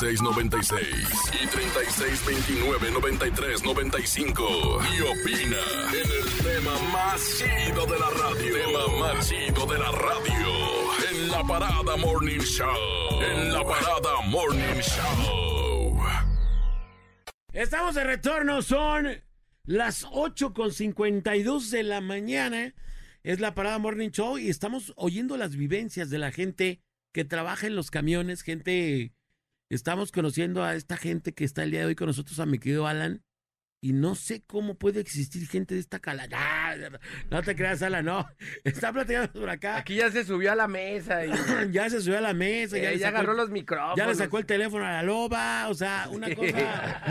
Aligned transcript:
29 0.00 0.20
96 0.20 0.22
96 0.22 0.86
y 1.42 1.46
36 1.48 2.26
29 2.26 2.90
93 2.92 3.64
95 3.64 4.80
y 4.96 5.00
opina 5.00 5.56
en 5.92 6.10
el 6.10 6.28
tema 6.44 6.78
más 6.92 7.20
chido 7.36 7.84
de 7.86 7.98
la 7.98 8.10
radio. 8.10 8.54
Tema 8.54 8.86
más 9.00 9.28
de 9.28 9.78
la 9.78 9.90
radio 9.90 10.68
en 11.10 11.28
la 11.28 11.42
parada 11.42 11.96
Morning 11.96 12.38
Show. 12.38 13.22
En 13.22 13.52
la 13.52 13.64
parada 13.64 14.20
Morning 14.26 14.80
Show. 14.80 15.98
Estamos 17.52 17.96
de 17.96 18.04
retorno, 18.04 18.62
son 18.62 19.08
las 19.64 20.06
8 20.12 20.54
con 20.54 20.72
52 20.72 21.70
de 21.70 21.82
la 21.82 22.00
mañana. 22.00 22.74
Es 23.24 23.40
la 23.40 23.54
parada 23.54 23.78
Morning 23.78 24.10
Show 24.10 24.38
y 24.38 24.48
estamos 24.48 24.92
oyendo 24.96 25.36
las 25.36 25.56
vivencias 25.56 26.08
de 26.08 26.18
la 26.18 26.30
gente 26.30 26.82
que 27.12 27.24
trabaja 27.24 27.66
en 27.66 27.74
los 27.74 27.90
camiones, 27.90 28.42
gente, 28.42 29.12
estamos 29.70 30.12
conociendo 30.12 30.64
a 30.64 30.74
esta 30.74 30.96
gente 30.96 31.34
que 31.34 31.44
está 31.44 31.62
el 31.62 31.70
día 31.70 31.80
de 31.80 31.86
hoy 31.86 31.94
con 31.94 32.06
nosotros, 32.06 32.38
a 32.40 32.46
mi 32.46 32.58
querido 32.58 32.86
Alan, 32.86 33.22
y 33.80 33.92
no 33.92 34.16
sé 34.16 34.42
cómo 34.44 34.74
puede 34.74 35.00
existir 35.00 35.46
gente 35.46 35.74
de 35.74 35.80
esta 35.80 36.00
cala. 36.00 36.26
Ah, 36.32 36.74
no 37.30 37.42
te 37.42 37.54
creas, 37.54 37.80
Alan, 37.82 38.04
no. 38.04 38.26
Está 38.64 38.92
platicando 38.92 39.32
por 39.32 39.48
acá. 39.48 39.76
Aquí 39.76 39.94
ya 39.94 40.10
se 40.10 40.24
subió 40.24 40.50
a 40.50 40.56
la 40.56 40.66
mesa. 40.66 41.24
Y... 41.24 41.30
ya 41.70 41.88
se 41.88 42.00
subió 42.00 42.18
a 42.18 42.22
la 42.22 42.34
mesa. 42.34 42.76
ya, 42.76 42.92
ya 42.94 43.08
agarró 43.08 43.34
los 43.34 43.50
micrófonos. 43.50 43.96
Ya 43.96 44.06
le 44.06 44.16
sacó 44.16 44.38
el 44.38 44.46
teléfono 44.46 44.84
a 44.84 44.90
la 44.90 45.02
loba. 45.04 45.68
O 45.68 45.74
sea, 45.74 46.08
una 46.10 46.34
cosa. 46.34 47.02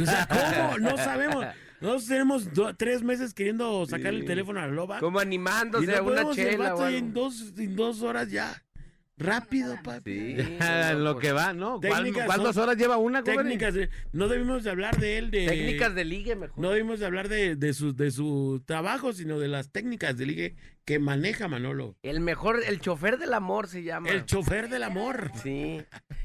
o 0.00 0.04
sea, 0.04 0.28
¿cómo? 0.28 0.78
No 0.78 0.96
sabemos. 0.96 1.46
Nosotros 1.80 2.06
tenemos 2.06 2.48
tres 2.76 3.04
meses 3.04 3.32
queriendo 3.32 3.86
sacar 3.86 4.12
el 4.12 4.24
teléfono 4.24 4.58
a 4.58 4.66
la 4.66 4.72
loba. 4.72 4.98
Como 4.98 5.20
animándose 5.20 5.94
a 5.94 6.02
una 6.02 6.28
chela. 6.32 6.90
Y 6.90 6.96
en 6.96 7.12
dos, 7.12 7.52
en 7.56 7.76
dos 7.76 8.02
horas 8.02 8.28
ya. 8.28 8.60
Rápido, 9.18 9.76
papi. 9.82 10.36
Sí, 10.36 10.58
lo 10.96 11.18
que 11.18 11.32
va, 11.32 11.52
¿no? 11.52 11.80
¿Cuántas 12.26 12.56
horas 12.56 12.76
lleva 12.76 12.96
una? 12.96 13.22
Técnicas, 13.22 13.74
no 14.12 14.28
debimos 14.28 14.64
de 14.64 14.70
hablar 14.70 14.96
de 14.98 15.18
él 15.18 15.30
de... 15.30 15.46
Técnicas 15.46 15.94
de 15.94 16.04
ligue, 16.04 16.36
mejor. 16.36 16.58
No 16.58 16.70
debimos 16.70 17.00
de 17.00 17.06
hablar 17.06 17.28
de, 17.28 17.56
de, 17.56 17.72
su, 17.72 17.94
de 17.94 18.10
su 18.10 18.62
trabajo, 18.64 19.12
sino 19.12 19.38
de 19.38 19.48
las 19.48 19.70
técnicas 19.70 20.16
de 20.16 20.26
ligue 20.26 20.56
que 20.88 20.98
maneja 20.98 21.48
Manolo. 21.48 21.98
El 22.02 22.20
mejor, 22.20 22.62
el 22.66 22.80
chofer 22.80 23.18
del 23.18 23.34
amor 23.34 23.68
se 23.68 23.82
llama. 23.82 24.08
El 24.08 24.24
chofer 24.24 24.70
del 24.70 24.82
amor. 24.82 25.30
Sí. 25.42 25.82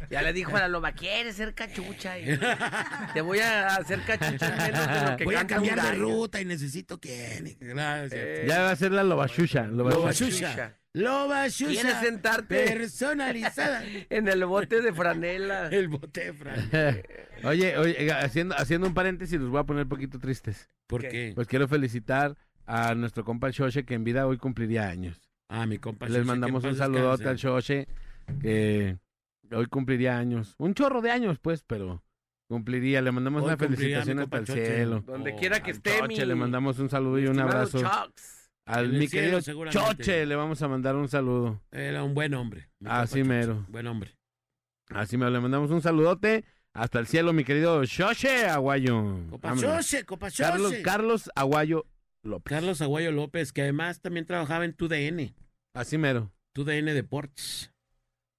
Ya 0.09 0.21
le 0.21 0.31
dijo 0.31 0.55
a 0.55 0.61
la 0.61 0.69
loba, 0.69 0.93
¿quieres 0.93 1.35
ser 1.35 1.53
cachucha? 1.53 2.13
te 3.13 3.19
voy 3.19 3.39
a 3.39 3.75
hacer 3.75 3.99
cachucha 4.03 4.55
menos 4.55 4.87
de 4.87 5.11
lo 5.11 5.17
que 5.17 5.25
Voy 5.25 5.35
a 5.35 5.45
cambiar 5.45 5.81
de 5.81 5.91
ruta 5.95 6.39
y 6.39 6.45
necesito 6.45 6.97
que... 6.97 7.57
Eh, 7.59 8.45
ya 8.47 8.61
va 8.61 8.71
a 8.71 8.75
ser 8.77 8.93
la 8.93 9.03
loba 9.03 9.27
chucha. 9.27 9.67
Loba 9.67 10.13
chucha. 10.13 10.77
Loba 10.93 11.47
¿Quieres 11.49 11.97
sentarte? 11.97 12.63
Personalizada. 12.63 13.83
en 14.09 14.29
el 14.29 14.45
bote 14.45 14.81
de 14.81 14.93
franela. 14.93 15.67
el 15.73 15.89
bote 15.89 16.31
de 16.31 16.33
franela. 16.33 17.01
oye, 17.43 17.77
oye, 17.77 18.13
haciendo, 18.13 18.55
haciendo 18.57 18.87
un 18.87 18.93
paréntesis, 18.93 19.37
los 19.41 19.49
voy 19.49 19.59
a 19.59 19.65
poner 19.65 19.83
un 19.83 19.89
poquito 19.89 20.19
tristes. 20.19 20.69
¿Por 20.87 21.01
qué? 21.01 21.33
Pues 21.35 21.49
quiero 21.49 21.67
felicitar 21.67 22.37
a 22.65 22.95
nuestro 22.95 23.23
compa 23.23 23.49
Shoshe, 23.49 23.85
que 23.85 23.93
en 23.93 24.03
vida 24.03 24.27
hoy 24.27 24.37
cumpliría 24.37 24.87
años. 24.87 25.19
Ah, 25.49 25.65
mi 25.65 25.77
compa 25.77 26.07
Les 26.07 26.25
mandamos 26.25 26.63
un 26.63 26.75
saludote 26.75 27.27
al 27.27 27.37
Shoshe, 27.37 27.87
que 28.41 28.97
hoy 29.51 29.65
cumpliría 29.67 30.17
años. 30.17 30.55
Un 30.57 30.73
chorro 30.73 31.01
de 31.01 31.11
años, 31.11 31.39
pues, 31.39 31.63
pero 31.63 32.03
cumpliría. 32.47 33.01
Le 33.01 33.11
mandamos 33.11 33.43
una 33.43 33.57
felicitación 33.57 34.19
hasta 34.19 34.37
el 34.37 34.47
cielo. 34.47 35.03
Donde 35.05 35.35
quiera 35.35 35.61
que 35.61 35.71
esté, 35.71 35.99
Choche, 35.99 36.25
le 36.25 36.35
mandamos 36.35 36.79
un 36.79 36.89
saludo 36.89 37.19
y 37.19 37.27
un 37.27 37.39
abrazo. 37.39 37.79
Al 38.65 38.93
mi 38.93 39.09
querido 39.09 39.41
Choche 39.41 40.25
le 40.25 40.35
vamos 40.35 40.61
a 40.61 40.67
mandar 40.67 40.95
un 40.95 41.09
saludo. 41.09 41.61
Era 41.71 42.03
un 42.03 42.13
buen 42.13 42.33
hombre. 42.33 42.69
Así 42.85 43.23
mero. 43.23 43.65
Buen 43.69 43.87
hombre. 43.87 44.15
Así 44.89 45.17
mero. 45.17 45.31
Le 45.31 45.39
mandamos 45.39 45.69
un 45.71 45.81
saludote. 45.81 46.45
Hasta 46.75 46.97
el 46.97 47.05
cielo, 47.05 47.33
mi 47.33 47.43
querido 47.43 47.85
Choche 47.85 48.47
Aguayo. 48.47 49.29
Copa 49.29 49.55
Choche, 49.55 50.05
Copa 50.05 50.29
Carlos, 50.31 50.73
Carlos 50.83 51.29
Aguayo 51.35 51.85
López. 52.23 52.49
Carlos 52.49 52.81
Aguayo 52.81 53.11
López, 53.11 53.51
que 53.51 53.61
además 53.61 54.01
también 54.01 54.25
trabajaba 54.25 54.65
en 54.65 54.73
TUDN. 54.73 55.35
Así 55.73 55.97
mero. 55.97 56.31
TUDN 56.53 56.85
Deportes. 56.85 57.71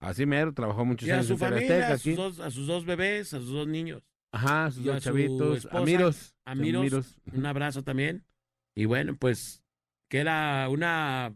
Así 0.01 0.27
mero, 0.27 0.53
trabajó 0.53 0.85
muchos 0.85 1.09
y 1.09 1.13
a 1.13 1.23
su 1.23 1.39
familia, 1.39 1.93
a 1.93 1.99
sus, 1.99 2.17
dos, 2.17 2.41
a 2.41 2.51
sus 2.51 2.67
dos 2.67 2.85
bebés, 2.85 3.33
a 3.33 3.39
sus 3.39 3.51
dos 3.51 3.67
niños. 3.67 4.03
Ajá, 4.33 4.67
a 4.67 4.71
sus 4.71 4.85
dos 4.85 5.03
chavitos. 5.03 5.67
Amiros. 5.71 6.35
Amiros. 6.45 7.19
Un 7.33 7.47
abrazo 7.47 7.83
también. 7.83 8.25
Y 8.75 8.85
bueno, 8.85 9.17
pues 9.17 9.63
que 10.11 10.19
era 10.19 10.69
una 10.69 11.35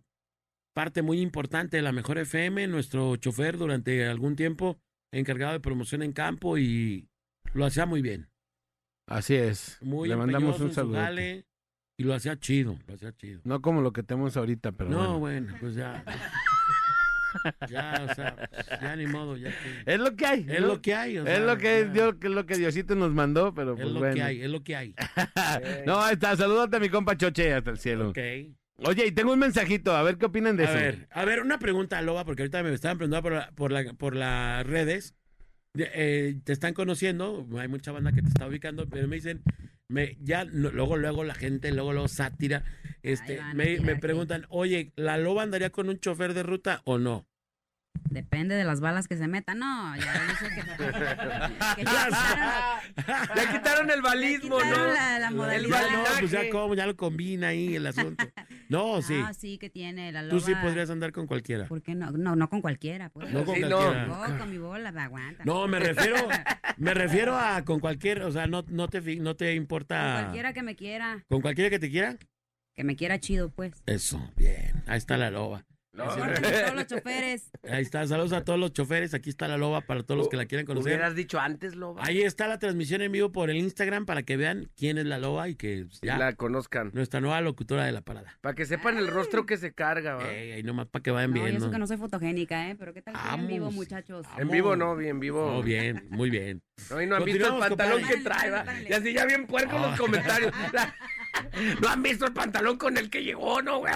parte 0.74 1.02
muy 1.02 1.20
importante 1.20 1.76
de 1.76 1.82
la 1.82 1.92
Mejor 1.92 2.18
FM, 2.18 2.66
nuestro 2.68 3.16
chofer 3.16 3.56
durante 3.56 4.06
algún 4.06 4.36
tiempo 4.36 4.78
encargado 5.12 5.52
de 5.52 5.60
promoción 5.60 6.02
en 6.02 6.12
campo 6.12 6.58
y 6.58 7.08
lo 7.54 7.64
hacía 7.64 7.86
muy 7.86 8.02
bien. 8.02 8.30
Así 9.06 9.34
es. 9.34 9.78
Muy 9.80 10.08
Le 10.08 10.16
mandamos 10.16 10.60
un 10.60 10.72
saludo. 10.72 10.98
Y 12.00 12.04
lo 12.04 12.14
hacía 12.14 12.38
chido, 12.38 12.78
lo 12.86 12.94
hacía 12.94 13.12
chido. 13.16 13.40
No 13.42 13.60
como 13.60 13.82
lo 13.82 13.92
que 13.92 14.04
tenemos 14.04 14.36
ahorita, 14.36 14.70
pero 14.70 14.88
No, 14.88 15.18
bueno, 15.18 15.52
pues 15.58 15.74
ya. 15.74 16.04
ya, 17.68 18.06
o 18.08 18.14
sea, 18.14 18.48
ya 18.80 18.94
ni 18.94 19.06
modo, 19.08 19.36
ya 19.36 19.52
Es 19.84 19.98
lo 19.98 20.14
que 20.14 20.24
hay. 20.24 20.46
Es 20.48 20.60
lo 20.60 20.80
que 20.80 20.94
hay. 20.94 21.16
es 21.16 21.40
lo 21.40 21.58
que, 21.58 21.86
Dios, 21.86 22.14
es 22.22 22.30
lo 22.30 22.46
que 22.46 22.56
Diosito 22.56 22.94
nos 22.94 23.12
mandó, 23.12 23.52
pero 23.52 23.72
es 23.74 23.80
pues 23.80 23.92
lo 23.92 24.14
que 24.14 24.22
hay, 24.22 24.40
es 24.40 24.48
lo 24.48 24.62
que 24.62 24.76
hay. 24.76 24.94
no, 25.86 26.00
ahí 26.00 26.12
está, 26.12 26.36
salúdate 26.36 26.76
a 26.76 26.80
mi 26.80 26.88
compa 26.88 27.16
Choche 27.16 27.52
hasta 27.52 27.72
el 27.72 27.78
cielo. 27.78 28.10
Ok. 28.10 28.18
Oye, 28.84 29.06
y 29.08 29.10
tengo 29.10 29.32
un 29.32 29.40
mensajito, 29.40 29.96
a 29.96 30.04
ver 30.04 30.18
qué 30.18 30.26
opinan 30.26 30.56
de 30.56 30.66
a 30.66 30.70
eso. 30.70 30.74
Ver, 30.74 31.08
a 31.10 31.24
ver, 31.24 31.42
una 31.42 31.58
pregunta, 31.58 32.00
Loba, 32.00 32.24
porque 32.24 32.42
ahorita 32.42 32.62
me 32.62 32.72
estaban 32.72 32.96
preguntando 32.96 33.28
por, 33.28 33.54
por, 33.56 33.72
la, 33.72 33.92
por 33.94 34.14
las 34.14 34.64
redes. 34.64 35.16
Eh, 35.74 36.36
te 36.44 36.52
están 36.52 36.74
conociendo, 36.74 37.44
hay 37.58 37.66
mucha 37.66 37.90
banda 37.90 38.12
que 38.12 38.22
te 38.22 38.28
está 38.28 38.46
ubicando, 38.46 38.88
pero 38.88 39.08
me 39.08 39.16
dicen, 39.16 39.42
me, 39.88 40.16
ya 40.20 40.44
luego, 40.44 40.96
luego 40.96 41.24
la 41.24 41.34
gente, 41.34 41.72
luego, 41.72 41.92
luego 41.92 42.08
sátira, 42.08 42.64
este, 43.02 43.40
me, 43.54 43.80
me 43.80 43.96
preguntan, 43.96 44.46
oye, 44.50 44.92
¿la 44.96 45.16
Loba 45.16 45.42
andaría 45.42 45.70
con 45.70 45.88
un 45.88 45.98
chofer 45.98 46.34
de 46.34 46.42
ruta 46.42 46.82
o 46.84 46.98
no? 46.98 47.26
Depende 48.10 48.54
de 48.54 48.64
las 48.64 48.80
balas 48.80 49.08
que 49.08 49.16
se 49.16 49.28
metan. 49.28 49.58
No, 49.58 49.96
ya 49.96 50.26
dice 50.28 50.48
que, 50.54 51.84
ya, 51.84 53.52
quitaron, 53.52 53.90
el 53.90 54.02
balismo, 54.02 54.58
¿no? 54.58 54.86
La, 54.92 55.18
la 55.18 55.30
modalidad. 55.30 55.82
no, 55.92 56.04
pues 56.18 56.30
ya, 56.30 56.48
como, 56.50 56.74
ya 56.74 56.86
lo 56.86 56.96
combina 56.96 57.48
ahí 57.48 57.76
el 57.76 57.86
asunto. 57.86 58.24
No, 58.68 59.02
sí. 59.02 59.20
Ah, 59.24 59.32
sí, 59.34 59.58
que 59.58 59.70
tiene 59.70 60.12
la 60.12 60.22
loba. 60.22 60.38
Tú 60.38 60.40
sí 60.40 60.54
podrías 60.54 60.90
andar 60.90 61.12
con 61.12 61.26
cualquiera. 61.26 61.66
¿Por 61.66 61.82
qué 61.82 61.94
no? 61.94 62.10
No, 62.12 62.36
no 62.36 62.48
con 62.48 62.60
cualquiera. 62.60 63.08
Pues. 63.10 63.30
No 63.30 63.44
con 63.44 63.60
cualquiera. 63.60 64.06
No. 64.06 64.38
con 64.38 64.50
mi 64.50 64.58
bola, 64.58 64.88
aguanta. 64.88 65.44
No, 65.44 65.66
me 65.66 65.78
refiero, 65.78 66.16
me 66.76 66.94
refiero 66.94 67.36
a 67.38 67.64
con 67.64 67.80
cualquiera, 67.80 68.26
o 68.26 68.32
sea, 68.32 68.46
no, 68.46 68.64
no, 68.68 68.88
te, 68.88 69.00
no 69.16 69.36
te 69.36 69.54
importa. 69.54 70.14
Con 70.14 70.22
cualquiera 70.22 70.52
que 70.52 70.62
me 70.62 70.76
quiera. 70.76 71.24
¿Con 71.28 71.40
cualquiera 71.40 71.70
que 71.70 71.78
te 71.78 71.90
quiera? 71.90 72.16
Que 72.74 72.84
me 72.84 72.96
quiera 72.96 73.18
chido, 73.18 73.50
pues. 73.50 73.72
Eso, 73.86 74.30
bien. 74.36 74.84
Ahí 74.86 74.98
está 74.98 75.16
la 75.16 75.30
loba. 75.30 75.64
Saludos 75.98 76.38
a 76.38 76.42
todos 76.42 76.74
los 76.74 76.86
choferes. 76.86 77.50
Ahí 77.68 77.82
está, 77.82 78.06
saludos 78.06 78.32
a 78.32 78.44
todos 78.44 78.58
los 78.58 78.72
choferes. 78.72 79.14
Aquí 79.14 79.30
está 79.30 79.48
la 79.48 79.56
loba 79.56 79.80
para 79.80 80.02
todos 80.02 80.18
los 80.18 80.28
que 80.28 80.36
la 80.36 80.46
quieran 80.46 80.64
conocer. 80.64 80.92
Hubieras 80.92 81.14
dicho 81.14 81.40
antes, 81.40 81.74
loba. 81.74 82.02
Ahí 82.04 82.22
está 82.22 82.46
la 82.46 82.58
transmisión 82.58 83.02
en 83.02 83.10
vivo 83.10 83.32
por 83.32 83.50
el 83.50 83.56
Instagram 83.56 84.06
para 84.06 84.22
que 84.22 84.36
vean 84.36 84.70
quién 84.76 84.98
es 84.98 85.06
la 85.06 85.18
loba 85.18 85.48
y 85.48 85.56
que 85.56 85.86
ya 86.02 86.16
la 86.18 86.34
conozcan. 86.34 86.90
Nuestra 86.94 87.20
nueva 87.20 87.40
locutora 87.40 87.84
de 87.84 87.92
la 87.92 88.02
parada. 88.02 88.38
Para 88.40 88.54
que 88.54 88.64
sepan 88.66 88.96
el 88.98 89.08
rostro 89.08 89.44
que 89.46 89.56
se 89.56 89.72
carga. 89.72 90.18
Ey, 90.30 90.52
ahí 90.52 90.62
nomás 90.62 90.86
para 90.86 91.02
que 91.02 91.10
vayan 91.10 91.32
bien. 91.32 91.56
Eso 91.56 91.70
que 91.70 91.78
no 91.78 91.86
soy 91.86 91.96
fotogénica, 91.96 92.70
¿eh? 92.70 92.76
Pero 92.78 92.94
¿qué 92.94 93.02
tal 93.02 93.14
en 93.34 93.46
vivo, 93.48 93.70
muchachos? 93.70 94.26
En 94.36 94.48
vivo 94.48 94.76
no, 94.76 94.96
bien 94.96 95.18
vivo. 95.18 95.52
No, 95.52 95.62
bien, 95.62 96.06
muy 96.10 96.30
bien. 96.30 96.62
No, 96.90 97.02
y 97.02 97.06
no 97.06 97.16
han 97.16 97.24
visto 97.24 97.54
el 97.54 97.58
pantalón 97.58 98.04
que 98.04 98.18
trae, 98.18 98.50
¿va? 98.50 98.64
Y 98.88 98.92
así 98.92 99.12
ya 99.12 99.26
bien 99.26 99.46
puerco 99.46 99.78
los 99.78 99.98
comentarios. 99.98 100.52
No 101.80 101.88
han 101.88 102.02
visto 102.02 102.26
el 102.26 102.32
pantalón 102.32 102.76
con 102.78 102.96
el 102.96 103.10
que 103.10 103.22
llegó, 103.22 103.62
¿no, 103.62 103.78
güey? 103.78 103.92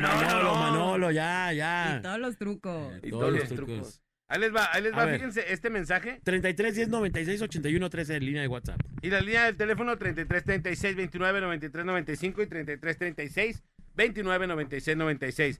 Manolo, 0.00 0.54
Manolo, 0.54 1.08
Dígalo 1.08 1.10
ya, 1.12 1.52
ya. 1.52 1.96
Y 1.98 2.02
todos 2.02 2.18
los 2.18 2.36
trucos. 2.36 2.92
Y 3.02 3.10
todos 3.10 3.32
los 3.32 3.48
trucos. 3.48 4.02
Ahí 4.30 4.40
les 4.40 4.54
va, 4.54 4.68
ahí 4.72 4.82
les 4.82 4.92
A 4.92 4.96
va, 4.96 5.04
ver. 5.06 5.14
fíjense, 5.14 5.52
este 5.52 5.70
mensaje. 5.70 6.20
33 6.22 6.74
10 6.74 6.88
96 6.88 7.42
81 7.42 7.90
13 7.90 8.16
en 8.16 8.24
línea 8.26 8.42
de 8.42 8.48
WhatsApp. 8.48 8.80
Y 9.00 9.08
la 9.08 9.20
línea 9.20 9.46
del 9.46 9.56
teléfono 9.56 9.96
33 9.96 10.44
36 10.44 10.96
29 10.96 11.40
93 11.40 11.84
95 11.86 12.42
y 12.42 12.46
33 12.46 12.98
36 12.98 13.62
29 13.94 14.46
96 14.46 14.96
96. 14.96 15.58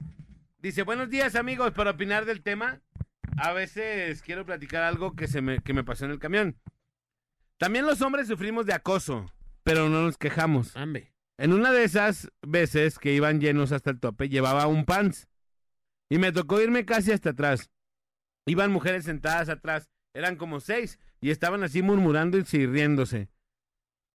Dice, 0.61 0.83
buenos 0.83 1.09
días 1.09 1.35
amigos, 1.35 1.71
para 1.71 1.91
opinar 1.91 2.25
del 2.25 2.41
tema, 2.43 2.79
a 3.37 3.53
veces 3.53 4.21
quiero 4.21 4.45
platicar 4.45 4.83
algo 4.83 5.15
que, 5.15 5.27
se 5.27 5.41
me, 5.41 5.59
que 5.61 5.73
me 5.73 5.83
pasó 5.83 6.05
en 6.05 6.11
el 6.11 6.19
camión. 6.19 6.55
También 7.57 7.85
los 7.85 8.01
hombres 8.01 8.27
sufrimos 8.27 8.65
de 8.65 8.73
acoso, 8.73 9.25
pero 9.69 9.87
no 9.87 10.01
nos 10.01 10.17
quejamos. 10.17 10.75
Ambe. 10.75 11.13
En 11.37 11.53
una 11.53 11.71
de 11.71 11.83
esas 11.83 12.31
veces 12.41 12.97
que 12.97 13.13
iban 13.13 13.39
llenos 13.39 13.71
hasta 13.71 13.91
el 13.91 13.99
tope, 13.99 14.27
llevaba 14.27 14.65
un 14.65 14.83
pants. 14.83 15.27
Y 16.09 16.17
me 16.17 16.31
tocó 16.31 16.59
irme 16.59 16.85
casi 16.85 17.11
hasta 17.11 17.29
atrás. 17.29 17.69
Iban 18.47 18.71
mujeres 18.71 19.05
sentadas 19.05 19.47
atrás, 19.47 19.87
eran 20.15 20.37
como 20.37 20.59
seis, 20.59 20.97
y 21.21 21.29
estaban 21.29 21.63
así 21.63 21.83
murmurando 21.83 22.39
y 22.39 22.65
riéndose. 22.65 23.29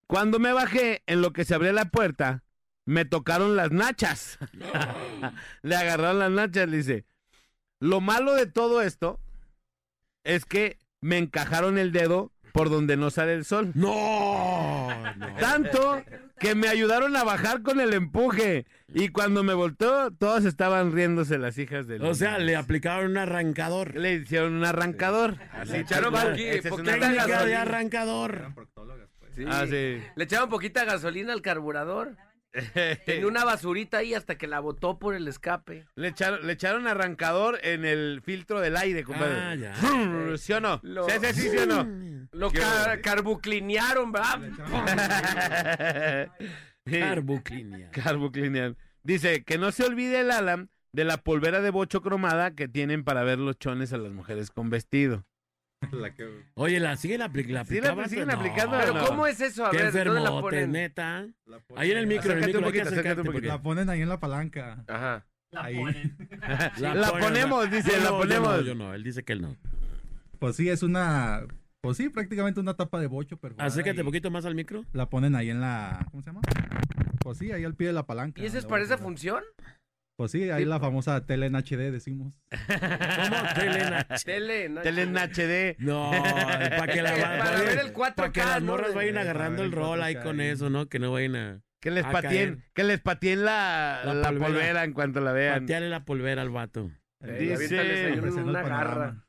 Cuando 0.09 0.41
me 0.41 0.53
bajé, 0.53 1.05
en 1.07 1.23
lo 1.23 1.33
que 1.33 1.45
se 1.45 1.55
abría 1.55 1.73
la 1.73 1.85
puerta, 1.85 2.43
me 2.85 3.05
tocaron 3.05 3.55
las 3.55 3.71
nachas. 3.71 4.41
le 5.63 5.77
agarraron 5.77 6.19
las 6.19 6.33
nachas, 6.33 6.69
le 6.69 6.79
dice. 6.79 7.07
Lo 7.79 8.01
malo 8.01 8.35
de 8.35 8.47
todo 8.47 8.83
esto 8.83 9.21
es 10.25 10.47
que 10.47 10.79
me 11.01 11.19
encajaron 11.19 11.79
el 11.79 11.93
dedo 11.93 12.34
por 12.55 12.71
donde 12.71 12.97
no 12.97 13.11
sale 13.11 13.35
el 13.35 13.45
sol. 13.45 13.73
No, 13.75 14.89
no. 15.17 15.37
Tanto 15.41 16.01
que 16.39 16.55
me 16.55 16.69
ayudaron 16.69 17.17
a 17.17 17.25
bajar 17.25 17.63
con 17.63 17.81
el 17.81 17.93
empuje. 17.93 18.65
Y 18.95 19.09
cuando 19.09 19.43
me 19.43 19.55
volteó, 19.55 20.13
todas 20.13 20.45
estaban 20.45 20.93
riéndose 20.93 21.37
las 21.37 21.59
hijas 21.59 21.89
del. 21.89 22.05
O 22.05 22.15
sea, 22.15 22.39
le 22.39 22.55
aplicaron 22.55 23.11
un 23.11 23.17
arrancador. 23.17 23.97
Le 23.97 24.15
hicieron 24.15 24.53
un 24.53 24.65
arrancador. 24.65 25.37
Le 25.67 25.81
echaron 25.81 26.15
es 26.37 26.65
poquita 26.69 26.93
Técnica 27.01 27.45
de 27.45 27.57
arrancador. 27.57 28.55
Sí. 29.35 29.45
Ah, 29.49 29.65
sí. 29.69 30.01
Le 30.15 30.25
echaban 30.25 30.49
poquita 30.49 30.85
gasolina 30.85 31.33
al 31.33 31.43
carburador. 31.43 32.17
Tenía 33.07 33.27
una 33.27 33.45
basurita 33.45 33.99
ahí 33.99 34.15
hasta 34.15 34.37
que 34.37 34.47
la 34.47 34.61
botó 34.61 34.99
por 34.99 35.15
el 35.15 35.27
escape. 35.29 35.87
le, 35.97 36.09
echaron, 36.09 36.47
le 36.47 36.53
echaron 36.53 36.87
arrancador 36.87 37.59
en 37.63 37.85
el 37.85 38.21
filtro 38.25 38.61
del 38.61 38.77
aire, 38.77 39.03
compadre. 39.05 39.35
Ah, 39.41 39.55
ya. 39.55 39.75
¿Sí 40.39 40.53
o 40.53 40.61
no? 40.61 40.79
Lo- 40.83 41.09
Sí, 41.09 41.17
sí, 41.21 41.33
sí, 41.35 41.49
sí 41.51 41.57
o 41.59 41.67
no. 41.67 41.87
Lo 42.33 42.51
¿Qué 42.51 42.61
car- 42.61 43.01
carbuclinearon, 43.01 44.13
¿verdad? 44.13 44.41
Sí, 46.87 46.99
Carbuclinia. 47.01 47.91
Carbuclineal. 47.93 48.77
Dice 49.03 49.43
que 49.43 49.57
no 49.57 49.73
se 49.73 49.85
olvide 49.85 50.21
el 50.21 50.31
Alan 50.31 50.69
de 50.93 51.05
la 51.05 51.17
polvera 51.17 51.61
de 51.63 51.71
bocho 51.71 52.03
cromada 52.03 52.55
que 52.55 52.69
tienen 52.69 53.05
para 53.05 53.25
ver 53.25 53.39
los 53.39 53.59
chones 53.59 53.93
a 53.95 53.97
las 53.97 54.13
mujeres 54.13 54.51
con 54.51 54.69
vestido. 54.69 55.25
Oye, 56.55 56.81
¿la 56.81 56.97
siguen 56.97 57.21
apli- 57.21 57.47
la 57.49 57.65
Sí, 57.65 57.81
la 57.81 58.09
siguen 58.09 58.29
No. 58.29 58.35
aplicando, 58.35 58.77
Pero 58.81 58.95
no. 58.95 59.07
¿cómo 59.07 59.27
es 59.27 59.41
eso? 59.41 59.67
A 59.67 59.71
Qué 59.71 59.79
ver, 59.91 60.07
¿dónde 60.07 60.21
la 60.21 60.31
ponen? 60.41 60.73
neta. 60.73 61.27
Ahí 61.77 61.91
en 61.91 61.99
el 61.99 62.07
micro, 62.07 62.33
en 62.33 62.39
el 62.39 62.45
Acércate 62.45 62.47
micro, 62.47 62.59
un 62.61 62.65
poquito, 62.65 62.83
acércate 62.83 62.95
acercarte 63.01 63.21
un 63.21 63.25
porque- 63.27 63.39
poquito. 63.39 63.53
La 63.55 63.63
ponen 63.63 63.89
ahí 63.91 64.03
en 64.03 64.09
la 64.09 64.21
palanca. 64.21 64.85
Ajá. 64.89 65.27
Ahí. 65.57 65.77
La 66.81 67.11
ponen, 67.11 67.21
ponemos, 67.21 67.71
dice, 67.71 67.97
la 67.99 68.05
yo 68.11 68.19
ponemos. 68.19 68.49
no, 68.49 68.61
Yo 68.63 68.75
no, 68.75 68.93
él 68.93 69.05
dice 69.05 69.23
que 69.23 69.35
él 69.35 69.43
no. 69.43 69.57
Pues 70.41 70.57
sí, 70.57 70.69
es 70.69 70.83
una. 70.83 71.43
Pues 71.81 71.97
sí, 71.97 72.09
prácticamente 72.09 72.59
una 72.61 72.75
tapa 72.75 72.99
de 72.99 73.07
bocho, 73.07 73.37
pero. 73.37 73.55
Acércate 73.59 74.01
un 74.01 74.07
poquito 74.07 74.31
más 74.33 74.45
al 74.47 74.55
micro. 74.57 74.85
La 74.93 75.09
ponen 75.09 75.37
ahí 75.37 75.51
en 75.51 75.61
la. 75.61 76.07
¿Cómo 76.11 76.23
se 76.23 76.31
llama? 76.31 76.41
Pues 77.21 77.39
sí, 77.39 77.53
ahí 77.53 77.63
al 77.65 77.75
pie 77.75 77.87
de 77.89 77.93
la 77.93 78.05
palanca. 78.05 78.43
¿Y 78.43 78.47
esa 78.47 78.59
es 78.59 78.67
para 78.67 78.83
esa 78.83 78.99
función? 78.99 79.43
Pues 80.17 80.31
sí, 80.31 80.49
ahí 80.51 80.65
la 80.65 80.79
famosa 80.79 81.27
tele 81.27 81.47
en 81.47 81.57
HD, 81.57 81.91
decimos. 81.91 82.33
¿Cómo? 82.51 83.37
Tele, 84.25 84.69
¿no? 84.69 84.81
Tele 84.83 85.03
en 85.03 85.17
HD. 85.17 85.77
No, 85.81 86.11
para 86.13 86.87
que, 86.93 87.03
la, 87.03 87.13
Para 87.39 87.61
ver 87.61 87.79
el 87.81 87.93
4K, 87.93 88.15
para 88.15 88.33
que 88.33 88.41
las 88.41 88.63
¿no? 88.63 88.73
morras 88.73 88.89
De- 88.91 88.95
vayan 88.95 89.15
para 89.15 89.23
agarrando 89.23 89.63
ver 89.63 89.67
el 89.67 89.73
el 89.73 89.79
rol 89.79 90.03
ahí 90.03 90.15
4K 90.15 90.23
con 90.23 90.41
eso, 90.41 90.71
¿no? 90.71 90.89
Que 90.89 90.99
no 91.01 91.11
vayan 91.11 91.35
a 91.37 91.61
Que 91.81 91.91
les 91.91 92.05
A 92.05 92.13
caer. 92.23 92.59
que 92.75 92.85
les 92.85 93.01
pateen 93.01 93.45
la, 93.45 94.03
La 94.05 94.15
la, 94.15 94.29
polvera. 94.29 94.47
polvera. 94.47 94.85
en 94.85 94.93
cuanto 94.93 95.21
la 95.21 95.33
vean. 95.33 95.63
patearle 95.63 95.89
la 95.89 96.05
polvera 96.05 96.43
al 96.43 96.51
vato. 96.51 96.91
Eh, 97.21 97.57
Dice- 97.59 98.13
una 98.41 98.63
garra. 98.63 99.25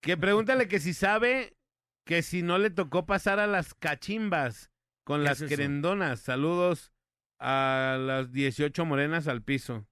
Que 0.00 0.16
pregúntale 0.16 0.68
que 0.68 0.78
si 0.78 0.92
sabe 0.94 1.56
que 2.04 2.22
si 2.22 2.42
no 2.42 2.58
le 2.58 2.70
tocó 2.70 3.06
pasar 3.06 3.40
a 3.40 3.46
las 3.46 3.74
cachimbas 3.74 4.70
con 5.04 5.20
¿Qué 5.20 5.24
las 5.24 5.40
es 5.40 5.48
querendonas. 5.48 6.20
Saludos 6.20 6.92
a 7.38 7.96
las 8.00 8.32
18 8.32 8.84
morenas 8.84 9.28
al 9.28 9.42
piso. 9.42 9.86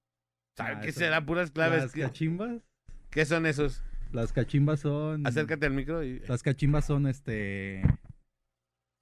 ¿Sabe 0.55 0.75
Ah, 0.75 0.79
qué 0.81 0.89
eso- 0.89 0.99
será? 0.99 1.25
Puras 1.25 1.51
claves. 1.51 1.83
Las 1.83 1.91
¿Qué, 1.93 2.01
cachimbas. 2.01 2.61
qué 3.09 3.25
son 3.25 3.45
esos? 3.45 3.83
Las 4.11 4.31
cachimbas 4.33 4.79
son. 4.79 5.25
Acércate 5.27 5.65
al 5.65 5.73
micro. 5.73 6.03
y- 6.03 6.19
Las 6.27 6.43
cachimbas 6.43 6.85
son 6.85 7.07
este. 7.07 7.81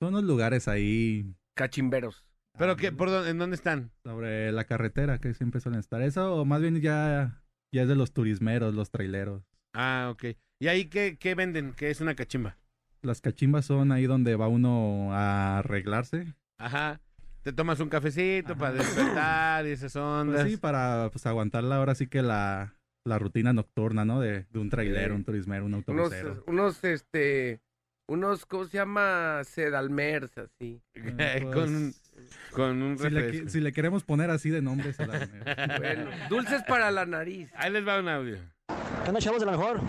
Son 0.01 0.09
unos 0.09 0.23
lugares 0.23 0.67
ahí. 0.67 1.33
Cachimberos. 1.55 2.25
¿Pero 2.57 2.75
qué, 2.77 2.91
por 2.91 3.09
dónde, 3.09 3.29
en 3.31 3.37
dónde 3.37 3.55
están? 3.55 3.91
Sobre 4.03 4.51
la 4.51 4.63
carretera 4.65 5.19
que 5.19 5.33
siempre 5.33 5.59
suelen 5.61 5.79
estar. 5.79 6.01
Eso, 6.01 6.35
o 6.35 6.45
más 6.45 6.61
bien 6.61 6.79
ya. 6.81 7.41
Ya 7.73 7.81
es 7.83 7.87
de 7.89 7.95
los 7.95 8.13
turismeros, 8.13 8.73
los 8.73 8.89
traileros. 8.91 9.43
Ah, 9.73 10.09
ok. 10.11 10.37
¿Y 10.59 10.67
ahí 10.67 10.85
qué, 10.85 11.17
qué 11.19 11.35
venden? 11.35 11.73
¿Qué 11.73 11.89
es 11.89 11.99
una 11.99 12.15
cachimba? 12.15 12.57
Las 13.01 13.19
cachimbas 13.21 13.65
son 13.65 13.91
ahí 13.91 14.05
donde 14.05 14.35
va 14.37 14.47
uno 14.47 15.13
a 15.13 15.59
arreglarse. 15.59 16.33
Ajá. 16.57 17.01
Te 17.45 17.53
tomas 17.53 17.79
un 17.79 17.89
cafecito 17.89 18.53
Ajá. 18.53 18.59
para 18.59 18.73
despertar 18.73 19.67
y 19.67 19.69
esas 19.69 19.95
ondas. 19.95 20.41
Pues 20.41 20.53
sí, 20.53 20.57
para 20.57 21.09
pues, 21.11 21.27
aguantarla 21.27 21.75
ahora 21.75 21.93
sí 21.93 22.07
que 22.07 22.23
la, 22.23 22.73
la 23.05 23.19
rutina 23.19 23.53
nocturna, 23.53 24.03
¿no? 24.03 24.19
De, 24.19 24.45
de 24.49 24.59
un 24.59 24.71
trailero, 24.71 25.09
Sí. 25.13 25.17
un 25.19 25.23
turismero, 25.25 25.63
un 25.63 25.75
autobusero. 25.75 26.43
unos, 26.47 26.83
este, 26.83 27.61
unos, 28.07 28.47
¿cómo 28.47 28.65
se 28.65 28.77
llama? 28.79 29.43
Sedalmers, 29.43 30.35
así. 30.39 30.81
Eh, 30.95 31.47
con, 31.53 31.93
con 32.51 32.81
un 32.81 32.97
si, 32.97 33.09
le, 33.11 33.47
si 33.47 33.61
le 33.61 33.73
queremos 33.73 34.03
poner 34.03 34.31
así 34.31 34.49
de 34.49 34.63
nombres 34.63 34.99
a 34.99 35.05
la... 35.05 35.19
Bueno, 35.77 36.09
dulces 36.29 36.63
para 36.63 36.89
la 36.89 37.05
nariz. 37.05 37.51
Ahí 37.57 37.71
les 37.71 37.87
va 37.87 37.99
un 37.99 38.07
audio. 38.09 38.39
¿Qué 39.05 39.09
onda, 39.11 39.21
chavos 39.21 39.39
de 39.39 39.45
la 39.45 39.51
mejor? 39.51 39.79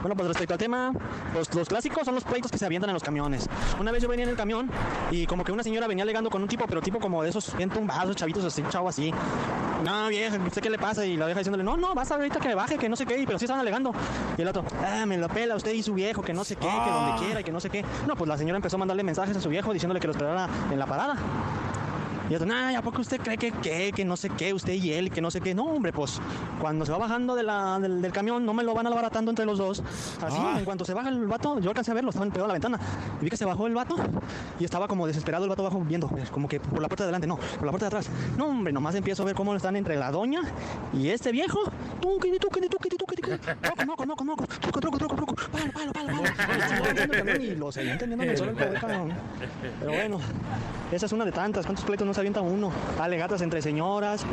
Bueno, 0.00 0.14
pues 0.14 0.28
respecto 0.28 0.54
al 0.54 0.58
tema, 0.58 0.92
pues 1.32 1.52
los 1.56 1.68
clásicos 1.68 2.04
son 2.04 2.14
los 2.14 2.22
pleitos 2.22 2.52
que 2.52 2.58
se 2.58 2.64
avientan 2.64 2.88
en 2.90 2.94
los 2.94 3.02
camiones. 3.02 3.48
Una 3.80 3.90
vez 3.90 4.00
yo 4.00 4.08
venía 4.08 4.22
en 4.22 4.30
el 4.30 4.36
camión 4.36 4.70
y 5.10 5.26
como 5.26 5.42
que 5.42 5.50
una 5.50 5.64
señora 5.64 5.88
venía 5.88 6.04
alegando 6.04 6.30
con 6.30 6.40
un 6.40 6.46
tipo, 6.46 6.66
pero 6.68 6.80
tipo 6.80 7.00
como 7.00 7.24
de 7.24 7.30
esos 7.30 7.56
bien 7.56 7.68
tumbados, 7.68 8.14
chavitos 8.14 8.44
así, 8.44 8.62
chavo 8.70 8.88
así. 8.88 9.12
No, 9.84 10.06
vieja, 10.08 10.36
¿usted 10.46 10.62
qué 10.62 10.70
le 10.70 10.78
pasa? 10.78 11.04
Y 11.04 11.16
la 11.16 11.26
vieja 11.26 11.40
diciéndole, 11.40 11.64
no, 11.64 11.76
no, 11.76 11.94
vas 11.96 12.12
ahorita 12.12 12.38
que 12.38 12.46
me 12.46 12.54
baje, 12.54 12.78
que 12.78 12.88
no 12.88 12.94
sé 12.94 13.06
qué, 13.06 13.18
y 13.18 13.26
pero 13.26 13.40
sí 13.40 13.46
estaban 13.46 13.60
alegando. 13.60 13.92
Y 14.38 14.42
el 14.42 14.46
otro, 14.46 14.62
ah, 14.86 15.04
me 15.04 15.18
lo 15.18 15.28
pela 15.28 15.56
usted 15.56 15.72
y 15.72 15.82
su 15.82 15.94
viejo, 15.94 16.22
que 16.22 16.32
no 16.32 16.44
sé 16.44 16.54
qué, 16.54 16.68
que 16.68 16.70
Ah. 16.70 17.06
donde 17.08 17.24
quiera, 17.26 17.40
y 17.40 17.44
que 17.44 17.50
no 17.50 17.58
sé 17.58 17.70
qué. 17.70 17.84
No, 18.06 18.14
pues 18.14 18.28
la 18.28 18.38
señora 18.38 18.56
empezó 18.56 18.76
a 18.76 18.78
mandarle 18.78 19.02
mensajes 19.02 19.36
a 19.36 19.40
su 19.40 19.48
viejo 19.48 19.72
diciéndole 19.72 19.98
que 19.98 20.06
lo 20.06 20.12
esperara 20.12 20.48
en 20.70 20.78
la 20.78 20.86
parada. 20.86 21.16
Y 22.30 22.34
otro, 22.36 22.46
nah, 22.46 22.78
¿a 22.78 22.80
poco 22.82 23.00
usted 23.00 23.20
cree 23.20 23.36
que, 23.36 23.50
que, 23.50 23.92
que 23.92 24.04
no 24.04 24.16
sé 24.16 24.30
qué, 24.30 24.54
usted 24.54 24.72
y 24.74 24.92
él, 24.92 25.10
que 25.10 25.20
no 25.20 25.32
sé 25.32 25.40
qué? 25.40 25.52
No, 25.52 25.64
hombre, 25.64 25.92
pues 25.92 26.20
cuando 26.60 26.86
se 26.86 26.92
va 26.92 26.98
bajando 26.98 27.34
de 27.34 27.42
la, 27.42 27.78
del, 27.80 28.00
del 28.00 28.12
camión, 28.12 28.46
no 28.46 28.54
me 28.54 28.62
lo 28.62 28.72
van 28.72 28.86
albaratando 28.86 29.30
entre 29.32 29.44
los 29.44 29.58
dos. 29.58 29.82
Así, 30.24 30.38
Ah. 30.40 30.54
en 30.58 30.64
cuanto 30.64 30.84
se 30.84 30.94
baja 30.94 31.08
el 31.08 31.26
vato, 31.26 31.58
yo 31.58 31.70
alcancé 31.70 31.90
a 31.90 31.94
verlo, 31.94 32.10
estaba 32.10 32.26
pegado 32.26 32.44
a 32.44 32.48
la 32.48 32.52
ventana. 32.54 32.78
Y 33.20 33.24
vi 33.24 33.30
que 33.30 33.36
se 33.36 33.44
bajó 33.44 33.66
el 33.66 33.74
vato 33.74 33.96
y 34.60 34.64
estaba 34.64 34.86
como 34.86 35.06
desesperado 35.08 35.44
el 35.44 35.50
vato 35.50 35.62
abajo 35.62 35.80
viendo, 35.84 36.06
pues, 36.08 36.30
como 36.30 36.46
que 36.48 36.60
por 36.60 36.80
la 36.80 36.88
puerta 36.88 37.02
de 37.04 37.08
adelante, 37.08 37.26
no, 37.26 37.36
por 37.36 37.64
la 37.66 37.72
puerta 37.72 37.86
de 37.90 37.96
atrás. 37.98 38.08
No, 38.38 38.46
hombre, 38.46 38.72
nomás 38.72 38.94
empiezo 38.94 39.24
a 39.24 39.26
ver 39.26 39.34
cómo 39.34 39.54
están 39.56 39.74
entre 39.74 39.96
la 39.96 40.12
doña 40.12 40.42
y 40.92 41.08
este 41.08 41.32
viejo. 41.32 41.58
Tuqui. 42.00 42.30
Moco, 42.30 43.86
moco, 43.86 44.06
moco, 44.06 44.24
moco. 44.24 44.46
Truco, 44.60 44.80
truco, 44.80 44.98
truco, 44.98 45.16
truco. 45.16 45.34
Palo, 45.50 45.72
palo, 45.72 45.92
palo, 45.92 46.06
palo. 46.12 47.42
Y 47.42 47.54
lo 47.56 47.70
en 47.76 48.20
el 48.20 48.36
suelo 48.36 48.52
el. 48.52 49.14
Pero 49.80 49.92
bueno, 49.92 50.18
esa 50.92 51.06
es 51.06 51.12
una 51.12 51.24
de 51.24 51.32
tantas. 51.32 51.66
¿Cuántos 51.66 51.84
pleitos 51.84 52.06
no 52.06 52.14
se 52.14 52.19
avienta 52.20 52.40
uno? 52.40 52.72
Alegatas 52.98 53.42
entre 53.42 53.60
señoras. 53.62 54.24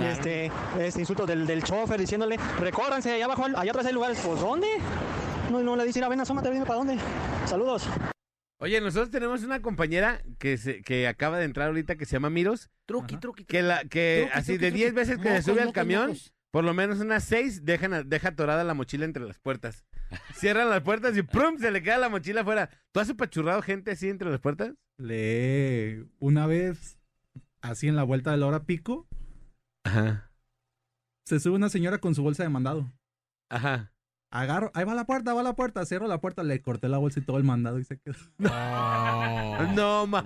Este, 0.00 0.50
este 0.80 1.00
insulto 1.00 1.26
del, 1.26 1.46
del 1.46 1.62
chofer 1.62 1.98
diciéndole, 2.00 2.36
recórranse, 2.60 3.12
allá 3.12 3.24
abajo, 3.26 3.44
allá 3.56 3.70
atrás 3.70 3.86
hay 3.86 3.92
lugares. 3.92 4.20
Pues, 4.24 4.40
¿dónde? 4.40 4.66
No, 5.50 5.62
no 5.62 5.76
le 5.76 5.84
dice, 5.84 5.98
ir 5.98 6.04
a 6.04 6.08
ven, 6.08 6.20
asómate, 6.20 6.50
dime 6.50 6.64
para 6.66 6.78
dónde. 6.78 6.96
Saludos. 7.46 7.86
Oye, 8.58 8.80
nosotros 8.80 9.10
tenemos 9.10 9.42
una 9.42 9.60
compañera 9.60 10.22
que 10.38 10.56
se, 10.56 10.82
que 10.82 11.08
acaba 11.08 11.38
de 11.38 11.44
entrar 11.46 11.66
ahorita 11.68 11.96
que 11.96 12.06
se 12.06 12.12
llama 12.12 12.30
Miros, 12.30 12.70
Truqui, 12.86 13.14
Ajá. 13.14 13.20
truqui, 13.20 13.44
que 13.44 13.60
la 13.62 13.84
que 13.84 14.28
Truqui, 14.30 14.38
así 14.38 14.52
truqui, 14.52 14.64
de 14.64 14.70
10 14.70 14.86
truqui. 14.92 14.96
veces 15.00 15.16
que 15.16 15.22
se 15.24 15.28
Mocos, 15.30 15.44
sube 15.44 15.60
al 15.60 15.66
mocos, 15.66 15.74
camión, 15.74 16.06
mocos. 16.08 16.32
por 16.52 16.62
lo 16.62 16.72
menos 16.72 17.00
unas 17.00 17.24
6 17.24 17.64
dejan 17.64 18.08
deja 18.08 18.28
atorada 18.28 18.62
la 18.62 18.74
mochila 18.74 19.04
entre 19.04 19.24
las 19.24 19.40
puertas. 19.40 19.84
Cierran 20.36 20.70
las 20.70 20.82
puertas 20.82 21.16
y 21.16 21.22
¡prum! 21.22 21.58
se 21.58 21.72
le 21.72 21.82
queda 21.82 21.98
la 21.98 22.08
mochila 22.08 22.42
afuera. 22.42 22.70
¿Tú 22.92 23.00
has 23.00 23.10
apachurrado 23.10 23.62
gente 23.62 23.90
así 23.90 24.08
entre 24.08 24.30
las 24.30 24.38
puertas? 24.40 24.74
Le 24.96 26.04
una 26.20 26.46
vez, 26.46 27.00
así 27.62 27.88
en 27.88 27.96
la 27.96 28.02
vuelta 28.02 28.30
de 28.30 28.36
la 28.36 28.46
hora 28.46 28.64
pico, 28.64 29.06
Ajá. 29.84 30.30
se 31.26 31.40
sube 31.40 31.54
una 31.56 31.68
señora 31.68 31.98
con 31.98 32.14
su 32.14 32.22
bolsa 32.22 32.42
de 32.42 32.48
mandado. 32.48 32.92
Ajá. 33.50 33.88
Agarro, 34.34 34.70
ahí 34.72 34.84
va 34.84 34.94
la 34.94 35.04
puerta, 35.04 35.34
va 35.34 35.42
la 35.42 35.54
puerta, 35.54 35.84
cierro 35.84 36.06
la 36.06 36.18
puerta, 36.18 36.42
le 36.42 36.62
corté 36.62 36.88
la 36.88 36.96
bolsa 36.96 37.20
y 37.20 37.22
todo 37.22 37.36
el 37.36 37.44
mandado 37.44 37.78
y 37.78 37.84
se 37.84 37.98
quedó. 37.98 38.14
No, 39.74 40.06
man. 40.06 40.24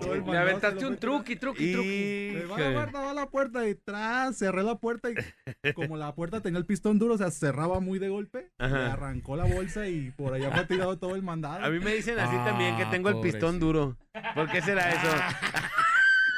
Todo 0.00 0.14
el 0.14 0.22
Le 0.24 0.36
aventaste 0.38 0.86
un 0.86 0.98
truqui, 0.98 1.36
truqui, 1.36 1.72
truqui. 1.72 2.30
Le 2.34 2.44
va 2.46 2.58
la 2.58 2.72
puerta, 2.74 3.00
va 3.00 3.14
la 3.14 3.30
puerta 3.30 3.66
y 3.68 3.74
tras, 3.74 4.36
cerré 4.36 4.62
la 4.62 4.76
puerta 4.78 5.08
y 5.10 5.72
como 5.72 5.96
la 5.96 6.14
puerta 6.14 6.42
tenía 6.42 6.58
el 6.58 6.66
pistón 6.66 6.98
duro, 6.98 7.14
o 7.14 7.18
sea, 7.18 7.30
cerraba 7.30 7.80
muy 7.80 7.98
de 7.98 8.10
golpe, 8.10 8.50
Ajá. 8.58 8.78
le 8.78 8.84
arrancó 8.90 9.34
la 9.34 9.44
bolsa 9.44 9.88
y 9.88 10.10
por 10.10 10.34
allá 10.34 10.50
fue 10.52 10.66
tirado 10.66 10.98
todo 10.98 11.16
el 11.16 11.22
mandado. 11.22 11.64
A 11.64 11.70
mí 11.70 11.80
me 11.80 11.94
dicen 11.94 12.18
así 12.18 12.36
también 12.44 12.76
que 12.76 12.82
Ah, 12.84 12.90
tengo 12.90 13.08
el 13.08 13.20
pistón 13.20 13.58
duro. 13.58 13.96
¿Por 14.34 14.50
qué 14.50 14.60
será 14.60 14.90
eso? 14.90 15.08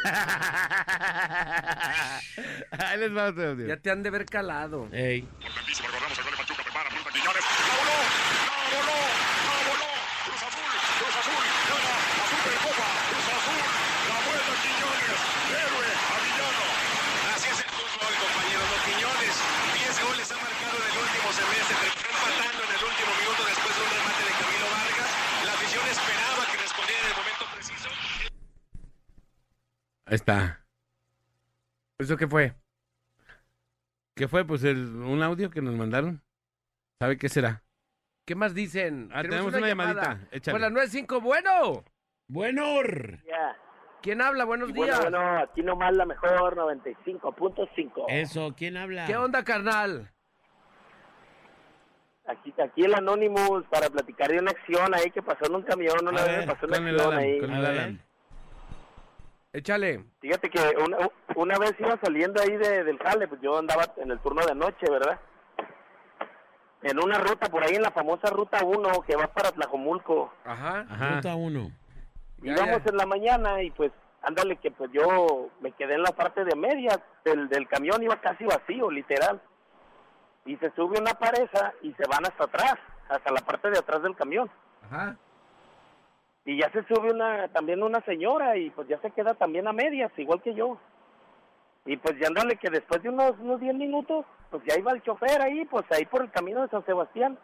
Ahí 2.71 2.99
les 2.99 3.15
va. 3.15 3.35
Ya 3.67 3.77
te 3.77 3.91
han 3.91 4.03
de 4.03 4.09
ver 4.11 4.25
calado. 4.25 4.89
Ey. 4.93 5.29
Así 17.35 17.49
es 17.49 17.59
el 17.61 17.71
fútbol, 17.71 18.13
compañeros. 18.21 18.71
Los 18.71 18.81
Quiñones, 18.89 19.35
10 19.75 20.01
goles 20.01 20.33
ha 20.33 20.37
marcado 20.41 20.77
en 20.81 20.85
el 20.91 20.97
último 20.97 21.29
semestre. 21.33 21.77
Terminó 21.77 22.09
empatando 22.09 22.63
en 22.65 22.71
el 22.73 22.85
último 22.89 23.13
minuto 23.21 23.45
después 23.45 23.77
de 23.77 23.83
un 23.85 23.91
remate 23.91 24.23
de 24.25 24.33
Camilo 24.41 24.67
Vargas. 24.73 25.11
La 25.45 25.53
afición 25.53 25.85
esperaba 25.89 26.43
que 26.49 26.57
respondiera 26.57 27.01
en 27.01 27.07
el 27.11 27.17
momento 27.21 27.45
preciso. 27.53 27.89
Ahí 30.11 30.17
está. 30.17 30.65
¿Eso 31.99 32.17
qué 32.17 32.27
fue? 32.27 32.53
¿Qué 34.17 34.27
fue? 34.27 34.45
Pues 34.45 34.65
el, 34.65 34.77
un 34.97 35.23
audio 35.23 35.51
que 35.51 35.63
nos 35.63 35.75
mandaron. 35.75 36.21
¿Sabe 36.99 37.17
qué 37.17 37.29
será? 37.29 37.63
¿Qué 38.27 38.35
más 38.35 38.53
dicen? 38.55 39.09
Ah, 39.15 39.23
tenemos 39.23 39.55
una 39.55 39.69
llamadita. 39.69 40.19
Échale. 40.33 40.59
Bueno, 40.59 40.71
95, 40.75 41.21
bueno. 41.21 41.85
Bueno. 42.27 42.65
¿Quién 44.03 44.21
habla? 44.21 44.45
Buenos 44.45 44.71
Y 44.71 44.73
días. 44.73 45.01
bueno, 45.01 45.39
aquí 45.39 45.63
nomás 45.63 45.95
la 45.95 46.07
mejor 46.07 46.57
95.5. 46.57 48.07
Eso, 48.09 48.55
¿quién 48.57 48.77
habla? 48.77 49.07
¿Qué 49.07 49.17
onda, 49.17 49.45
carnal? 49.45 50.11
Aquí, 52.27 52.53
aquí 52.63 52.83
el 52.85 52.95
Anonymous 52.95 53.65
para 53.67 53.89
platicar 53.91 54.29
de 54.29 54.39
una 54.39 54.51
acción 54.51 54.93
ahí 54.95 55.11
que 55.11 55.23
pasó 55.23 55.47
en 55.47 55.55
un 55.55 55.63
camión. 55.63 55.97
Una 56.03 56.21
A 56.23 56.25
vez 56.25 56.37
ver, 56.37 56.47
me 56.47 56.53
pasó 56.55 56.67
una 56.67 56.77
con 56.79 56.89
el 56.89 56.95
acción 56.97 57.13
Alan, 57.13 57.19
ahí. 57.25 57.41
con 57.41 57.51
el. 57.53 57.67
Alan. 57.67 58.03
Échale. 59.53 60.05
Fíjate 60.21 60.49
que 60.49 60.61
una, 60.85 61.11
una 61.35 61.59
vez 61.59 61.75
iba 61.79 61.99
saliendo 62.03 62.41
ahí 62.41 62.57
de- 62.57 62.85
del 62.85 62.99
jale, 62.99 63.27
pues 63.27 63.41
yo 63.41 63.59
andaba 63.59 63.85
en 63.97 64.11
el 64.11 64.21
turno 64.21 64.45
de 64.47 64.55
noche, 64.55 64.87
¿verdad? 64.89 65.19
En 66.83 66.99
una 67.03 67.19
ruta 67.19 67.49
por 67.51 67.63
ahí, 67.65 67.75
en 67.75 67.83
la 67.83 67.91
famosa 67.91 68.31
ruta 68.31 68.65
1 68.65 69.03
que 69.03 69.17
va 69.17 69.27
para 69.27 69.51
Tlajomulco. 69.53 70.33
Ajá. 70.45 70.87
Ajá. 70.89 71.17
Ruta 71.17 71.35
uno. 71.35 71.71
Ya, 72.39 72.53
Íbamos 72.53 72.85
ya. 72.85 72.91
en 72.91 72.97
la 72.97 73.07
mañana 73.07 73.63
y 73.63 73.71
pues, 73.73 73.91
ándale 74.23 74.57
que 74.57 74.71
pues 74.71 74.91
yo 74.93 75.51
me 75.61 75.73
quedé 75.73 75.95
en 75.95 76.03
la 76.03 76.13
parte 76.13 76.45
de 76.45 76.55
medias 76.57 76.99
del, 77.25 77.49
del 77.49 77.69
camión, 77.69 78.03
iba 78.03 78.17
casi 78.21 78.45
vacío, 78.45 78.91
literal. 78.91 79.43
Y 80.47 80.57
se 80.57 80.71
sube 80.75 80.99
una 80.99 81.13
pareja 81.15 81.75
y 81.83 81.93
se 81.95 82.05
van 82.09 82.25
hasta 82.25 82.45
atrás, 82.45 82.75
hasta 83.11 83.31
la 83.33 83.41
parte 83.41 83.69
de 83.71 83.79
atrás 83.79 84.03
del 84.03 84.17
camión. 84.17 84.51
Ajá. 84.85 85.17
Y 86.45 86.59
ya 86.59 86.71
se 86.73 86.83
sube 86.85 87.13
una 87.13 87.49
también 87.49 87.83
una 87.83 88.01
señora 88.03 88.57
y 88.57 88.71
pues 88.71 88.89
ya 88.89 88.99
se 89.01 89.11
queda 89.11 89.35
también 89.35 89.69
a 89.69 89.73
medias, 89.73 90.11
igual 90.17 90.43
que 90.43 90.55
yo. 90.55 90.79
Y 91.87 91.97
pues 91.97 92.19
ya 92.19 92.29
ándale 92.29 92.57
que 92.57 92.71
después 92.71 93.03
de 93.03 93.09
unos 93.09 93.33
unos 93.41 93.61
10 93.61 93.75
minutos, 93.75 94.25
pues 94.51 94.63
ya 94.67 94.79
iba 94.79 94.93
el 94.93 95.03
chofer 95.03 95.41
ahí, 95.43 95.65
pues 95.67 95.85
ahí 95.91 96.05
por 96.07 96.23
el 96.23 96.31
camino 96.31 96.63
de 96.63 96.69
San 96.69 96.85
Sebastián. 96.85 97.39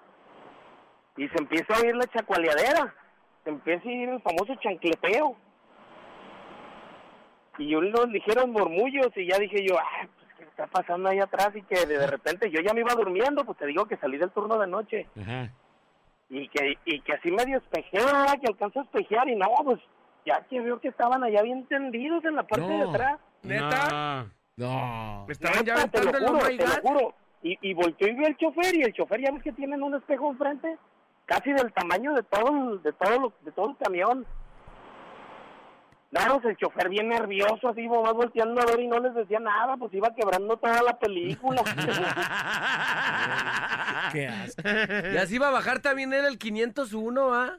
Y 1.16 1.28
se 1.28 1.38
empieza 1.38 1.74
a 1.74 1.80
oír 1.80 1.96
la 1.96 2.06
chacualeadera, 2.06 2.94
se 3.44 3.50
empieza 3.50 3.84
a 3.84 3.88
oír 3.88 4.08
el 4.08 4.22
famoso 4.22 4.54
chancleteo. 4.56 5.36
Y 7.58 7.74
unos 7.74 8.08
ligeros 8.08 8.46
murmullos 8.48 9.08
y 9.16 9.26
ya 9.30 9.38
dije 9.38 9.66
yo, 9.66 9.78
ah, 9.78 10.06
pues 10.18 10.28
qué 10.36 10.44
está 10.44 10.66
pasando 10.66 11.08
ahí 11.08 11.18
atrás 11.18 11.52
y 11.54 11.62
que 11.62 11.86
de 11.86 12.06
repente 12.06 12.50
yo 12.50 12.60
ya 12.60 12.74
me 12.74 12.80
iba 12.80 12.94
durmiendo, 12.94 13.44
pues 13.44 13.56
te 13.56 13.66
digo 13.66 13.86
que 13.86 13.96
salí 13.96 14.18
del 14.18 14.30
turno 14.30 14.58
de 14.58 14.66
noche 14.66 15.06
Ajá. 15.18 15.50
Y 16.28 16.48
que 16.48 16.76
y 16.84 17.00
que 17.00 17.12
así 17.12 17.30
medio 17.30 17.58
espejeo, 17.58 18.04
¿verdad? 18.06 18.38
que 18.40 18.48
alcanzó 18.48 18.80
a 18.80 18.84
espejear 18.84 19.28
y 19.28 19.36
no, 19.36 19.46
pues 19.64 19.80
ya 20.24 20.42
que 20.50 20.60
veo 20.60 20.80
que 20.80 20.88
estaban 20.88 21.22
allá 21.22 21.42
bien 21.42 21.66
tendidos 21.66 22.24
en 22.24 22.34
la 22.36 22.42
parte 22.42 22.66
de 22.66 22.78
No. 22.78 22.90
atrás. 22.90 23.18
¿Neta? 23.42 24.26
No. 24.56 25.26
Estaban 25.28 25.64
ya 25.64 25.86
te 25.86 26.02
lo 26.02 26.12
juro, 26.12 26.38
te 26.40 26.56
lo 26.66 26.72
juro. 26.82 27.14
Y, 27.42 27.56
y 27.60 27.74
volteó 27.74 28.08
y 28.08 28.14
vio 28.14 28.26
el 28.26 28.36
chofer 28.36 28.74
y 28.74 28.82
el 28.82 28.92
chofer 28.92 29.20
ya 29.20 29.30
ves 29.30 29.42
que 29.42 29.52
tienen 29.52 29.82
un 29.82 29.94
espejo 29.94 30.30
enfrente, 30.32 30.76
casi 31.26 31.52
del 31.52 31.72
tamaño 31.72 32.12
de 32.14 32.22
todo 32.24 32.48
el, 32.72 32.82
de 32.82 32.92
todo 32.94 33.20
lo- 33.20 33.32
de 33.42 33.52
todo 33.52 33.70
el 33.70 33.76
camión. 33.76 34.26
No, 36.10 36.20
pues 36.40 36.44
el 36.46 36.56
chofer 36.56 36.88
bien 36.88 37.08
nervioso, 37.08 37.68
así 37.68 37.86
nomás 37.86 38.14
volteando 38.14 38.62
a 38.62 38.66
ver 38.66 38.80
y 38.80 38.88
no 38.88 38.98
les 38.98 39.14
decía 39.14 39.38
nada, 39.38 39.76
pues 39.76 39.92
iba 39.92 40.12
quebrando 40.14 40.56
toda 40.56 40.82
la 40.82 40.98
película. 40.98 41.62
Qué 44.16 44.26
asco. 44.28 44.62
Ya 45.14 45.26
se 45.26 45.34
iba 45.34 45.48
a 45.48 45.52
bajar 45.52 45.80
también 45.80 46.12
él 46.12 46.24
el 46.24 46.38
501, 46.38 47.34
¿ah? 47.34 47.56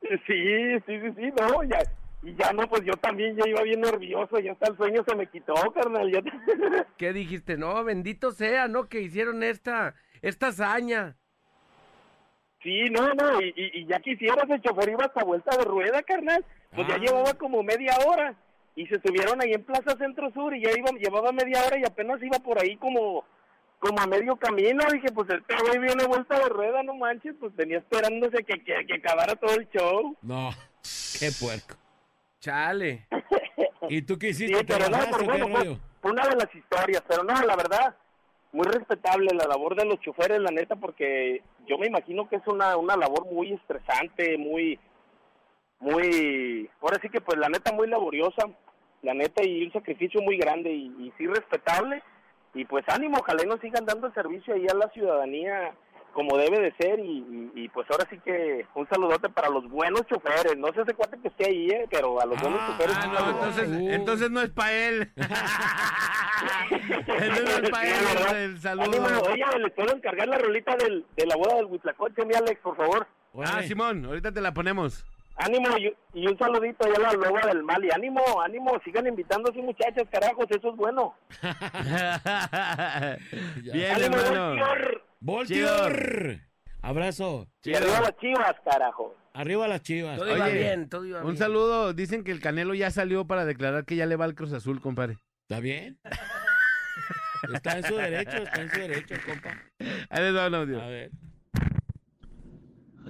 Sí, 0.00 0.18
sí, 0.26 1.00
sí, 1.00 1.12
sí, 1.16 1.32
no, 1.40 1.62
ya, 1.64 1.78
y 2.22 2.34
ya 2.34 2.52
no, 2.52 2.68
pues 2.68 2.82
yo 2.84 2.92
también 2.94 3.36
ya 3.36 3.48
iba 3.48 3.62
bien 3.62 3.80
nervioso, 3.80 4.38
ya 4.38 4.52
hasta 4.52 4.70
el 4.70 4.76
sueño 4.76 5.02
se 5.08 5.14
me 5.16 5.26
quitó, 5.28 5.54
carnal, 5.74 6.10
ya 6.12 6.20
¿Qué 6.98 7.12
dijiste? 7.14 7.56
No, 7.56 7.82
bendito 7.84 8.30
sea, 8.32 8.68
¿no? 8.68 8.86
Que 8.88 9.00
hicieron 9.00 9.42
esta, 9.42 9.94
esta 10.20 10.48
hazaña. 10.48 11.16
Sí, 12.62 12.84
no, 12.90 13.14
no, 13.14 13.40
y, 13.40 13.52
y, 13.56 13.80
y 13.80 13.86
ya 13.86 13.98
quisieras, 14.00 14.48
el 14.48 14.60
chofer 14.62 14.90
iba 14.90 15.04
hasta 15.06 15.24
vuelta 15.24 15.56
de 15.56 15.64
rueda, 15.64 16.02
carnal, 16.02 16.44
pues 16.74 16.86
ya 16.88 16.94
Ah. 16.96 16.98
llevaba 16.98 17.34
como 17.34 17.62
media 17.62 17.92
hora, 18.06 18.34
y 18.76 18.86
se 18.86 19.00
subieron 19.00 19.40
ahí 19.42 19.52
en 19.52 19.64
Plaza 19.64 19.96
Centro 19.96 20.30
Sur, 20.32 20.54
y 20.54 20.62
ya 20.64 20.70
iba, 20.76 20.90
llevaba 20.98 21.32
media 21.32 21.62
hora 21.66 21.78
y 21.78 21.84
apenas 21.84 22.22
iba 22.22 22.38
por 22.40 22.58
ahí 22.62 22.76
como, 22.76 23.24
como 23.84 24.00
a 24.00 24.06
medio 24.06 24.34
camino, 24.36 24.82
dije, 24.90 25.12
pues 25.12 25.28
este 25.28 25.54
güey 25.62 25.78
viene 25.78 26.06
vuelta 26.06 26.38
de 26.38 26.48
rueda, 26.48 26.82
no 26.82 26.94
manches, 26.94 27.34
pues 27.38 27.54
venía 27.54 27.78
esperándose 27.78 28.42
que, 28.42 28.64
que, 28.64 28.86
que 28.86 28.94
acabara 28.94 29.36
todo 29.36 29.54
el 29.56 29.68
show. 29.68 30.16
No. 30.22 30.50
Qué 31.20 31.30
puerco. 31.38 31.74
Chale. 32.40 33.06
¿Y 33.90 34.00
tú 34.00 34.18
qué 34.18 34.32
Sí, 34.32 34.44
hiciste? 34.44 34.64
¿Te 34.64 34.74
pero 34.74 34.88
no, 34.88 34.98
pero 35.12 35.24
bueno, 35.26 35.48
fue, 35.48 35.76
fue 36.00 36.12
una 36.12 36.26
de 36.26 36.36
las 36.36 36.54
historias, 36.54 37.02
pero 37.06 37.24
no, 37.24 37.34
la 37.42 37.56
verdad, 37.56 37.94
muy 38.52 38.66
respetable 38.66 39.34
la 39.34 39.46
labor 39.46 39.76
de 39.76 39.84
los 39.84 40.00
choferes, 40.00 40.40
la 40.40 40.50
neta, 40.50 40.76
porque 40.76 41.42
yo 41.66 41.76
me 41.76 41.86
imagino 41.86 42.26
que 42.26 42.36
es 42.36 42.46
una, 42.46 42.78
una 42.78 42.96
labor 42.96 43.26
muy 43.30 43.52
estresante, 43.52 44.38
muy, 44.38 44.78
muy, 45.78 46.70
ahora 46.80 46.98
sí 47.02 47.10
que 47.10 47.20
pues 47.20 47.36
la 47.38 47.50
neta 47.50 47.70
muy 47.72 47.86
laboriosa, 47.86 48.48
la 49.02 49.12
neta 49.12 49.44
y 49.44 49.62
un 49.62 49.72
sacrificio 49.72 50.22
muy 50.22 50.38
grande 50.38 50.72
y, 50.72 50.86
y 51.00 51.12
sí 51.18 51.26
respetable, 51.26 52.02
y 52.54 52.64
pues 52.64 52.84
ánimo, 52.88 53.18
ojalá 53.20 53.42
y 53.42 53.46
nos 53.46 53.60
sigan 53.60 53.84
dando 53.84 54.06
el 54.06 54.14
servicio 54.14 54.54
ahí 54.54 54.66
a 54.70 54.74
la 54.74 54.88
ciudadanía 54.90 55.72
como 56.12 56.38
debe 56.38 56.60
de 56.60 56.72
ser 56.78 57.00
y, 57.00 57.02
y- 57.02 57.50
y, 57.64 57.68
pues 57.70 57.90
ahora 57.90 58.06
sí 58.08 58.16
que 58.24 58.64
un 58.76 58.88
saludote 58.88 59.28
para 59.30 59.48
los 59.48 59.68
buenos 59.68 60.02
choferes, 60.06 60.56
no 60.56 60.68
sé 60.68 60.82
ese 60.82 60.94
cuate 60.94 61.18
que 61.20 61.26
esté 61.26 61.46
ahí, 61.46 61.68
eh, 61.70 61.88
pero 61.90 62.20
a 62.20 62.24
los 62.26 62.40
buenos 62.40 62.60
Ah, 62.62 62.66
choferes 62.70 62.96
Ah, 62.96 63.06
no, 63.08 63.30
entonces, 63.30 63.68
Uh. 63.68 63.88
entonces 63.90 64.30
no 64.30 64.40
es 64.42 64.50
para 64.50 64.72
él. 64.72 65.10
entonces 66.70 67.44
no 67.44 67.50
es 67.64 67.70
para 67.70 67.84
él 67.88 68.04
¿verdad? 68.14 68.42
el 68.44 68.80
Ánimo, 68.80 69.08
saludo. 69.08 69.22
oye, 69.32 69.44
¿les 69.58 69.72
puedo 69.72 69.96
encargar 69.96 70.28
la 70.28 70.38
rolita 70.38 70.76
del, 70.76 71.04
de 71.16 71.26
la 71.26 71.34
boda 71.36 71.56
del 71.56 71.66
Huitlacoche, 71.66 72.24
mi 72.24 72.34
Alex, 72.34 72.60
por 72.60 72.76
favor? 72.76 73.06
Ah. 73.44 73.62
Simón, 73.62 74.04
ahorita 74.04 74.30
te 74.30 74.40
la 74.40 74.54
ponemos. 74.54 75.04
Ánimo 75.36 75.76
y, 75.78 75.94
y 76.14 76.26
un 76.26 76.38
saludito 76.38 76.84
allá 76.84 76.96
a 76.96 77.12
la 77.12 77.12
loba 77.12 77.40
del 77.46 77.62
mal. 77.64 77.84
Y 77.84 77.90
ánimo, 77.90 78.20
ánimo, 78.40 78.80
sigan 78.84 79.06
invitando 79.06 79.50
a 79.50 79.54
sus 79.54 79.62
muchachas, 79.62 80.04
carajos, 80.10 80.46
eso 80.50 80.70
es 80.70 80.76
bueno. 80.76 81.14
Bien, 83.72 83.94
ánimo, 83.94 84.16
hermano. 84.16 84.56
Voltior. 85.20 85.20
Voltior. 85.20 86.38
Abrazo. 86.82 87.48
Y 87.62 87.74
arriba 87.74 88.00
las 88.00 88.16
chivas, 88.18 88.54
carajo. 88.64 89.14
Arriba 89.32 89.66
las 89.66 89.82
chivas. 89.82 90.18
Todo 90.18 90.36
iba 90.36 90.48
bien, 90.48 90.88
todo 90.88 91.04
iba 91.04 91.20
bien. 91.20 91.30
Un 91.30 91.36
saludo. 91.36 91.92
Dicen 91.94 92.22
que 92.22 92.30
el 92.30 92.40
Canelo 92.40 92.74
ya 92.74 92.90
salió 92.90 93.26
para 93.26 93.44
declarar 93.44 93.84
que 93.84 93.96
ya 93.96 94.06
le 94.06 94.16
va 94.16 94.26
al 94.26 94.34
Cruz 94.34 94.52
Azul, 94.52 94.80
compadre. 94.80 95.18
¿Está 95.48 95.60
bien? 95.60 95.98
Está 97.52 97.78
en 97.78 97.84
su 97.84 97.96
derecho, 97.96 98.38
está 98.38 98.62
en 98.62 98.70
su 98.70 98.80
derecho, 98.80 99.14
compa. 99.26 99.50
Ahí 100.08 100.22
les 100.22 100.34
va 100.34 100.48
un 100.48 100.54
A 100.54 100.86
ver. 100.86 101.10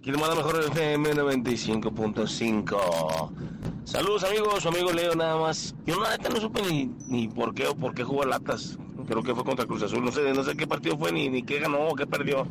Aquí 0.05 0.11
le 0.13 0.19
manda 0.19 0.35
mejor 0.37 0.61
FM 0.63 1.15
95.5. 1.15 3.31
Saludos 3.85 4.23
amigos, 4.25 4.63
su 4.63 4.69
amigo 4.69 4.93
Leo 4.93 5.15
nada 5.15 5.39
más. 5.39 5.75
Yo 5.87 5.99
la 5.99 6.11
neta 6.11 6.29
no 6.29 6.37
supe 6.41 6.61
ni, 6.61 6.91
ni 7.09 7.27
por 7.29 7.55
qué 7.55 7.69
o 7.69 7.75
por 7.75 7.95
qué 7.95 8.05
jugó 8.05 8.27
Latas. 8.27 8.79
Creo 9.09 9.23
que 9.23 9.35
fue 9.35 9.45
contra 9.45 9.65
Cruz 9.65 9.83
Azul. 9.83 10.05
No 10.05 10.13
sé, 10.13 10.31
no 10.35 10.45
sé 10.45 10.55
qué 10.59 10.67
partido 10.67 10.99
fue 10.99 11.11
ni, 11.11 11.31
ni 11.31 11.43
qué 11.43 11.59
ganó 11.59 11.89
o 11.89 11.95
qué 11.95 12.07
perdió. 12.07 12.47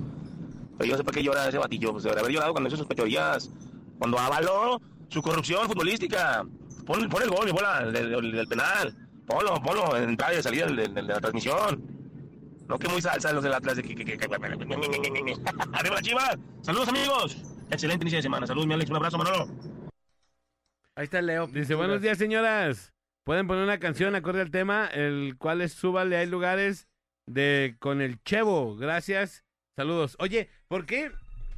Pero 0.79 0.89
yo 0.89 0.97
sé 0.97 1.03
para 1.03 1.13
qué 1.15 1.21
llora 1.23 1.47
ese 1.47 1.59
batillo. 1.59 1.91
Pues 1.91 2.03
debería 2.05 2.21
haber 2.21 2.33
llorado 2.33 2.53
cuando 2.53 2.69
hizo 2.69 2.77
sus 2.77 2.87
pechorías. 2.87 3.51
Cuando 3.99 4.17
avaló 4.17 4.81
su 5.09 5.21
corrupción 5.21 5.67
futbolística. 5.67 6.43
Pon, 6.87 7.07
pon 7.07 7.21
el 7.21 7.29
gol, 7.29 7.45
mi 7.45 7.51
bola, 7.51 7.85
del, 7.85 8.09
del- 8.09 8.31
del 8.31 8.47
penal. 8.47 8.95
Ponlo, 9.27 9.61
ponlo 9.61 9.95
en 9.95 10.09
entrada 10.09 10.33
y 10.33 10.41
salida 10.41 10.65
de- 10.65 10.87
de 10.87 11.01
la 11.03 11.19
transmisión. 11.21 11.83
No 12.67 12.79
que 12.79 12.87
muy 12.87 13.01
salsa 13.01 13.31
los 13.33 13.43
del 13.43 13.53
Atlas 13.53 13.75
de 13.77 13.83
que... 13.83 13.95
que, 13.95 14.05
que, 14.05 14.17
que- 14.17 14.27
¡Arriba 15.73 15.95
la 15.95 16.01
chiva! 16.01 16.37
¡Saludos, 16.61 16.87
amigos! 16.89 17.37
Excelente 17.69 18.03
inicio 18.03 18.17
de 18.17 18.23
semana. 18.23 18.47
Saludos, 18.47 18.67
mi 18.67 18.73
Alex. 18.73 18.89
Un 18.89 18.95
abrazo, 18.97 19.17
Manolo. 19.17 19.47
Ahí 20.95 21.05
está 21.05 21.19
el 21.19 21.25
Leo. 21.25 21.47
Dice, 21.47 21.75
buenos 21.75 22.01
días, 22.01 22.17
señoras. 22.17 22.93
Pueden 23.25 23.47
poner 23.47 23.63
una 23.63 23.79
canción 23.79 24.15
acorde 24.15 24.41
al 24.41 24.51
tema, 24.51 24.87
el 24.87 25.35
cual 25.37 25.61
es 25.61 25.73
Súbale, 25.73 26.17
hay 26.17 26.27
lugares 26.27 26.87
de 27.25 27.75
con 27.79 28.01
el 28.01 28.21
Chevo. 28.23 28.75
Gracias. 28.75 29.43
Saludos. 29.75 30.15
Oye, 30.19 30.49
¿por 30.67 30.85
qué 30.85 31.11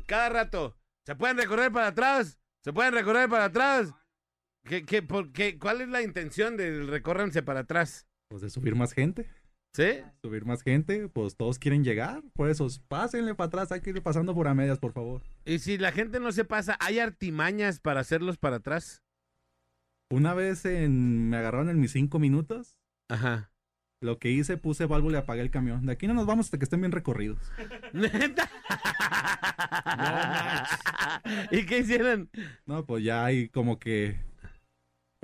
cada 0.05 0.29
rato 0.29 0.77
se 1.05 1.15
pueden 1.15 1.37
recorrer 1.37 1.71
para 1.71 1.87
atrás? 1.87 2.39
¿Se 2.63 2.71
pueden 2.71 2.93
recorrer 2.93 3.29
para 3.29 3.45
atrás? 3.45 3.93
¿Qué, 4.63 4.85
qué, 4.85 5.01
por 5.03 5.31
qué? 5.31 5.59
¿Cuál 5.59 5.81
es 5.81 5.89
la 5.89 6.01
intención 6.01 6.55
del 6.55 6.87
recórranse 6.87 7.43
para 7.43 7.61
atrás? 7.61 8.07
Pues 8.29 8.41
de 8.41 8.49
subir 8.49 8.75
más 8.75 8.93
gente. 8.93 9.29
¿Sí? 9.75 10.01
Subir 10.21 10.45
más 10.45 10.61
gente, 10.61 11.09
pues 11.09 11.35
todos 11.35 11.59
quieren 11.59 11.83
llegar. 11.83 12.23
Por 12.31 12.49
eso, 12.49 12.65
pásenle 12.87 13.35
para 13.35 13.47
atrás, 13.49 13.73
hay 13.73 13.81
que 13.81 13.89
ir 13.89 14.01
pasando 14.01 14.33
por 14.33 14.47
a 14.47 14.53
medias, 14.53 14.79
por 14.79 14.93
favor. 14.93 15.21
Y 15.43 15.59
si 15.59 15.77
la 15.77 15.91
gente 15.91 16.21
no 16.21 16.31
se 16.31 16.45
pasa, 16.45 16.77
¿hay 16.79 16.99
artimañas 16.99 17.81
para 17.81 17.99
hacerlos 17.99 18.37
para 18.37 18.55
atrás? 18.55 19.03
Una 20.09 20.33
vez 20.33 20.63
en, 20.63 21.29
me 21.29 21.35
agarraron 21.35 21.69
en 21.69 21.81
mis 21.81 21.91
cinco 21.91 22.19
minutos. 22.19 22.77
Ajá. 23.09 23.51
Lo 23.99 24.17
que 24.17 24.31
hice, 24.31 24.55
puse 24.55 24.85
válvula 24.85 25.17
y 25.17 25.21
apagué 25.23 25.41
el 25.41 25.51
camión. 25.51 25.85
De 25.85 25.91
aquí 25.91 26.07
no 26.07 26.13
nos 26.13 26.25
vamos 26.25 26.45
hasta 26.45 26.57
que 26.57 26.63
estén 26.63 26.79
bien 26.79 26.93
recorridos. 26.93 27.39
¿Neta? 27.91 28.49
¿Y 31.51 31.65
qué 31.65 31.79
hicieron? 31.79 32.29
No, 32.65 32.85
pues 32.85 33.03
ya 33.03 33.25
hay 33.25 33.49
como 33.49 33.77
que 33.77 34.21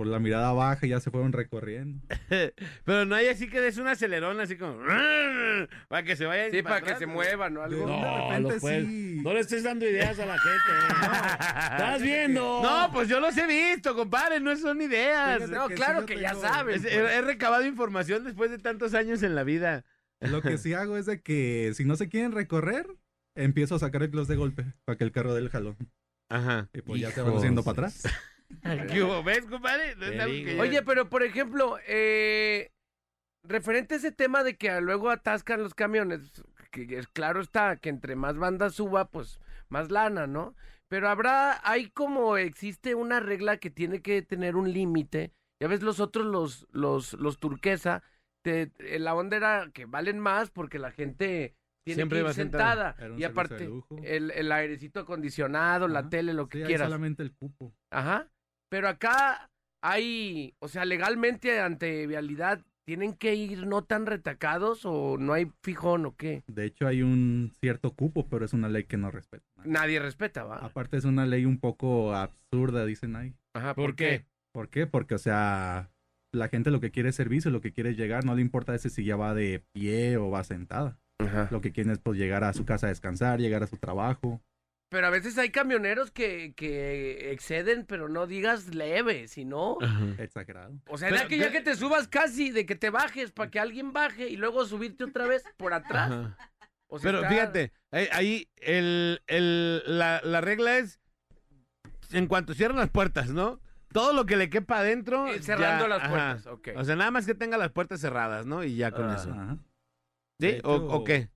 por 0.02 0.08
la 0.08 0.18
mirada 0.18 0.52
baja 0.52 0.88
ya 0.88 1.00
se 1.00 1.12
fueron 1.12 1.32
recorriendo. 1.32 2.02
Pero 2.86 3.06
no 3.06 3.14
hay 3.14 3.28
así 3.28 3.48
que 3.48 3.62
des 3.62 3.78
un 3.78 3.88
acelerón 3.88 4.40
así 4.40 4.58
como 4.58 4.80
para 5.90 6.02
que 6.02 6.16
se 6.16 6.26
vaya 6.26 6.50
Sí, 6.50 6.64
para 6.64 6.82
que 6.82 6.96
se 6.96 7.06
muevan 7.06 7.56
o 7.56 7.62
algo. 7.62 7.86
De 7.86 7.86
No, 7.86 8.30
repente 8.30 8.54
lo 8.56 8.60
puedes- 8.60 8.84
sí. 8.88 9.20
no 9.24 9.32
le 9.32 9.40
estés 9.42 9.62
dando 9.64 9.88
ideas 9.88 10.18
a 10.18 10.26
la 10.26 10.40
gente. 10.40 10.72
¿eh? 10.72 10.88
¿Estás 11.72 12.02
viendo? 12.02 12.64
No, 12.64 12.90
pues 12.92 13.10
yo 13.10 13.20
los 13.20 13.38
he 13.38 13.46
visto, 13.46 13.96
compadre, 13.96 14.40
no 14.40 14.56
son 14.58 14.82
ideas. 14.82 15.36
Fíjate 15.36 15.56
No, 15.56 15.68
que 15.68 15.76
claro 15.76 16.00
sí, 16.00 16.06
que 16.08 16.20
ya 16.20 16.34
sabes. 16.34 16.84
Es- 16.84 16.92
he, 16.92 16.96
he 16.98 17.22
recabado 17.22 17.64
información 17.64 18.24
después 18.24 18.50
de 18.50 18.58
tantos 18.58 18.96
años 18.96 19.22
en 19.22 19.36
la 19.36 19.44
vida. 19.44 19.86
Lo 20.20 20.42
que 20.42 20.58
sí 20.58 20.74
hago 20.74 20.98
es 20.98 21.06
de 21.06 21.22
que 21.22 21.74
si 21.76 21.86
no 21.86 21.96
se 21.96 22.10
quieren 22.10 22.32
recorrer, 22.32 22.88
empiezo 23.36 23.76
a 23.76 23.80
sacar 23.80 24.02
el 24.02 24.10
close 24.10 24.32
de 24.34 24.38
golpe 24.40 24.66
para 24.84 24.98
que 24.98 25.04
el 25.04 25.12
carro 25.12 25.36
dé 25.36 25.42
el 25.42 25.50
jalón. 25.50 25.78
Ajá. 26.28 26.70
Y 26.74 26.82
pues 26.82 27.00
ya 27.02 27.12
se 27.12 27.22
van 27.22 27.38
haciendo 27.38 27.62
para 27.62 27.74
atrás. 27.90 28.04
¿Qué 28.92 29.04
hubo? 29.04 29.24
¿Ves, 29.24 29.46
compadre? 29.46 29.96
No 29.96 30.06
es 30.06 30.12
Te 30.12 30.22
algo 30.22 30.34
que 30.34 30.40
digo. 30.46 30.52
yo- 30.52 30.62
Oye, 30.62 30.82
pero 30.84 31.10
por 31.10 31.24
ejemplo, 31.24 31.78
eh, 31.88 32.70
referente 33.44 33.96
a 33.96 33.98
ese 33.98 34.12
tema 34.12 34.44
de 34.44 34.56
que 34.58 34.80
luego 34.82 35.10
atascan 35.10 35.64
los 35.64 35.74
camiones, 35.74 36.44
que 36.72 36.88
es 36.98 37.08
claro 37.08 37.42
está 37.42 37.78
que 37.78 37.90
entre 37.90 38.16
más 38.16 38.38
bandas 38.38 38.76
suba, 38.76 39.06
pues 39.10 39.40
más 39.70 39.90
lana, 39.92 40.28
¿no? 40.28 40.56
Pero 40.90 41.08
habrá, 41.10 41.60
hay 41.64 41.90
como 41.90 42.38
existe 42.38 42.96
una 42.96 43.20
regla 43.20 43.58
que 43.58 43.70
tiene 43.70 44.02
que 44.02 44.22
tener 44.22 44.56
un 44.56 44.72
límite. 44.74 45.32
Ya 45.62 45.68
ves 45.68 45.82
los 45.84 46.00
otros, 46.00 46.26
los, 46.26 46.68
los, 46.72 47.14
los 47.14 47.40
turquesa, 47.40 48.04
te- 48.44 48.72
eh, 48.80 49.00
la 49.00 49.16
onda 49.16 49.38
era 49.38 49.70
que 49.74 49.86
valen 49.86 50.20
más 50.20 50.50
porque 50.50 50.80
la 50.80 50.92
gente 50.92 51.56
tiene 51.86 51.96
Siempre 51.96 52.18
que 52.18 52.22
ir 52.22 52.26
va 52.28 52.34
sentada. 52.34 52.96
Y 53.18 53.24
aparte, 53.24 53.70
el, 54.04 54.32
el 54.32 54.52
airecito 54.52 55.00
acondicionado, 55.02 55.88
la 55.88 56.10
tele, 56.10 56.34
lo 56.34 56.48
que 56.50 56.60
Sí, 56.62 56.66
quieras. 56.66 56.88
solamente 56.90 57.24
el 57.24 57.34
cupo. 57.34 57.74
Ajá. 57.92 58.28
Pero 58.72 58.88
acá 58.88 59.52
hay, 59.84 60.56
o 60.60 60.70
sea, 60.70 60.86
legalmente 60.86 61.60
ante 61.60 62.08
vialidad, 62.08 62.62
¿tienen 62.86 63.16
que 63.16 63.36
ir 63.36 63.68
no 63.68 63.84
tan 63.84 64.06
retacados 64.06 64.86
o 64.86 65.18
no 65.18 65.34
hay 65.34 65.52
fijón 65.62 66.06
o 66.06 66.16
qué? 66.16 66.44
De 66.48 66.64
hecho, 66.64 66.88
hay 66.88 67.02
un 67.02 67.52
cierto 67.60 67.92
cupo, 67.92 68.30
pero 68.30 68.46
es 68.46 68.54
una 68.54 68.70
ley 68.70 68.86
que 68.86 68.96
no 68.96 69.12
respeta. 69.12 69.44
Nadie 69.66 70.00
respeta, 70.00 70.46
¿va? 70.46 70.60
Aparte, 70.60 70.96
es 70.96 71.04
una 71.04 71.26
ley 71.26 71.44
un 71.44 71.60
poco 71.60 72.16
absurda, 72.16 72.86
dicen 72.86 73.18
ahí. 73.18 73.36
Ajá, 73.54 73.76
¿Por 73.76 73.98
qué? 73.98 74.26
¿Por 74.54 74.70
qué? 74.70 74.88
Porque, 74.88 75.16
o 75.16 75.20
sea, 75.20 75.92
la 76.32 76.48
gente 76.48 76.72
lo 76.72 76.80
que 76.80 76.92
quiere 76.92 77.10
es 77.10 77.16
servicio, 77.16 77.52
lo 77.52 77.60
que 77.60 77.74
quiere 77.74 77.90
es 77.90 77.98
llegar, 77.98 78.24
no 78.24 78.36
le 78.36 78.42
importa 78.42 78.74
ese 78.74 78.90
si 78.90 79.04
ya 79.04 79.18
va 79.18 79.34
de 79.34 79.66
pie 79.74 80.16
o 80.16 80.30
va 80.30 80.46
sentada. 80.46 80.98
Ajá. 81.20 81.50
Lo 81.52 81.60
que 81.60 81.74
quieren 81.74 81.92
es 81.92 82.00
pues 82.00 82.18
llegar 82.18 82.46
a 82.46 82.54
su 82.54 82.64
casa 82.64 82.88
a 82.88 82.90
descansar, 82.90 83.42
llegar 83.42 83.64
a 83.64 83.68
su 83.68 83.76
trabajo. 83.76 84.42
Pero 84.92 85.08
a 85.08 85.10
veces 85.10 85.38
hay 85.38 85.52
camioneros 85.52 86.12
que, 86.12 86.54
que 86.54 87.32
exceden, 87.32 87.86
pero 87.86 88.10
no 88.10 88.28
digas 88.28 88.76
leve, 88.76 89.30
sino... 89.30 89.78
Exagerado. 90.18 90.74
O 90.90 90.98
sea, 90.98 91.08
Pero- 91.08 91.22
ya 91.22 91.28
que 91.30 91.38
ya 91.38 91.50
que 91.50 91.62
te 91.62 91.76
subas 91.78 92.10
casi, 92.10 92.52
de 92.52 92.66
que 92.66 92.76
te 92.76 92.90
bajes 92.90 93.32
para 93.32 93.50
que 93.50 93.62
alguien 93.62 93.94
baje 93.94 94.28
y 94.28 94.36
luego 94.36 94.66
subirte 94.66 95.06
otra 95.06 95.28
vez 95.28 95.46
por 95.56 95.74
atrás. 95.74 96.12
Ajá. 96.12 96.38
O 96.90 97.00
sea, 97.00 97.10
Pero 97.10 97.20
está- 97.24 97.30
fíjate, 97.30 97.72
ahí, 97.92 98.08
ahí 98.12 98.50
el, 98.58 99.22
el- 99.28 99.82
la, 99.98 100.20
la 100.26 100.42
regla 100.42 100.78
es 100.78 101.00
en 102.12 102.28
cuanto 102.28 102.54
cierran 102.54 102.78
las 102.80 102.90
puertas, 102.90 103.30
¿no? 103.30 103.62
Todo 103.94 104.12
lo 104.12 104.26
que 104.26 104.36
le 104.36 104.50
quepa 104.50 104.80
adentro. 104.80 105.26
Eh, 105.28 105.42
cerrando 105.42 105.86
ya- 105.86 105.90
las 105.90 106.00
ajá. 106.02 106.10
puertas, 106.10 106.48
ok. 106.48 106.68
O 106.76 106.84
sea, 106.84 106.98
nada 106.98 107.12
más 107.12 107.26
que 107.26 107.34
tenga 107.34 107.58
las 107.58 107.72
puertas 107.72 108.02
cerradas, 108.02 108.46
¿no? 108.46 108.66
Y 108.66 108.76
ya 108.76 108.92
con 108.92 109.10
Ah. 109.10 109.16
eso. 109.16 109.32
Ajá. 109.32 109.56
¿Sí? 110.42 110.48
de 110.48 110.62
¿O, 110.66 110.76
hecho- 110.76 110.86
o 110.88 111.04
qué? 111.06 111.30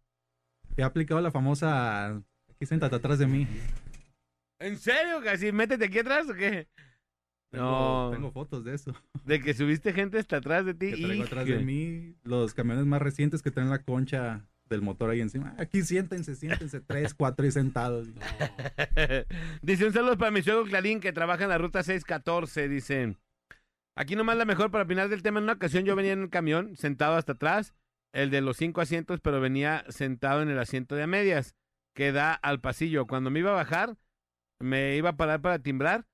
He 0.75 0.83
aplicado 0.83 1.21
la 1.21 1.31
famosa... 1.31 2.21
Aquí 2.55 2.65
siéntate 2.65 2.95
atrás 2.95 3.19
de 3.19 3.27
mí. 3.27 3.47
¿En 4.59 4.77
serio? 4.77 5.21
¿Casi 5.23 5.51
métete 5.51 5.85
aquí 5.85 5.99
atrás 5.99 6.29
o 6.29 6.33
qué? 6.33 6.67
Tengo, 7.51 7.65
No. 7.65 8.11
tengo 8.13 8.31
fotos 8.31 8.63
de 8.63 8.75
eso. 8.75 8.93
De 9.25 9.41
que 9.41 9.53
subiste 9.53 9.91
gente 9.93 10.19
hasta 10.19 10.37
atrás 10.37 10.65
de 10.65 10.73
ti. 10.73 10.91
Que 10.91 11.03
traigo 11.03 11.23
atrás 11.23 11.45
de 11.45 11.59
mí. 11.59 12.15
Los 12.23 12.53
camiones 12.53 12.85
más 12.85 13.01
recientes 13.01 13.41
que 13.41 13.51
traen 13.51 13.69
la 13.69 13.83
concha 13.83 14.45
del 14.69 14.81
motor 14.81 15.09
ahí 15.09 15.21
encima. 15.21 15.53
Aquí 15.57 15.81
siéntense, 15.83 16.35
siéntense. 16.35 16.79
Tres, 16.87 17.13
cuatro 17.13 17.45
y 17.45 17.51
sentados. 17.51 18.07
dice 19.61 19.85
un 19.85 19.93
saludo 19.93 20.17
para 20.17 20.31
mi 20.31 20.41
suegro 20.41 20.63
Clarín 20.65 20.99
que 20.99 21.11
trabaja 21.13 21.43
en 21.43 21.49
la 21.49 21.57
ruta 21.57 21.83
614. 21.83 22.69
Dice, 22.69 23.17
aquí 23.97 24.15
nomás 24.15 24.37
la 24.37 24.45
mejor 24.45 24.71
para 24.71 24.85
opinar 24.85 25.09
del 25.09 25.21
tema. 25.21 25.39
En 25.39 25.43
una 25.43 25.53
ocasión 25.53 25.83
yo 25.83 25.95
venía 25.95 26.13
en 26.13 26.19
un 26.21 26.29
camión 26.29 26.75
sentado 26.77 27.15
hasta 27.15 27.33
atrás, 27.33 27.73
el 28.13 28.31
de 28.31 28.39
los 28.41 28.57
cinco 28.57 28.79
asientos, 28.81 29.19
pero 29.21 29.41
venía 29.41 29.83
sentado 29.89 30.41
en 30.41 30.49
el 30.49 30.57
asiento 30.59 30.95
de 30.95 31.03
a 31.03 31.07
medias 31.07 31.53
que 31.95 32.11
da 32.11 32.33
al 32.33 32.61
pasillo. 32.61 33.07
Cuando 33.07 33.31
me 33.31 33.39
iba 33.39 33.51
a 33.51 33.55
bajar, 33.55 33.97
me 34.59 34.95
iba 34.97 35.11
a 35.11 35.17
parar 35.17 35.41
para 35.41 35.59
timbrar. 35.59 36.05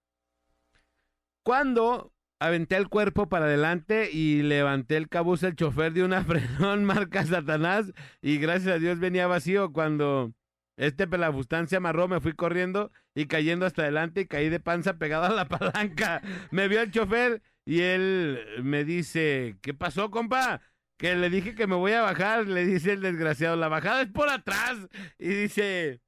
Cuando 1.44 2.14
aventé 2.40 2.78
el 2.78 2.88
cuerpo 2.88 3.28
para 3.28 3.46
adelante 3.46 4.10
y 4.12 4.44
levanté 4.44 4.96
el 4.98 5.10
cabuz, 5.10 5.44
el 5.44 5.56
chofer 5.56 5.92
de 5.92 6.04
una 6.04 6.24
frenón 6.26 6.86
marca 6.86 7.26
Satanás 7.26 7.92
y 8.22 8.38
gracias 8.38 8.76
a 8.76 8.80
Dios 8.80 9.00
venía 9.00 9.28
vacío 9.28 9.74
cuando 9.74 10.34
este 10.78 11.08
pelafustán 11.08 11.68
se 11.68 11.76
amarró, 11.76 12.08
me 12.08 12.22
fui 12.22 12.34
corriendo 12.34 12.92
y 13.14 13.26
cayendo 13.26 13.66
hasta 13.66 13.84
adelante 13.84 14.22
y 14.22 14.28
caí 14.28 14.50
de 14.50 14.60
panza 14.60 14.98
pegado 14.98 15.26
a 15.26 15.30
la 15.36 15.48
palanca. 15.50 16.22
Me 16.52 16.68
vio 16.68 16.82
el 16.82 16.92
chofer 16.92 17.42
y 17.66 17.82
él 17.82 18.40
me 18.64 18.84
dice, 18.86 19.58
¿qué 19.62 19.74
pasó, 19.74 20.10
compa? 20.10 20.62
Que 21.02 21.16
le 21.16 21.30
dije 21.32 21.56
que 21.56 21.66
me 21.68 21.76
voy 21.76 21.94
a 21.94 22.02
bajar, 22.02 22.48
le 22.48 22.64
dice 22.66 22.94
el 22.94 23.02
desgraciado, 23.02 23.56
la 23.56 23.68
bajada 23.68 24.04
es 24.04 24.10
por 24.10 24.30
atrás. 24.30 24.78
Y 25.18 25.30
dice, 25.30 26.00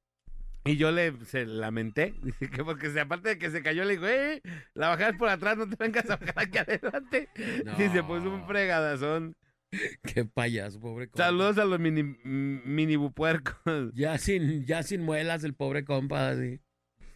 y 0.64 0.76
yo 0.76 0.92
le 0.92 1.12
se 1.26 1.44
lamenté, 1.46 2.14
dice 2.22 2.48
que 2.48 2.62
porque 2.64 2.90
se, 2.90 3.00
aparte 3.00 3.30
de 3.30 3.38
que 3.38 3.50
se 3.50 3.60
cayó, 3.62 3.84
le 3.84 3.94
digo, 3.94 4.06
eh, 4.06 4.40
la 4.74 4.88
bajada 4.88 5.10
es 5.10 5.16
por 5.18 5.28
atrás, 5.28 5.56
no 5.56 5.68
te 5.68 5.76
vengas 5.76 6.08
a 6.08 6.16
bajar 6.16 6.34
aquí 6.38 6.58
adelante. 6.58 7.28
Y 7.36 7.88
se 7.88 8.02
puso 8.04 8.30
un 8.32 8.46
fregadazón. 8.46 9.34
Qué 10.04 10.24
payaso, 10.24 10.78
pobre 10.78 11.08
compa. 11.08 11.24
Saludos 11.24 11.58
a 11.58 11.64
los 11.64 11.80
mini, 11.80 12.04
mini 12.24 12.94
bupuercos. 12.96 13.56
Ya 13.94 14.16
sin, 14.18 14.64
ya 14.64 14.84
sin 14.84 15.02
muelas, 15.02 15.42
el 15.42 15.54
pobre 15.54 15.84
compa. 15.84 16.28
así. 16.28 16.60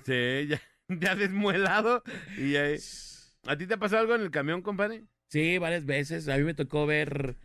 Sí, 0.04 0.48
ya, 0.48 0.60
ya 0.88 1.14
desmuelado. 1.14 2.02
Y 2.36 2.56
ahí- 2.56 2.78
¿A 3.46 3.56
ti 3.56 3.68
te 3.68 3.74
ha 3.74 3.78
pasado 3.78 4.02
algo 4.02 4.16
en 4.16 4.22
el 4.22 4.32
camión, 4.32 4.62
compadre? 4.62 5.04
Sí, 5.28 5.58
varias 5.58 5.86
veces. 5.86 6.28
A 6.28 6.36
mí 6.36 6.42
me 6.42 6.54
tocó 6.54 6.84
ver, 6.86 7.36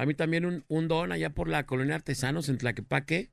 a 0.00 0.06
mí 0.06 0.14
también 0.14 0.44
un, 0.46 0.64
un 0.68 0.86
don 0.88 1.10
allá 1.12 1.30
por 1.30 1.48
la 1.48 1.66
colonia 1.66 1.96
Artesanos 1.96 2.48
en 2.48 2.58
Tlaquepaque. 2.58 3.30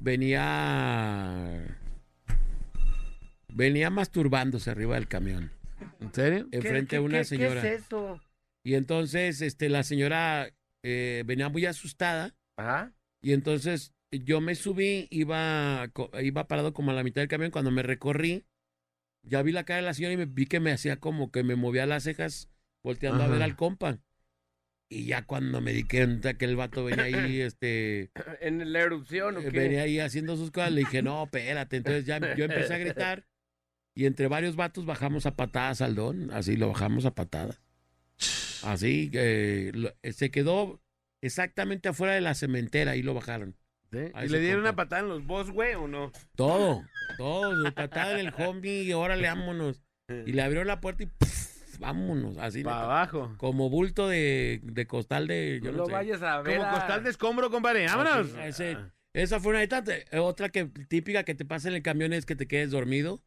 Venía, 0.00 1.76
venía 3.52 3.90
masturbándose 3.90 4.70
arriba 4.70 4.94
del 4.94 5.08
camión. 5.08 5.50
¿En 6.00 6.12
serio? 6.14 6.48
Enfrente 6.52 6.90
¿Qué- 6.90 6.96
a 6.96 7.00
una 7.00 7.18
qué- 7.18 7.24
señora. 7.24 7.62
¿Qué 7.62 7.74
es 7.74 7.82
eso? 7.82 8.20
Y 8.64 8.74
entonces, 8.74 9.40
este, 9.40 9.68
la 9.68 9.82
señora 9.82 10.50
eh, 10.82 11.22
venía 11.26 11.48
muy 11.48 11.66
asustada. 11.66 12.34
Ajá. 12.56 12.92
Y 13.22 13.32
entonces 13.32 13.92
yo 14.12 14.40
me 14.40 14.54
subí, 14.54 15.08
iba, 15.10 15.90
iba 16.22 16.48
parado 16.48 16.72
como 16.72 16.90
a 16.92 16.94
la 16.94 17.02
mitad 17.02 17.20
del 17.22 17.28
camión. 17.28 17.50
Cuando 17.50 17.70
me 17.70 17.82
recorrí, 17.82 18.44
ya 19.22 19.42
vi 19.42 19.52
la 19.52 19.64
cara 19.64 19.78
de 19.78 19.82
la 19.86 19.94
señora 19.94 20.14
y 20.14 20.16
me 20.18 20.26
vi 20.26 20.46
que 20.46 20.60
me 20.60 20.70
hacía 20.70 20.98
como 21.00 21.30
que 21.32 21.42
me 21.42 21.56
movía 21.56 21.86
las 21.86 22.04
cejas 22.04 22.48
volteando 22.84 23.24
a 23.24 23.28
ver 23.28 23.42
al 23.42 23.56
compa. 23.56 23.98
Y 24.90 25.04
ya 25.04 25.26
cuando 25.26 25.60
me 25.60 25.72
di 25.72 25.84
cuenta 25.84 26.34
que 26.34 26.46
el 26.46 26.56
vato 26.56 26.84
venía 26.84 27.04
ahí, 27.04 27.40
este, 27.40 28.10
¿En 28.40 28.72
la 28.72 28.80
erupción 28.80 29.36
o 29.36 29.40
eh, 29.40 29.48
qué? 29.50 29.58
venía 29.58 29.82
ahí 29.82 30.00
haciendo 30.00 30.36
sus 30.36 30.50
cosas, 30.50 30.72
le 30.72 30.80
dije, 30.80 31.02
no, 31.02 31.24
espérate. 31.24 31.76
Entonces 31.76 32.06
ya 32.06 32.18
yo 32.34 32.44
empecé 32.44 32.74
a 32.74 32.78
gritar 32.78 33.26
y 33.98 34.06
entre 34.06 34.28
varios 34.28 34.54
vatos 34.54 34.86
bajamos 34.86 35.26
a 35.26 35.34
patadas 35.34 35.80
al 35.80 35.96
don, 35.96 36.30
así 36.30 36.56
lo 36.56 36.68
bajamos 36.68 37.04
a 37.04 37.16
patadas. 37.16 37.60
Así, 38.62 39.10
que 39.10 39.72
se 40.12 40.30
quedó 40.30 40.80
exactamente 41.20 41.88
afuera 41.88 42.14
de 42.14 42.20
la 42.20 42.34
cementera, 42.34 42.92
ahí 42.92 43.02
lo 43.02 43.14
bajaron. 43.14 43.56
¿Sí? 43.90 43.98
¿Y 44.22 44.28
le 44.28 44.38
dieron 44.38 44.60
una 44.60 44.76
patada 44.76 45.02
en 45.02 45.08
los 45.08 45.26
boss, 45.26 45.50
güey, 45.50 45.74
o 45.74 45.88
no? 45.88 46.12
Todo, 46.36 46.84
todo, 47.16 47.74
patada 47.74 48.20
en 48.20 48.28
el 48.28 48.34
homie 48.38 48.82
y 48.82 48.92
órale, 48.92 49.26
vámonos. 49.26 49.82
Y 50.26 50.32
le 50.32 50.42
abrió 50.42 50.64
la 50.64 50.80
puerta 50.80 51.02
y 51.02 51.06
¡puf! 51.06 51.47
Vámonos, 51.78 52.36
así. 52.38 52.62
Para 52.62 52.82
abajo. 52.84 53.34
Como 53.38 53.70
bulto 53.70 54.08
de, 54.08 54.60
de 54.62 54.86
costal 54.86 55.26
de, 55.26 55.60
yo 55.62 55.70
No 55.70 55.78
no, 55.78 55.82
lo 55.82 55.86
sé. 55.86 55.92
vayas 55.92 56.22
a 56.22 56.42
ver. 56.42 56.56
Como 56.58 56.68
a- 56.68 56.72
costal 56.74 57.04
de 57.04 57.10
escombro, 57.10 57.50
compadre. 57.50 57.86
¡Vámonos! 57.86 58.34
Así, 58.34 58.64
ese- 58.64 58.76
esa 59.14 59.40
fue 59.40 59.50
una 59.50 59.60
de 59.60 59.68
tantas. 59.68 59.96
Eh, 60.10 60.18
Otra 60.18 60.48
que 60.50 60.66
típica 60.66 61.24
que 61.24 61.34
te 61.34 61.44
pasa 61.44 61.68
en 61.68 61.74
el 61.74 61.82
camión 61.82 62.12
es 62.12 62.26
que 62.26 62.36
te 62.36 62.46
quedes 62.46 62.70
dormido, 62.70 63.22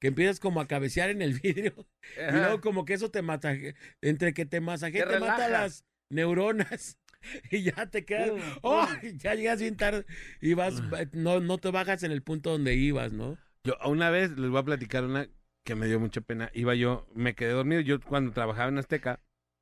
que 0.00 0.08
empiezas 0.08 0.38
como 0.40 0.60
a 0.60 0.66
cabecear 0.68 1.10
en 1.10 1.22
el 1.22 1.32
vidrio 1.40 1.86
y 2.16 2.32
luego 2.32 2.60
como 2.60 2.84
que 2.84 2.94
eso 2.94 3.10
te 3.10 3.22
mata, 3.22 3.54
entre 4.02 4.34
que 4.34 4.44
te 4.46 4.60
masajea, 4.60 5.06
Te 5.06 5.14
te 5.14 5.20
mata 5.20 5.48
las 5.48 5.84
neuronas 6.10 6.98
y 7.50 7.62
ya 7.62 7.86
te 7.90 8.04
quedas, 8.04 8.32
¡oh! 8.62 8.86
ya 9.16 9.34
llegas 9.34 9.60
bien 9.60 9.76
tarde 9.76 10.04
y 10.40 10.52
vas, 10.54 10.82
no, 11.12 11.40
no 11.40 11.58
te 11.58 11.70
bajas 11.70 12.02
en 12.02 12.12
el 12.12 12.22
punto 12.22 12.50
donde 12.50 12.74
ibas, 12.74 13.12
¿no? 13.12 13.38
Yo 13.64 13.76
una 13.86 14.10
vez 14.10 14.30
les 14.38 14.50
voy 14.50 14.60
a 14.60 14.64
platicar 14.64 15.04
una 15.04 15.26
que 15.64 15.74
me 15.74 15.86
dio 15.86 15.98
mucha 15.98 16.20
pena. 16.20 16.50
Iba 16.54 16.74
yo, 16.74 17.06
me 17.14 17.34
quedé 17.34 17.52
dormido. 17.52 17.80
Yo 17.80 18.00
cuando 18.00 18.32
trabajaba 18.32 18.68
en 18.68 18.78
Azteca, 18.78 19.20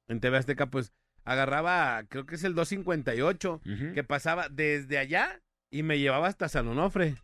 en 0.09 0.21
TV 0.21 0.37
Azteca, 0.37 0.67
pues 0.67 0.93
agarraba, 1.25 2.03
creo 2.09 2.27
que 2.27 2.35
es 2.35 2.45
el 2.45 2.55
258, 2.55 3.61
que 3.95 4.05
pasaba 4.05 4.49
desde 4.49 4.99
allá 4.99 5.41
y 5.71 5.83
me 5.83 5.99
llevaba 5.99 6.27
hasta 6.27 6.49
San 6.49 6.69
Onofre. 6.69 7.15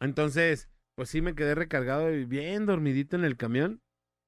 Entonces, 0.00 0.68
pues 0.94 1.08
sí 1.08 1.22
me 1.22 1.34
quedé 1.34 1.54
recargado 1.54 2.12
y 2.12 2.24
bien 2.24 2.66
dormidito 2.66 3.16
en 3.16 3.24
el 3.24 3.36
camión. 3.36 3.80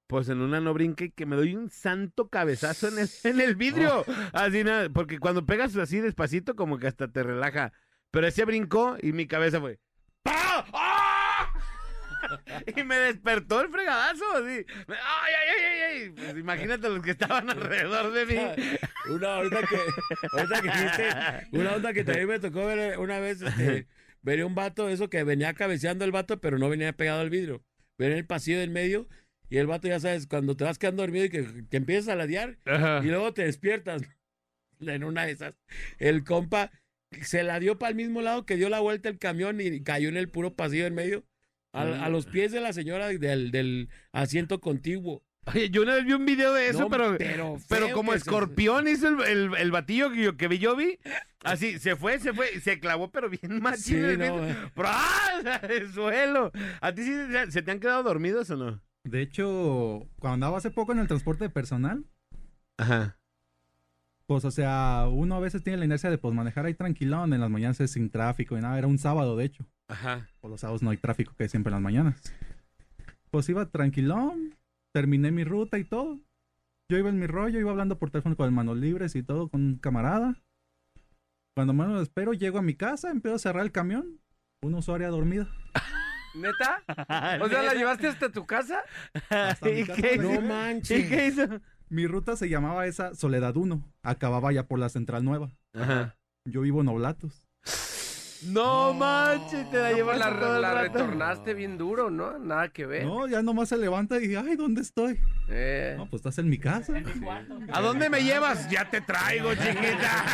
Pues 0.06 0.30
en 0.30 0.40
una 0.40 0.58
no 0.62 0.72
brinque 0.72 1.04
y 1.06 1.10
que 1.10 1.26
me 1.26 1.36
doy 1.36 1.54
un 1.54 1.68
santo 1.68 2.30
cabezazo 2.30 2.88
en 2.88 2.98
el, 2.98 3.10
en 3.24 3.40
el 3.42 3.56
vidrio. 3.56 4.06
Así 4.32 4.64
nada, 4.64 4.88
porque 4.88 5.18
cuando 5.18 5.44
pegas 5.44 5.76
así 5.76 6.00
despacito, 6.00 6.56
como 6.56 6.78
que 6.78 6.86
hasta 6.86 7.08
te 7.12 7.22
relaja. 7.22 7.74
Pero 8.10 8.26
ese 8.26 8.46
brincó 8.46 8.96
y 9.02 9.12
mi 9.12 9.26
cabeza 9.26 9.60
fue. 9.60 9.80
Y 12.76 12.82
me 12.84 12.96
despertó 12.96 13.60
el 13.60 13.68
fregadazo, 13.68 14.24
así. 14.36 14.64
¡Ay, 14.88 15.32
ay, 15.38 15.48
ay, 15.48 15.64
ay! 15.64 16.02
ay! 16.02 16.10
Pues 16.10 16.36
imagínate 16.36 16.88
los 16.88 17.02
que 17.02 17.12
estaban 17.12 17.48
alrededor 17.50 18.12
de 18.12 18.26
mí. 18.26 18.36
Una 19.10 19.36
ahorita 19.36 19.60
que, 19.62 19.76
ahorita 20.32 20.62
que 20.62 20.68
dijiste, 20.68 21.08
una 21.52 21.76
onda 21.76 21.92
que 21.92 22.04
también 22.04 22.28
me 22.28 22.38
tocó 22.38 22.66
ver 22.66 22.98
una 22.98 23.20
vez, 23.20 23.40
este, 23.40 23.86
venía 24.20 24.44
un 24.44 24.54
vato, 24.54 24.88
eso 24.88 25.08
que 25.08 25.24
venía 25.24 25.54
cabeceando 25.54 26.04
el 26.04 26.12
vato, 26.12 26.40
pero 26.40 26.58
no 26.58 26.68
venía 26.68 26.92
pegado 26.92 27.20
al 27.20 27.30
vidrio. 27.30 27.62
Venía 27.96 28.14
en 28.14 28.18
el 28.18 28.26
pasillo 28.26 28.58
del 28.58 28.70
medio 28.70 29.08
y 29.48 29.56
el 29.56 29.66
vato, 29.66 29.88
ya 29.88 29.98
sabes, 29.98 30.26
cuando 30.26 30.56
te 30.56 30.64
vas 30.64 30.78
quedando 30.78 31.02
dormido 31.02 31.24
y 31.24 31.30
que, 31.30 31.66
que 31.70 31.76
empiezas 31.78 32.08
a 32.08 32.16
ladear 32.16 32.58
Ajá. 32.66 33.00
y 33.02 33.08
luego 33.08 33.32
te 33.32 33.44
despiertas 33.44 34.02
en 34.80 35.04
una 35.04 35.24
de 35.24 35.32
esas. 35.32 35.54
El 35.98 36.24
compa 36.24 36.70
se 37.22 37.42
la 37.42 37.58
dio 37.58 37.78
para 37.78 37.90
el 37.90 37.96
mismo 37.96 38.20
lado 38.20 38.44
que 38.44 38.56
dio 38.56 38.68
la 38.68 38.80
vuelta 38.80 39.08
el 39.08 39.18
camión 39.18 39.60
y 39.60 39.82
cayó 39.82 40.08
en 40.08 40.16
el 40.16 40.28
puro 40.28 40.54
pasillo 40.54 40.86
en 40.86 40.94
medio. 40.94 41.24
A, 41.72 41.82
a 41.82 42.08
los 42.08 42.26
pies 42.26 42.50
de 42.52 42.60
la 42.60 42.72
señora 42.72 43.08
del, 43.08 43.50
del 43.50 43.88
asiento 44.12 44.60
contiguo. 44.60 45.22
Oye, 45.46 45.70
yo 45.70 45.82
una 45.82 45.94
vez 45.94 46.04
vi 46.04 46.12
un 46.12 46.26
video 46.26 46.52
de 46.52 46.68
eso, 46.68 46.80
No, 46.80 46.88
pero, 46.90 47.16
pero 47.16 47.56
pero, 47.68 47.90
como 47.92 48.12
se- 48.12 48.18
escorpión 48.18 48.86
hizo 48.88 49.08
el, 49.08 49.22
el, 49.22 49.56
el 49.56 49.70
batillo 49.70 50.10
que 50.10 50.22
yo, 50.22 50.36
que 50.36 50.48
vi- 50.48 50.58
yo 50.58 50.76
vi. 50.76 50.98
Así, 51.42 51.78
se 51.78 51.96
fue, 51.96 52.18
se 52.18 52.32
fue, 52.34 52.60
se 52.60 52.80
clavó, 52.80 53.10
pero 53.10 53.30
bien 53.30 53.40
machín 53.62 53.82
Sí, 54.10 54.16
no, 54.18 54.24
piso. 54.36 54.44
eh. 54.46 54.56
Pero, 54.74 54.88
¡ah! 54.90 55.60
el 55.70 55.92
suelo. 55.92 56.52
¿A 56.82 56.92
ti 56.92 57.02
sí 57.02 57.12
se- 57.50 57.62
te 57.62 57.70
han 57.70 57.80
quedado 57.80 58.02
dormidos 58.02 58.50
o 58.50 58.56
no? 58.56 58.80
De 59.04 59.22
hecho, 59.22 60.06
cuando 60.18 60.34
andaba 60.34 60.58
hace 60.58 60.70
poco 60.70 60.92
en 60.92 60.98
el 60.98 61.08
transporte 61.08 61.44
de 61.44 61.50
personal, 61.50 62.04
Ajá. 62.76 63.16
pues, 64.26 64.44
o 64.44 64.50
sea, 64.50 65.06
uno 65.10 65.36
a 65.36 65.40
veces 65.40 65.62
tiene 65.62 65.78
la 65.78 65.84
inercia 65.86 66.10
de 66.10 66.18
pues 66.18 66.34
manejar 66.34 66.66
ahí 66.66 66.74
tranquilón, 66.74 67.32
en 67.32 67.40
las 67.40 67.48
mañanas 67.50 67.78
sin 67.90 68.10
tráfico 68.10 68.58
y 68.58 68.60
nada, 68.60 68.76
era 68.76 68.86
un 68.86 68.98
sábado 68.98 69.36
de 69.36 69.46
hecho. 69.46 69.64
Ajá. 69.88 70.28
Por 70.40 70.50
los 70.50 70.60
sábados 70.60 70.82
no 70.82 70.90
hay 70.90 70.98
tráfico 70.98 71.34
que 71.36 71.44
hay 71.44 71.48
siempre 71.48 71.70
en 71.70 71.74
las 71.74 71.82
mañanas. 71.82 72.34
Pues 73.30 73.48
iba 73.48 73.66
tranquilón, 73.66 74.54
terminé 74.92 75.30
mi 75.30 75.44
ruta 75.44 75.78
y 75.78 75.84
todo. 75.84 76.18
Yo 76.90 76.96
iba 76.96 77.08
en 77.10 77.18
mi 77.18 77.26
rollo, 77.26 77.58
iba 77.58 77.70
hablando 77.70 77.98
por 77.98 78.10
teléfono 78.10 78.36
con 78.36 78.46
el 78.46 78.52
manos 78.52 78.76
libres 78.78 79.14
y 79.14 79.22
todo, 79.22 79.48
con 79.48 79.60
un 79.62 79.76
camarada. 79.76 80.36
Cuando 81.54 81.72
menos 81.72 81.94
lo 81.94 82.02
espero, 82.02 82.32
llego 82.32 82.58
a 82.58 82.62
mi 82.62 82.74
casa, 82.74 83.10
empiezo 83.10 83.36
a 83.36 83.40
cerrar 83.40 83.64
el 83.64 83.72
camión. 83.72 84.20
Una 84.62 84.78
usuaria 84.78 85.08
dormida. 85.08 85.48
¿Neta? 86.34 86.82
O 87.42 87.48
sea, 87.48 87.62
¿la 87.62 87.74
llevaste 87.74 88.06
hasta 88.06 88.30
tu 88.30 88.46
casa? 88.46 88.80
Hasta 89.28 89.66
mi 89.66 89.72
¿Y 89.80 89.84
casa 89.84 90.00
qué 90.00 90.18
No 90.18 90.40
manches. 90.40 91.00
¿Y 91.00 91.08
qué 91.08 91.26
hizo? 91.26 91.60
Mi 91.88 92.06
ruta 92.06 92.36
se 92.36 92.48
llamaba 92.48 92.86
esa 92.86 93.14
Soledad 93.14 93.56
1. 93.56 93.82
Acababa 94.02 94.52
ya 94.52 94.66
por 94.66 94.78
la 94.78 94.88
Central 94.88 95.24
Nueva. 95.24 95.50
Ajá. 95.74 96.16
Yo 96.44 96.60
vivo 96.60 96.80
en 96.80 96.88
Oblatos. 96.88 97.47
No 98.42 98.94
manches, 98.94 99.68
te 99.70 99.76
la 99.78 99.90
No, 99.90 99.94
pues 99.94 99.96
llevaste 99.96 100.18
la, 100.34 100.38
todo 100.40 100.56
el 100.56 100.62
la 100.62 100.74
rato. 100.74 100.82
retornaste 100.92 101.54
bien 101.54 101.76
duro, 101.76 102.08
¿no? 102.10 102.38
Nada 102.38 102.68
que 102.68 102.86
ver. 102.86 103.04
No, 103.04 103.26
ya 103.26 103.42
nomás 103.42 103.68
se 103.68 103.76
levanta 103.76 104.20
y 104.20 104.34
ay, 104.36 104.54
¿dónde 104.56 104.80
estoy? 104.82 105.20
Eh. 105.48 105.94
No, 105.98 106.08
pues 106.08 106.20
estás 106.20 106.38
en 106.38 106.48
mi 106.48 106.58
casa. 106.58 106.92
¿A 107.72 107.80
dónde 107.80 108.08
me 108.10 108.22
llevas? 108.22 108.68
Ya 108.70 108.88
te 108.88 109.00
traigo, 109.00 109.54
chiquita. 109.54 110.24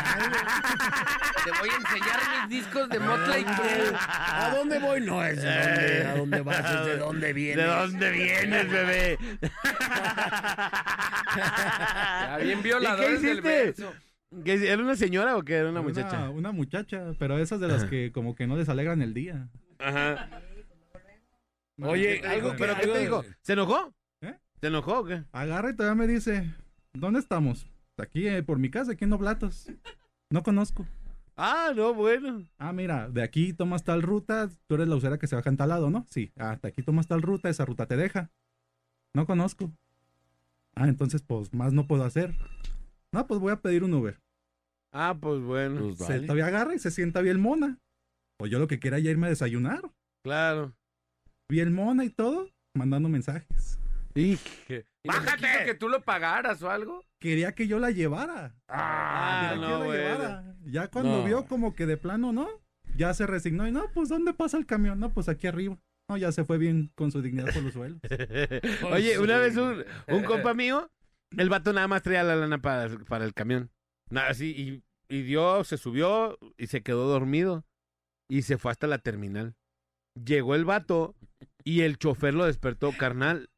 Te 1.44 1.50
voy 1.60 1.68
a 1.70 1.76
enseñar 1.76 2.20
mis 2.48 2.48
discos 2.60 2.88
de 2.88 2.98
Motley 2.98 3.44
Crue. 3.44 3.92
¿A 3.96 4.52
dónde 4.56 4.78
voy? 4.78 5.00
No 5.00 5.24
es 5.24 5.40
de 5.40 5.48
dónde, 5.50 6.04
a 6.06 6.14
dónde 6.16 6.40
vas, 6.42 6.74
es 6.80 6.86
de 6.86 6.96
dónde 6.98 7.32
vienes. 7.34 7.56
¿De 7.64 7.70
dónde 7.72 8.10
vienes, 8.10 8.70
bebé? 8.70 9.18
Ya, 11.36 12.36
bien 12.40 12.58
¿Y 12.58 12.62
qué 12.62 13.10
del 13.10 13.14
hiciste? 13.16 13.40
verso. 13.40 13.92
¿Que 14.44 14.70
¿Era 14.72 14.82
una 14.82 14.96
señora 14.96 15.36
o 15.36 15.42
qué 15.42 15.54
era 15.54 15.70
una 15.70 15.80
Una 15.80 15.88
muchacha? 15.88 16.30
Una 16.30 16.52
muchacha, 16.52 17.12
pero 17.18 17.38
esas 17.38 17.60
de 17.60 17.68
las 17.68 17.84
que 17.84 18.10
como 18.12 18.34
que 18.34 18.46
no 18.46 18.56
les 18.56 18.68
alegran 18.68 19.02
el 19.02 19.14
día. 19.14 19.48
Ajá. 19.78 20.28
Oye, 21.82 22.16
¿Qué 22.16 22.20
te 22.20 22.28
algo 22.28 22.52
que- 22.52 22.58
¿Pero 22.58 22.74
qué 22.80 22.86
te 22.86 22.98
dijo? 23.00 23.24
¿Se 23.42 23.52
enojó? 23.54 23.92
¿Eh? 24.20 24.34
¿Se 24.60 24.68
enojó 24.68 25.00
o 25.00 25.04
qué? 25.04 25.24
Agarra 25.32 25.70
y 25.70 25.76
todavía 25.76 26.06
me 26.06 26.12
dice, 26.12 26.50
¿dónde 26.92 27.18
estamos? 27.20 27.66
Aquí 27.98 28.26
eh, 28.26 28.42
por 28.42 28.58
mi 28.58 28.70
casa, 28.70 28.92
aquí 28.92 29.04
en 29.04 29.12
Oblatos. 29.12 29.66
No 30.30 30.42
conozco. 30.42 30.86
Ah, 31.36 31.72
no, 31.74 31.92
bueno. 31.94 32.44
Ah, 32.58 32.72
mira, 32.72 33.08
de 33.08 33.22
aquí 33.22 33.52
tomas 33.52 33.82
tal 33.82 34.02
ruta, 34.02 34.48
tú 34.68 34.76
eres 34.76 34.86
la 34.86 34.94
usuaria 34.96 35.18
que 35.18 35.26
se 35.26 35.34
baja 35.34 35.50
en 35.50 35.56
tal 35.56 35.68
lado, 35.70 35.90
¿no? 35.90 36.06
Sí, 36.08 36.32
ah, 36.38 36.56
de 36.62 36.68
aquí 36.68 36.82
tomas 36.82 37.08
tal 37.08 37.22
ruta, 37.22 37.48
esa 37.48 37.64
ruta 37.64 37.86
te 37.86 37.96
deja. 37.96 38.30
No 39.14 39.26
conozco. 39.26 39.72
Ah, 40.76 40.86
entonces 40.88 41.22
pues 41.22 41.52
más 41.52 41.72
no 41.72 41.86
puedo 41.88 42.04
hacer. 42.04 42.34
No, 43.12 43.26
pues 43.26 43.40
voy 43.40 43.52
a 43.52 43.60
pedir 43.60 43.82
un 43.84 43.94
Uber. 43.94 44.20
Ah, 44.94 45.16
pues 45.20 45.40
bueno. 45.42 45.80
Pues 45.80 45.98
Se 45.98 46.04
vale. 46.14 46.20
todavía 46.26 46.46
agarra 46.46 46.74
y 46.74 46.78
se 46.78 46.90
sienta 46.90 47.20
bien 47.20 47.40
mona. 47.40 47.78
Pues 48.38 48.50
yo 48.50 48.58
lo 48.58 48.68
que 48.68 48.78
quería 48.80 48.98
ya 49.00 49.10
irme 49.10 49.26
a 49.26 49.30
desayunar. 49.30 49.82
Claro. 50.24 50.72
Bien 51.50 51.72
mona 51.72 52.04
y 52.04 52.10
todo, 52.10 52.48
mandando 52.76 53.08
mensajes. 53.08 53.78
Dije. 54.14 54.86
¿Y 55.04 55.08
no 55.08 55.14
te 55.24 55.36
quiso 55.36 55.64
que 55.66 55.74
tú 55.74 55.88
lo 55.88 56.02
pagaras 56.02 56.62
o 56.62 56.70
algo? 56.70 57.04
Quería 57.20 57.52
que 57.52 57.66
yo 57.66 57.78
la 57.78 57.90
llevara. 57.90 58.54
Ah, 58.68 59.50
Quería 59.50 59.54
que 59.54 59.60
no, 59.60 59.70
yo 59.70 59.78
la 59.78 59.84
bueno. 59.84 60.02
llevara. 60.02 60.54
Ya 60.66 60.88
cuando 60.88 61.18
No. 61.18 61.24
vio 61.24 61.44
como 61.46 61.74
que 61.74 61.86
de 61.86 61.96
plano, 61.96 62.32
¿no? 62.32 62.48
Ya 62.96 63.12
se 63.14 63.26
resignó 63.26 63.66
y 63.66 63.72
no, 63.72 63.90
pues 63.92 64.08
¿dónde 64.08 64.32
pasa 64.32 64.56
el 64.56 64.66
camión? 64.66 65.00
No, 65.00 65.12
pues 65.12 65.28
aquí 65.28 65.46
arriba. 65.48 65.76
No, 66.08 66.16
ya 66.16 66.30
se 66.32 66.44
fue 66.44 66.58
bien 66.58 66.92
con 66.94 67.10
su 67.10 67.20
dignidad 67.22 67.52
por 67.52 67.62
los 67.64 67.72
suelos. 67.72 67.98
Oye, 68.92 69.18
una 69.18 69.38
vez 69.38 69.56
un, 69.56 69.84
un 70.08 70.22
compa 70.24 70.54
mío, 70.54 70.88
el 71.36 71.48
vato 71.48 71.72
nada 71.72 71.88
más 71.88 72.02
traía 72.02 72.22
la 72.22 72.36
lana 72.36 72.58
para, 72.58 72.88
para 73.06 73.24
el 73.24 73.34
camión. 73.34 73.70
Nada 74.10 74.28
así, 74.30 74.82
y, 75.08 75.14
y 75.14 75.22
dio, 75.22 75.64
se 75.64 75.76
subió 75.78 76.38
y 76.56 76.66
se 76.68 76.82
quedó 76.82 77.06
dormido. 77.08 77.64
Y 78.28 78.42
se 78.42 78.56
fue 78.58 78.70
hasta 78.72 78.86
la 78.86 78.98
terminal. 78.98 79.54
Llegó 80.14 80.54
el 80.54 80.64
vato 80.64 81.14
y 81.62 81.82
el 81.82 81.98
chofer 81.98 82.34
lo 82.34 82.46
despertó, 82.46 82.92
carnal. 82.96 83.50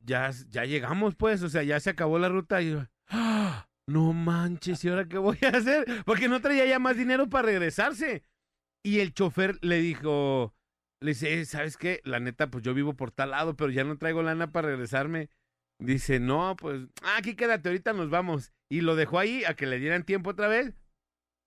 Ya, 0.00 0.30
ya 0.48 0.64
llegamos, 0.64 1.14
pues, 1.16 1.42
o 1.42 1.48
sea, 1.48 1.62
ya 1.62 1.78
se 1.80 1.90
acabó 1.90 2.18
la 2.18 2.28
ruta. 2.28 2.62
Y 2.62 2.76
"Ah, 3.08 3.68
no 3.86 4.12
manches, 4.12 4.84
¿y 4.84 4.88
ahora 4.88 5.06
qué 5.06 5.18
voy 5.18 5.38
a 5.42 5.56
hacer? 5.56 5.86
Porque 6.04 6.28
no 6.28 6.40
traía 6.40 6.66
ya 6.66 6.78
más 6.78 6.96
dinero 6.96 7.28
para 7.28 7.46
regresarse. 7.46 8.24
Y 8.84 9.00
el 9.00 9.12
chofer 9.14 9.58
le 9.62 9.78
dijo, 9.80 10.54
le 11.00 11.10
dice, 11.12 11.40
"Eh, 11.40 11.44
¿sabes 11.44 11.76
qué? 11.76 12.00
La 12.04 12.20
neta, 12.20 12.50
pues 12.50 12.64
yo 12.64 12.74
vivo 12.74 12.94
por 12.94 13.10
tal 13.12 13.30
lado, 13.30 13.56
pero 13.56 13.70
ya 13.70 13.84
no 13.84 13.98
traigo 13.98 14.22
lana 14.22 14.50
para 14.52 14.68
regresarme. 14.68 15.30
Dice, 15.80 16.18
no, 16.18 16.56
pues, 16.56 16.88
ah, 17.02 17.16
aquí 17.18 17.36
quédate, 17.36 17.68
ahorita 17.68 17.92
nos 17.92 18.10
vamos. 18.10 18.52
Y 18.70 18.80
lo 18.80 18.96
dejó 18.96 19.18
ahí 19.18 19.44
a 19.44 19.54
que 19.54 19.66
le 19.66 19.78
dieran 19.78 20.04
tiempo 20.04 20.30
otra 20.30 20.48
vez. 20.48 20.74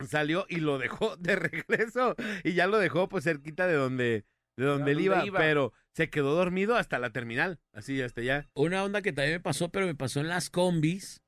Salió 0.07 0.45
y 0.49 0.57
lo 0.57 0.77
dejó 0.77 1.15
de 1.17 1.35
regreso. 1.35 2.15
Y 2.43 2.53
ya 2.53 2.67
lo 2.67 2.79
dejó, 2.79 3.09
pues, 3.09 3.25
cerquita 3.25 3.67
de 3.67 3.73
donde, 3.73 4.25
de 4.57 4.65
donde 4.65 4.91
él 4.93 5.01
iba, 5.01 5.25
iba. 5.25 5.39
Pero 5.39 5.73
se 5.93 6.09
quedó 6.09 6.33
dormido 6.33 6.75
hasta 6.75 6.97
la 6.97 7.11
terminal. 7.11 7.59
Así, 7.73 8.01
hasta 8.01 8.21
ya. 8.21 8.49
Una 8.55 8.83
onda 8.83 9.01
que 9.01 9.11
también 9.11 9.35
me 9.35 9.41
pasó, 9.41 9.69
pero 9.69 9.85
me 9.85 9.95
pasó 9.95 10.21
en 10.21 10.29
las 10.29 10.49
combis. 10.49 11.21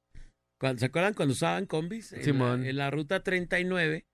Cuando, 0.60 0.80
¿Se 0.80 0.86
acuerdan 0.86 1.14
cuando 1.14 1.34
usaban 1.34 1.66
combis? 1.66 2.14
En, 2.14 2.40
la, 2.40 2.54
en 2.54 2.78
la 2.78 2.90
ruta 2.90 3.22
39. 3.22 4.06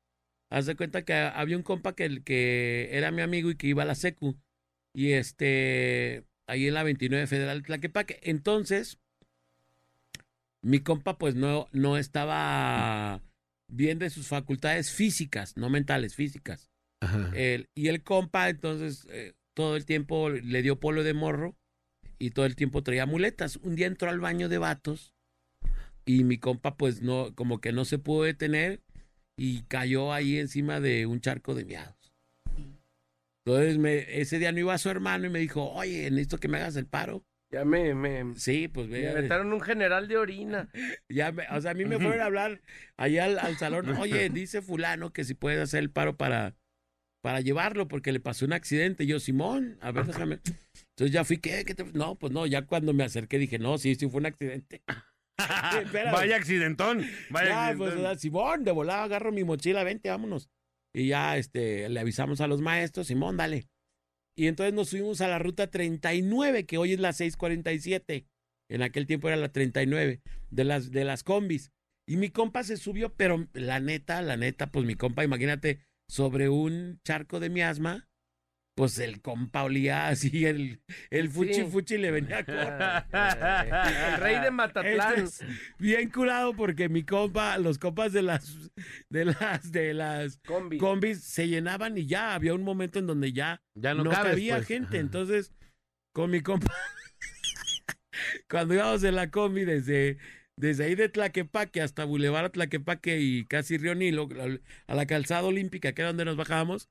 Haz 0.51 0.65
de 0.65 0.75
cuenta 0.75 1.05
que 1.05 1.13
había 1.13 1.55
un 1.55 1.63
compa 1.63 1.93
que, 1.93 2.23
que 2.23 2.89
era 2.91 3.11
mi 3.11 3.21
amigo 3.21 3.51
y 3.51 3.55
que 3.55 3.67
iba 3.67 3.83
a 3.83 3.85
la 3.85 3.93
secu. 3.93 4.35
Y 4.95 5.11
este, 5.11 6.25
ahí 6.49 6.67
en 6.67 6.73
la 6.73 6.83
29 6.83 7.27
Federal 7.27 7.63
Tlaquepaque. 7.63 8.19
Entonces, 8.23 8.97
mi 10.61 10.79
compa 10.79 11.17
pues 11.17 11.35
no, 11.35 11.67
no 11.71 11.97
estaba 11.97 13.21
bien 13.71 13.99
de 13.99 14.09
sus 14.09 14.27
facultades 14.27 14.91
físicas, 14.91 15.55
no 15.57 15.69
mentales, 15.69 16.15
físicas. 16.15 16.69
Ajá. 17.01 17.31
El- 17.33 17.69
y 17.75 17.87
el 17.87 18.03
compa, 18.03 18.49
entonces, 18.49 19.07
eh, 19.09 19.33
todo 19.55 19.75
el 19.75 19.85
tiempo 19.85 20.29
le 20.29 20.61
dio 20.61 20.79
polo 20.79 21.03
de 21.03 21.13
morro 21.13 21.55
y 22.17 22.31
todo 22.31 22.45
el 22.45 22.55
tiempo 22.55 22.83
traía 22.83 23.05
muletas. 23.05 23.57
Un 23.57 23.75
día 23.75 23.87
entró 23.87 24.09
al 24.09 24.19
baño 24.19 24.49
de 24.49 24.57
vatos 24.57 25.13
y 26.05 26.23
mi 26.23 26.37
compa, 26.37 26.75
pues, 26.75 27.01
no, 27.01 27.33
como 27.35 27.61
que 27.61 27.71
no 27.71 27.85
se 27.85 27.99
pudo 27.99 28.23
detener 28.23 28.81
y 29.37 29.61
cayó 29.63 30.11
ahí 30.11 30.37
encima 30.37 30.79
de 30.81 31.05
un 31.05 31.21
charco 31.21 31.55
de 31.55 31.63
miados. 31.65 31.95
Entonces, 33.49 33.77
me, 33.79 34.21
ese 34.21 34.37
día 34.37 34.51
no 34.51 34.59
iba 34.59 34.77
su 34.77 34.89
hermano 34.89 35.25
y 35.25 35.29
me 35.29 35.39
dijo, 35.39 35.71
oye, 35.71 36.03
necesito 36.11 36.37
que 36.37 36.47
me 36.47 36.57
hagas 36.57 36.75
el 36.75 36.85
paro. 36.85 37.23
Ya 37.51 37.65
me, 37.65 37.95
me, 37.95 38.35
Sí, 38.35 38.67
pues 38.67 38.87
me 38.87 39.07
aventaron 39.07 39.51
un 39.51 39.59
general 39.59 40.07
de 40.07 40.17
orina. 40.17 40.69
Ya 41.09 41.31
me- 41.31 41.47
o 41.49 41.59
sea, 41.59 41.71
a 41.71 41.73
mí 41.73 41.83
me 41.85 41.97
fueron 41.97 42.21
a 42.21 42.25
hablar 42.25 42.61
allá 42.95 43.25
al, 43.25 43.39
al 43.39 43.57
salón. 43.57 43.89
Oye, 43.97 44.29
dice 44.29 44.61
fulano 44.61 45.11
que 45.11 45.23
si 45.23 45.33
puedes 45.33 45.59
hacer 45.59 45.79
el 45.79 45.89
paro 45.89 46.15
para, 46.15 46.55
para 47.23 47.41
llevarlo 47.41 47.87
porque 47.87 48.11
le 48.11 48.19
pasó 48.19 48.45
un 48.45 48.53
accidente. 48.53 49.05
Y 49.05 49.07
yo, 49.07 49.19
Simón, 49.19 49.79
a 49.81 49.91
ver, 49.91 50.05
déjame. 50.05 50.35
Entonces 50.91 51.11
ya 51.11 51.23
fui, 51.23 51.37
¿qué? 51.37 51.65
¿Qué 51.65 51.73
te- 51.73 51.85
No, 51.93 52.15
pues 52.15 52.31
no, 52.31 52.45
ya 52.45 52.67
cuando 52.67 52.93
me 52.93 53.03
acerqué 53.03 53.39
dije, 53.39 53.57
no, 53.57 53.79
sí, 53.79 53.95
sí 53.95 54.07
fue 54.07 54.19
un 54.19 54.27
accidente. 54.27 54.83
Vaya 56.11 56.35
accidentón. 56.35 57.03
Vaya 57.31 57.49
Ya, 57.49 57.67
accidentón. 57.69 57.77
pues, 57.77 57.93
o 57.95 58.01
sea, 58.01 58.15
Simón, 58.19 58.63
de 58.63 58.71
volada 58.71 59.03
agarro 59.05 59.31
mi 59.31 59.43
mochila, 59.43 59.83
vente, 59.83 60.09
vámonos. 60.09 60.49
Y 60.93 61.07
ya, 61.07 61.37
este, 61.37 61.87
le 61.89 61.99
avisamos 61.99 62.41
a 62.41 62.47
los 62.47 62.61
maestros, 62.61 63.07
Simón, 63.07 63.37
dale. 63.37 63.67
Y 64.35 64.47
entonces 64.47 64.73
nos 64.73 64.89
subimos 64.89 65.21
a 65.21 65.27
la 65.27 65.39
ruta 65.39 65.69
39, 65.69 66.65
que 66.65 66.77
hoy 66.77 66.93
es 66.93 66.99
la 66.99 67.13
647. 67.13 68.25
En 68.69 68.81
aquel 68.81 69.05
tiempo 69.05 69.27
era 69.27 69.37
la 69.37 69.51
39, 69.51 70.21
de 70.49 70.63
las, 70.63 70.91
de 70.91 71.03
las 71.03 71.23
combis. 71.23 71.71
Y 72.07 72.17
mi 72.17 72.29
compa 72.29 72.63
se 72.63 72.77
subió, 72.77 73.13
pero 73.15 73.47
la 73.53 73.79
neta, 73.79 74.21
la 74.21 74.37
neta, 74.37 74.71
pues 74.71 74.85
mi 74.85 74.95
compa, 74.95 75.23
imagínate, 75.23 75.81
sobre 76.07 76.49
un 76.49 76.99
charco 77.03 77.39
de 77.39 77.49
miasma, 77.49 78.08
pues 78.79 78.97
el 78.99 79.19
compa 79.21 79.63
olía 79.63 80.07
así, 80.07 80.45
el, 80.45 80.79
el 81.09 81.29
fuchi 81.29 81.53
Sí. 81.55 81.63
fuchi 81.65 81.97
le 81.97 82.11
venía 82.11 82.45
a 83.11 84.13
El 84.15 84.21
rey 84.21 84.39
de 84.39 84.51
Matatlán. 84.51 85.13
este 85.25 85.43
es 85.45 85.57
bien 85.77 86.09
curado 86.09 86.53
porque 86.53 86.87
mi 86.87 87.03
compa, 87.03 87.57
los 87.57 87.77
compas 87.77 88.13
de 88.13 88.21
las 88.21 88.71
de 89.09 89.25
las 89.25 89.71
de 89.73 89.93
las 89.93 90.37
Combi. 90.47 90.77
combis 90.77 91.21
se 91.21 91.49
llenaban 91.49 91.97
y 91.97 92.05
ya 92.05 92.33
había 92.33 92.53
un 92.53 92.63
momento 92.63 92.99
en 92.99 93.07
donde 93.07 93.33
ya 93.33 93.61
Ya 93.75 93.93
no, 93.93 94.05
no, 94.05 94.11
cabes, 94.11 94.31
cabía 94.31 94.55
pues. 94.55 94.67
gente. 94.67 94.97
Entonces, 94.99 95.51
con 96.13 96.31
mi 96.31 96.39
compa, 96.39 96.73
cuando 98.49 98.75
íbamos 98.75 99.03
en 99.03 99.15
la 99.15 99.29
combi 99.29 99.65
desde, 99.65 100.19
desde 100.57 100.85
ahí 100.85 100.95
de 100.95 101.09
Tlaquepaque 101.09 101.81
hasta 101.81 102.05
Boulevard 102.05 102.51
Tlaquepaque 102.51 103.19
y 103.19 103.45
casi 103.45 103.77
Río 103.77 103.93
Nilo, 103.95 104.29
a- 104.39 104.91
a 104.91 104.95
la 104.95 105.05
calzada 105.05 105.43
olímpica, 105.43 105.91
que 105.91 106.01
era 106.01 106.09
donde 106.11 106.23
nos 106.25 106.37
bajábamos, 106.37 106.87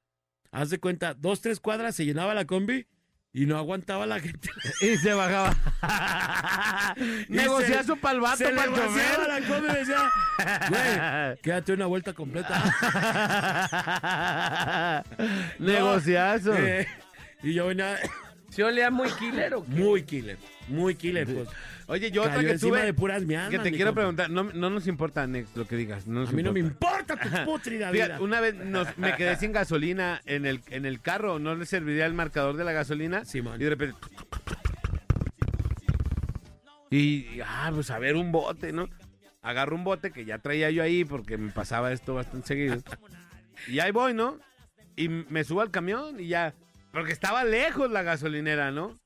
haz 0.52 0.70
de 0.70 0.78
cuenta, 0.78 1.14
dos, 1.14 1.40
tres 1.40 1.60
cuadras 1.60 1.94
se 1.96 2.04
llenaba 2.04 2.34
la 2.34 2.44
combi 2.46 2.86
y 3.32 3.46
no 3.46 3.56
aguantaba 3.58 4.06
la 4.06 4.20
gente. 4.20 4.48
Y 4.80 4.96
se 4.96 5.12
bajaba. 5.12 5.54
Negociazo 7.28 7.94
se- 7.94 8.00
para 8.00 8.14
el 8.14 8.20
vato, 8.20 8.36
se 8.38 8.48
para 8.50 8.74
chofer. 8.74 9.18
la 9.28 9.40
combi 9.46 9.68
y 9.70 9.74
decía, 9.74 10.10
güey, 10.70 11.38
quédate 11.42 11.72
una 11.72 11.86
vuelta 11.86 12.12
completa. 12.14 12.62
Negociazo. 15.58 16.54
Eh, 16.56 16.86
y 17.42 17.54
yo 17.54 17.66
venía 17.66 17.96
¿Se 18.58 18.64
olía 18.64 18.90
muy 18.90 19.08
killer 19.12 19.54
o 19.54 19.64
qué? 19.64 19.70
muy 19.70 20.02
killer, 20.02 20.36
muy 20.66 20.96
killer, 20.96 21.32
pues. 21.32 21.48
Oye, 21.86 22.10
yo 22.10 22.22
otra 22.22 22.34
Cayó 22.34 22.48
que 22.48 22.52
encima 22.54 22.78
tuve. 22.78 22.86
de 22.86 22.92
puras 22.92 23.22
miasmas, 23.22 23.50
que 23.52 23.58
te 23.60 23.70
mi 23.70 23.76
quiero 23.76 23.90
compa. 23.90 24.00
preguntar. 24.00 24.30
No, 24.30 24.42
no 24.52 24.68
nos 24.68 24.88
importa, 24.88 25.24
Nex, 25.28 25.54
lo 25.54 25.64
que 25.64 25.76
digas. 25.76 26.08
No 26.08 26.22
nos 26.22 26.30
A 26.30 26.32
mí 26.32 26.42
no 26.42 26.52
me 26.52 26.58
importa. 26.58 27.14
tu 27.14 27.44
putrida 27.44 27.92
Fíjate, 27.92 28.14
vida. 28.14 28.20
una 28.20 28.40
vez 28.40 28.56
nos- 28.56 28.98
me 28.98 29.14
quedé 29.14 29.36
sin 29.36 29.52
gasolina 29.52 30.20
en 30.26 30.44
el, 30.44 30.60
en 30.70 30.86
el 30.86 31.00
carro, 31.00 31.38
no 31.38 31.54
le 31.54 31.66
serviría 31.66 32.04
el 32.04 32.14
marcador 32.14 32.56
de 32.56 32.64
la 32.64 32.72
gasolina. 32.72 33.24
Simón. 33.24 33.60
Y 33.60 33.64
de 33.64 33.70
repente. 33.70 33.96
Y, 36.90 37.40
ah, 37.46 37.70
pues 37.72 37.90
a 37.92 38.00
ver, 38.00 38.16
un 38.16 38.32
bote, 38.32 38.72
¿no? 38.72 38.88
Agarro 39.40 39.76
un 39.76 39.84
bote 39.84 40.10
que 40.10 40.24
ya 40.24 40.38
traía 40.38 40.68
yo 40.72 40.82
ahí 40.82 41.04
porque 41.04 41.38
me 41.38 41.52
pasaba 41.52 41.92
esto 41.92 42.14
bastante 42.14 42.48
seguido. 42.48 42.76
Y 43.68 43.78
ahí 43.78 43.92
voy, 43.92 44.14
¿no? 44.14 44.36
Y 44.96 45.08
me 45.08 45.44
subo 45.44 45.60
al 45.60 45.70
camión 45.70 46.18
y 46.18 46.26
ya. 46.26 46.54
Porque 46.92 47.12
estaba 47.12 47.44
lejos 47.44 47.90
la 47.90 48.02
gasolinera, 48.02 48.70
¿no? 48.70 48.98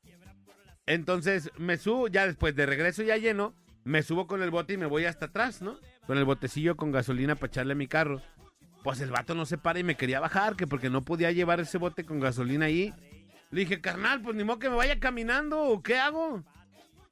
Entonces 0.86 1.50
me 1.56 1.76
subo, 1.76 2.08
ya 2.08 2.26
después 2.26 2.54
de 2.54 2.66
regreso 2.66 3.02
ya 3.02 3.16
lleno, 3.16 3.54
me 3.84 4.02
subo 4.02 4.26
con 4.26 4.42
el 4.42 4.50
bote 4.50 4.74
y 4.74 4.76
me 4.76 4.86
voy 4.86 5.04
hasta 5.04 5.26
atrás, 5.26 5.62
¿no? 5.62 5.76
Con 6.06 6.18
el 6.18 6.24
botecillo 6.24 6.76
con 6.76 6.92
gasolina 6.92 7.34
para 7.34 7.48
echarle 7.48 7.72
a 7.72 7.76
mi 7.76 7.86
carro. 7.86 8.20
Pues 8.82 9.00
el 9.00 9.10
vato 9.10 9.34
no 9.34 9.46
se 9.46 9.58
para 9.58 9.78
y 9.78 9.84
me 9.84 9.96
quería 9.96 10.20
bajar, 10.20 10.56
que 10.56 10.66
porque 10.66 10.90
no 10.90 11.04
podía 11.04 11.30
llevar 11.30 11.60
ese 11.60 11.78
bote 11.78 12.04
con 12.04 12.18
gasolina 12.18 12.66
ahí. 12.66 12.92
Le 13.50 13.60
dije, 13.60 13.80
carnal, 13.80 14.22
pues 14.22 14.34
ni 14.34 14.44
modo 14.44 14.58
que 14.58 14.70
me 14.70 14.76
vaya 14.76 14.98
caminando, 14.98 15.60
¿o 15.60 15.82
qué 15.82 15.98
hago? 15.98 16.42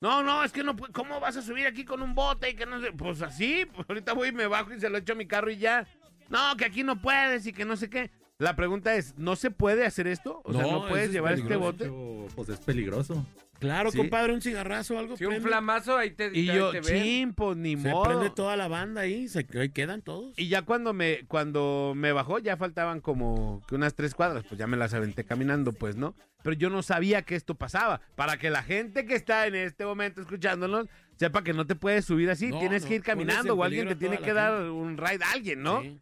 No, 0.00 0.22
no, 0.22 0.42
es 0.42 0.50
que 0.50 0.64
no, 0.64 0.74
¿cómo 0.92 1.20
vas 1.20 1.36
a 1.36 1.42
subir 1.42 1.66
aquí 1.66 1.84
con 1.84 2.00
un 2.00 2.14
bote 2.14 2.50
y 2.50 2.54
que 2.54 2.64
no 2.66 2.80
sé? 2.80 2.90
Pues 2.92 3.20
así, 3.20 3.66
pues 3.66 3.86
ahorita 3.88 4.14
voy 4.14 4.28
y 4.28 4.32
me 4.32 4.46
bajo 4.46 4.72
y 4.72 4.80
se 4.80 4.88
lo 4.88 4.98
echo 4.98 5.12
a 5.12 5.16
mi 5.16 5.26
carro 5.26 5.50
y 5.50 5.58
ya. 5.58 5.86
No, 6.30 6.56
que 6.56 6.64
aquí 6.64 6.82
no 6.82 7.00
puedes 7.00 7.46
y 7.46 7.52
que 7.52 7.64
no 7.64 7.76
sé 7.76 7.90
qué. 7.90 8.10
La 8.40 8.56
pregunta 8.56 8.94
es, 8.96 9.14
¿no 9.18 9.36
se 9.36 9.50
puede 9.50 9.84
hacer 9.84 10.06
esto? 10.06 10.40
O 10.44 10.52
sea, 10.52 10.62
No, 10.62 10.70
¿no 10.70 10.78
eso 10.78 10.88
puedes 10.88 11.06
es 11.08 11.12
llevar 11.12 11.34
este 11.34 11.56
bote? 11.56 11.90
Pues 12.34 12.48
es 12.48 12.58
peligroso. 12.60 13.26
Claro, 13.58 13.90
Sí. 13.90 13.98
compadre, 13.98 14.32
un 14.32 14.40
cigarrazo 14.40 14.94
o 14.94 14.98
algo. 14.98 15.18
Si 15.18 15.26
un 15.26 15.42
flamazo 15.42 15.98
ahí 15.98 16.12
te, 16.12 16.30
Y 16.32 16.48
ahí 16.48 16.56
yo, 16.56 16.70
te 16.70 16.80
chin, 16.80 17.34
pues 17.34 17.58
ni 17.58 17.76
Se 17.76 17.90
modo. 17.90 18.04
prende 18.04 18.30
toda 18.30 18.56
la 18.56 18.66
banda 18.68 19.02
ahí, 19.02 19.28
se 19.28 19.46
ahí 19.58 19.68
quedan 19.68 20.00
todos. 20.00 20.32
Y 20.38 20.48
ya 20.48 20.62
cuando 20.62 20.94
me, 20.94 21.26
cuando 21.28 21.92
me 21.94 22.12
bajó, 22.12 22.38
ya 22.38 22.56
faltaban 22.56 23.02
como 23.02 23.62
que 23.68 23.74
unas 23.74 23.94
tres 23.94 24.14
cuadras, 24.14 24.44
pues 24.48 24.58
ya 24.58 24.66
me 24.66 24.78
las 24.78 24.94
aventé 24.94 25.24
caminando, 25.24 25.72
pues, 25.74 25.96
¿no? 25.96 26.14
Pero 26.42 26.54
yo 26.56 26.70
no 26.70 26.82
sabía 26.82 27.20
que 27.20 27.34
esto 27.36 27.54
pasaba. 27.56 28.00
Para 28.16 28.38
que 28.38 28.48
la 28.48 28.62
gente 28.62 29.04
que 29.04 29.14
está 29.16 29.46
en 29.46 29.54
este 29.54 29.84
momento 29.84 30.22
escuchándonos 30.22 30.86
sepa 31.16 31.44
que 31.44 31.52
no 31.52 31.66
te 31.66 31.74
puedes 31.74 32.06
subir 32.06 32.30
así, 32.30 32.48
No, 32.48 32.58
tienes 32.58 32.84
no, 32.84 32.88
que 32.88 32.94
ir 32.94 33.02
caminando 33.02 33.52
o 33.54 33.62
alguien 33.62 33.86
te 33.86 33.96
tiene 33.96 34.16
que 34.16 34.32
dar 34.32 34.62
un 34.70 34.96
ride 34.96 35.22
a 35.22 35.32
alguien, 35.32 35.62
¿no? 35.62 35.82
Sí. 35.82 36.00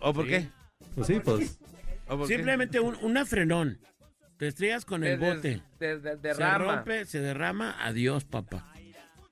¿O 0.00 0.12
por 0.12 0.24
Sí. 0.24 0.30
qué? 0.30 0.48
Pues 0.96 1.06
sí, 1.06 1.20
pues 1.22 1.58
¿O 2.08 2.16
por 2.18 2.26
qué? 2.26 2.34
Simplemente 2.34 2.80
un, 2.80 2.96
una 3.02 3.24
frenón. 3.24 3.78
Te 4.38 4.48
estrellas 4.48 4.84
con 4.84 5.04
el 5.04 5.18
des- 5.20 5.36
bote. 5.36 5.62
Se 5.78 5.98
derrama. 5.98 6.58
rompe, 6.76 7.04
se 7.06 7.20
derrama. 7.20 7.76
Adiós, 7.84 8.24
papá. 8.24 8.72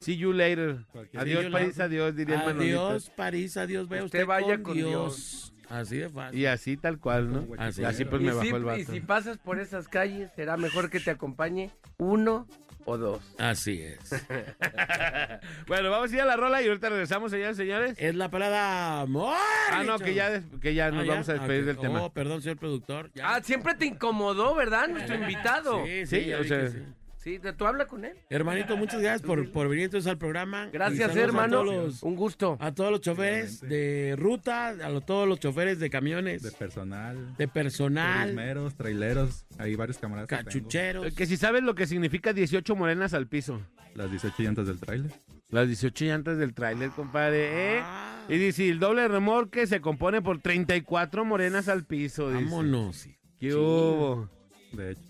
See 0.01 0.17
you 0.17 0.33
later. 0.33 0.85
Cualquier- 0.93 1.21
Adiós, 1.23 1.39
See 1.41 1.47
you 1.47 1.53
París, 1.53 1.69
later. 1.69 1.83
adiós, 1.85 2.17
diría 2.17 2.35
el 2.37 2.45
Manolito. 2.47 2.87
Adiós, 2.89 3.11
París, 3.11 3.57
adiós. 3.57 3.89
Vaya 3.89 4.05
Usted 4.05 4.19
usted, 4.21 4.27
vaya 4.29 4.55
con, 4.57 4.63
con 4.63 4.75
Dios. 4.75 5.55
Así 5.71 5.97
de 5.97 6.11
fácil. 6.11 6.39
Y 6.39 6.47
así 6.47 6.77
tal 6.77 6.99
cual, 6.99 7.33
¿no? 7.33 7.47
Así, 7.59 7.83
Así 7.85 8.03
es. 8.03 8.09
pues 8.09 8.21
y, 8.21 8.25
me 8.27 8.33
si, 8.33 8.37
bajó 8.37 8.57
el 8.57 8.63
y 8.63 8.65
vato. 8.83 8.93
si 8.93 9.01
pasas 9.01 9.39
por 9.39 9.59
esas 9.59 9.89
calles, 9.89 10.31
será 10.37 10.59
mejor 10.59 10.91
que 10.91 11.01
te 11.01 11.11
acompañe 11.11 11.71
uno 11.97 12.47
o 12.87 12.97
dos. 12.99 13.23
Así 13.39 13.83
es. 13.83 13.99
bueno, 15.67 15.91
vamos 15.91 16.13
a 16.13 16.15
ir 16.15 16.21
a 16.21 16.25
la 16.27 16.37
rola 16.37 16.63
y 16.63 16.67
ahorita 16.69 16.89
regresamos, 16.89 17.31
señores, 17.31 17.57
señores. 17.57 17.95
es 17.99 18.15
la 18.15 18.31
parada 18.31 19.07
Morning 19.07 19.35
Ah, 19.73 19.83
no, 19.85 19.99
que 19.99 20.15
ya, 20.15 20.43
que 20.61 20.75
ya 20.75 20.91
nos 20.91 21.03
Ah, 21.03 21.05
¿ya? 21.07 21.13
vamos 21.13 21.29
a 21.29 21.33
despedir 21.35 21.65
del 21.65 21.79
tema. 21.79 22.03
Oh, 22.03 22.13
perdón, 22.13 22.43
señor 22.43 22.59
productor. 22.59 23.11
Ya. 23.15 23.35
Ah, 23.35 23.43
siempre 23.43 23.75
te 23.75 23.87
incomodó, 23.87 24.55
¿verdad? 24.55 24.89
Nuestro 24.89 25.15
invitado. 25.21 25.85
Sí, 25.85 26.07
Sí, 26.07 26.33
o 26.33 26.45
sea, 26.45 26.69
sí. 26.69 26.79
Sí, 27.25 27.41
tú 27.57 27.67
habla 27.67 27.87
con 27.87 28.05
él. 28.05 28.13
Hermanito, 28.29 28.77
muchas 28.77 29.01
gracias 29.01 29.23
por, 29.23 29.51
por 29.51 29.69
venir 29.69 29.87
entonces 29.87 30.11
al 30.11 30.19
programa. 30.19 30.69
Gracias, 30.71 31.17
hermano. 31.17 31.65
Los, 31.65 32.03
Un 32.03 32.15
gusto. 32.17 32.59
a 32.61 32.73
todos 32.75 32.91
los 32.91 33.01
choferes 33.01 33.61
de 33.63 34.15
ruta, 34.19 34.69
a 34.69 34.89
lo- 34.91 35.01
todos 35.01 35.27
los 35.27 35.41
choferes 35.41 35.79
de 35.81 35.89
camiones, 35.89 36.43
de 36.43 36.51
de, 36.51 36.57
personal, 36.57 37.35
personal, 37.53 38.21
turismeros, 38.25 38.75
traileros, 38.75 39.47
hay 39.59 39.75
varios 39.75 39.97
camaradas. 39.99 40.29
cachucheros. 40.29 41.07
Eh, 41.07 41.13
Que 41.17 41.25
si 41.27 41.37
sabes 41.39 41.63
lo 41.63 41.75
que 41.75 41.87
significa 41.87 42.33
18 42.35 42.77
morenas 42.77 43.15
al 43.15 43.27
piso. 43.27 43.61
Las 43.95 44.11
18 44.11 44.43
llantas 44.43 44.67
del 44.67 44.79
tráiler. 44.79 45.11
Las 45.49 45.67
18 45.67 46.05
llantas 46.05 46.37
del 46.37 46.53
tráiler, 46.53 46.91
compadre, 46.91 47.77
¿eh? 47.77 47.81
Ah, 47.83 48.25
Y 48.29 48.37
dice, 48.39 48.69
el 48.69 48.81
doble 48.81 49.07
remolque 49.09 49.67
se 49.67 49.81
compone 49.81 50.21
por 50.21 50.41
34 50.43 51.25
morenas 51.25 51.69
al 51.69 51.85
piso, 51.87 52.31
dice. 52.31 52.45
vámonos. 52.45 52.97
sí. 52.97 53.17
¿Qué 53.39 53.55
hubo? 53.55 54.29
De 54.73 54.91
hecho, 54.93 55.01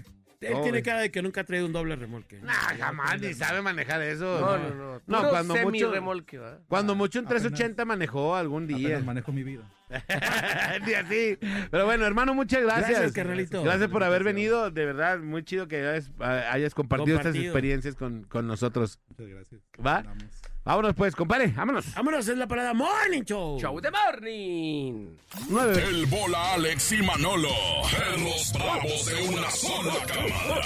Él 0.46 0.62
tiene 0.62 0.82
cara 0.82 1.00
de 1.00 1.10
que 1.10 1.22
nunca 1.22 1.40
ha 1.42 1.44
traído 1.44 1.66
un 1.66 1.72
doble 1.72 1.96
remolque. 1.96 2.38
Nah, 2.40 2.52
jamás 2.78 3.20
ni 3.20 3.34
sabe 3.34 3.62
manejar 3.62 4.00
eso. 4.02 4.40
No, 4.40 4.58
no, 4.58 4.74
no. 4.74 4.92
No, 5.06 5.18
Puro 5.18 5.30
cuando 5.30 5.54
mucho- 5.56 5.90
¿verdad? 5.90 6.58
Cuando 6.68 6.94
mucho 6.94 7.18
en 7.18 7.26
Apenas- 7.26 7.42
380 7.42 7.84
manejó 7.84 8.36
algún 8.36 8.66
día. 8.66 8.88
apenas 8.88 9.04
manejo 9.04 9.32
mi 9.32 9.42
vida. 9.42 9.62
Ni 10.86 10.94
así. 10.94 11.38
Pero 11.70 11.84
bueno, 11.84 12.04
hermano, 12.06 12.34
muchas 12.34 12.62
gracias. 12.62 12.90
Gracias, 12.90 13.12
carnalito. 13.12 13.62
Gracias 13.62 13.88
por 13.90 14.02
haber 14.02 14.24
venido. 14.24 14.70
De 14.70 14.84
verdad, 14.86 15.18
muy 15.18 15.44
chido 15.44 15.68
que 15.68 15.86
hayas, 15.86 16.10
hayas 16.20 16.74
compartido, 16.74 17.16
estas 17.16 17.26
Compartido. 17.32 17.52
experiencias 17.52 17.94
con, 17.94 18.24
con 18.24 18.46
nosotros. 18.46 18.98
Muchas 19.10 19.28
gracias. 19.28 19.60
¿Va? 19.84 20.02
Vamos. 20.02 20.24
Vámonos 20.64 20.94
pues, 20.94 21.14
compadre. 21.14 21.48
Vámonos. 21.48 21.92
Vámonos, 21.94 22.26
es 22.26 22.38
la 22.38 22.46
parada 22.46 22.72
Morning 22.72 23.22
Show. 23.22 23.60
Show 23.60 23.80
de 23.80 23.90
morning. 23.90 25.16
Nueve. 25.50 25.82
El 25.82 26.06
bola 26.06 26.54
Alex 26.54 26.92
y 26.92 27.02
Manolo. 27.02 27.50
Perros 27.90 28.52
bravos 28.54 29.06
de 29.06 29.28
una 29.28 29.50
sola 29.50 29.94
cámara. 30.06 30.60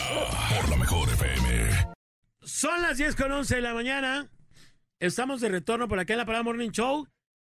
Por 0.55 0.69
la 0.71 0.77
mejor 0.77 1.09
FM. 1.09 1.89
Son 2.43 2.81
las 2.81 2.97
10 2.99 3.17
con 3.17 3.33
11 3.33 3.57
de 3.57 3.61
la 3.63 3.75
mañana. 3.75 4.31
Estamos 5.01 5.41
de 5.41 5.49
retorno 5.49 5.89
por 5.89 5.99
acá 5.99 6.13
en 6.15 6.19
la 6.19 6.27
parada 6.27 6.45
Morning 6.45 6.71
Show. 6.71 7.09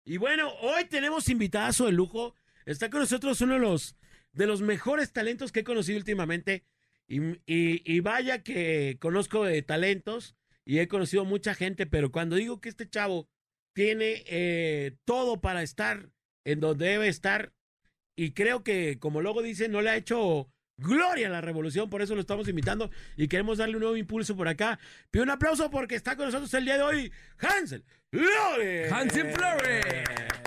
Y 0.04 0.18
bueno, 0.18 0.50
hoy 0.62 0.84
tenemos 0.86 1.30
invitazo 1.30 1.86
de 1.86 1.94
lujo. 1.94 2.36
Está 2.66 2.90
con 2.90 3.00
nosotros 3.00 3.40
uno 3.40 3.54
de 3.54 3.60
los, 3.60 3.96
de 4.34 4.48
los 4.48 4.62
mejores 4.62 5.14
talentos 5.14 5.54
que 5.54 5.62
he 5.62 5.64
conocido 5.64 5.98
últimamente. 5.98 6.66
Y, 7.08 7.22
y- 7.46 7.82
y 7.86 8.00
vaya 8.02 8.44
que 8.44 8.98
conozco 9.00 9.46
de 9.46 9.62
talentos 9.62 10.36
y 10.66 10.80
he 10.80 10.88
conocido 10.88 11.26
mucha 11.26 11.54
gente, 11.54 11.86
pero 11.86 12.12
cuando 12.12 12.36
digo 12.36 12.62
que 12.62 12.70
este 12.70 12.90
chavo 12.90 13.28
tiene 13.74 14.24
eh, 14.28 14.96
todo 15.06 15.42
para 15.42 15.64
estar 15.64 16.10
en 16.46 16.60
donde 16.60 16.88
debe 16.88 17.08
estar, 17.08 17.54
y 18.16 18.32
creo 18.32 18.64
que, 18.64 19.00
como 19.00 19.22
luego 19.22 19.42
dice, 19.42 19.68
no 19.70 19.82
le 19.82 19.90
ha 19.90 19.96
hecho 19.96 20.50
gloria 20.78 21.28
a 21.28 21.32
la 21.32 21.42
revolución, 21.42 21.90
por 21.90 22.02
eso 22.02 22.16
lo 22.16 22.22
estamos 22.22 22.48
invitando 22.48 22.90
y 23.16 23.28
queremos 23.28 23.58
darle 23.58 23.76
un 23.76 23.82
nuevo 23.82 23.98
impulso 23.98 24.36
por 24.36 24.48
acá. 24.48 24.80
Pido 25.10 25.24
un 25.24 25.30
aplauso 25.30 25.70
porque 25.70 25.96
está 25.96 26.16
con 26.16 26.26
nosotros 26.26 26.54
el 26.54 26.66
día 26.66 26.78
de 26.78 26.84
hoy 26.84 27.12
Hansel 27.38 27.84
Flores. 28.12 28.92
Hansel 28.92 29.32
Flores. 29.32 30.43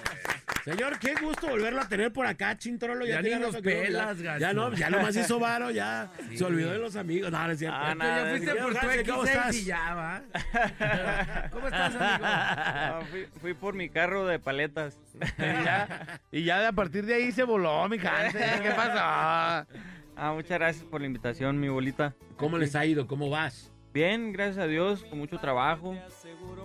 Señor, 0.67 0.99
qué 0.99 1.15
gusto 1.15 1.47
volverlo 1.47 1.81
a 1.81 1.89
tener 1.89 2.13
por 2.13 2.27
acá, 2.27 2.59
Chintrolo. 2.59 3.07
Ya 3.07 3.21
tiene 3.23 3.37
ni 3.37 3.43
nos 3.43 3.53
no- 3.55 3.59
ya- 3.61 3.63
pelas, 3.63 4.19
Ya, 4.19 4.39
gacho. 4.39 4.53
no, 4.55 4.73
ya 4.75 4.91
nomás 4.91 5.15
hizo 5.17 5.39
varo, 5.39 5.71
ya 5.71 6.11
Sí. 6.29 6.39
se 6.39 6.45
olvidó 6.45 6.73
de 6.73 6.79
los 6.79 6.97
amigos. 6.97 7.31
No, 7.31 7.47
no 7.47 7.53
es 7.53 7.59
cierto. 7.61 7.79
Ah, 7.81 7.95
ya 7.97 8.27
fuiste 8.31 8.55
por 8.57 8.75
tu 8.75 8.79
¿cómo 9.13 9.23
X6 9.23 9.29
estás? 9.29 9.55
y 9.57 9.65
ya, 9.65 9.95
¿va? 9.95 10.23
¿Cómo 11.53 11.67
estás, 11.69 11.95
amigo? 11.95 12.25
Ah, 12.25 13.01
fui, 13.09 13.27
fui 13.41 13.55
por 13.55 13.75
mi 13.75 13.89
carro 13.89 14.27
de 14.27 14.41
paletas. 14.41 14.99
y, 15.15 15.41
ya, 15.65 16.21
y 16.33 16.43
ya 16.43 16.67
a 16.67 16.73
partir 16.73 17.07
de 17.07 17.15
ahí 17.15 17.31
se 17.31 17.45
voló, 17.45 17.89
mi 17.89 17.99
Hansel. 17.99 18.61
¿Qué 18.63 18.71
pasó? 18.77 18.99
Ah, 18.99 20.33
muchas 20.35 20.59
gracias 20.59 20.85
por 20.85 21.01
la 21.01 21.07
invitación, 21.07 21.61
mi 21.61 21.69
bolita. 21.69 22.13
¿Cómo 22.37 22.59
les 22.59 22.75
ha 22.75 22.85
ido? 22.85 23.07
¿Cómo 23.07 23.31
vas? 23.31 23.71
Bien, 23.95 24.33
gracias 24.33 24.59
a 24.59 24.67
Dios, 24.67 25.05
con 25.05 25.19
mucho 25.21 25.39
trabajo. 25.39 25.97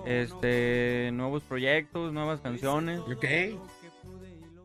Este, 0.07 1.11
nuevos 1.13 1.43
proyectos, 1.43 2.11
nuevas 2.11 2.41
canciones. 2.41 2.99
Ok. 3.01 3.25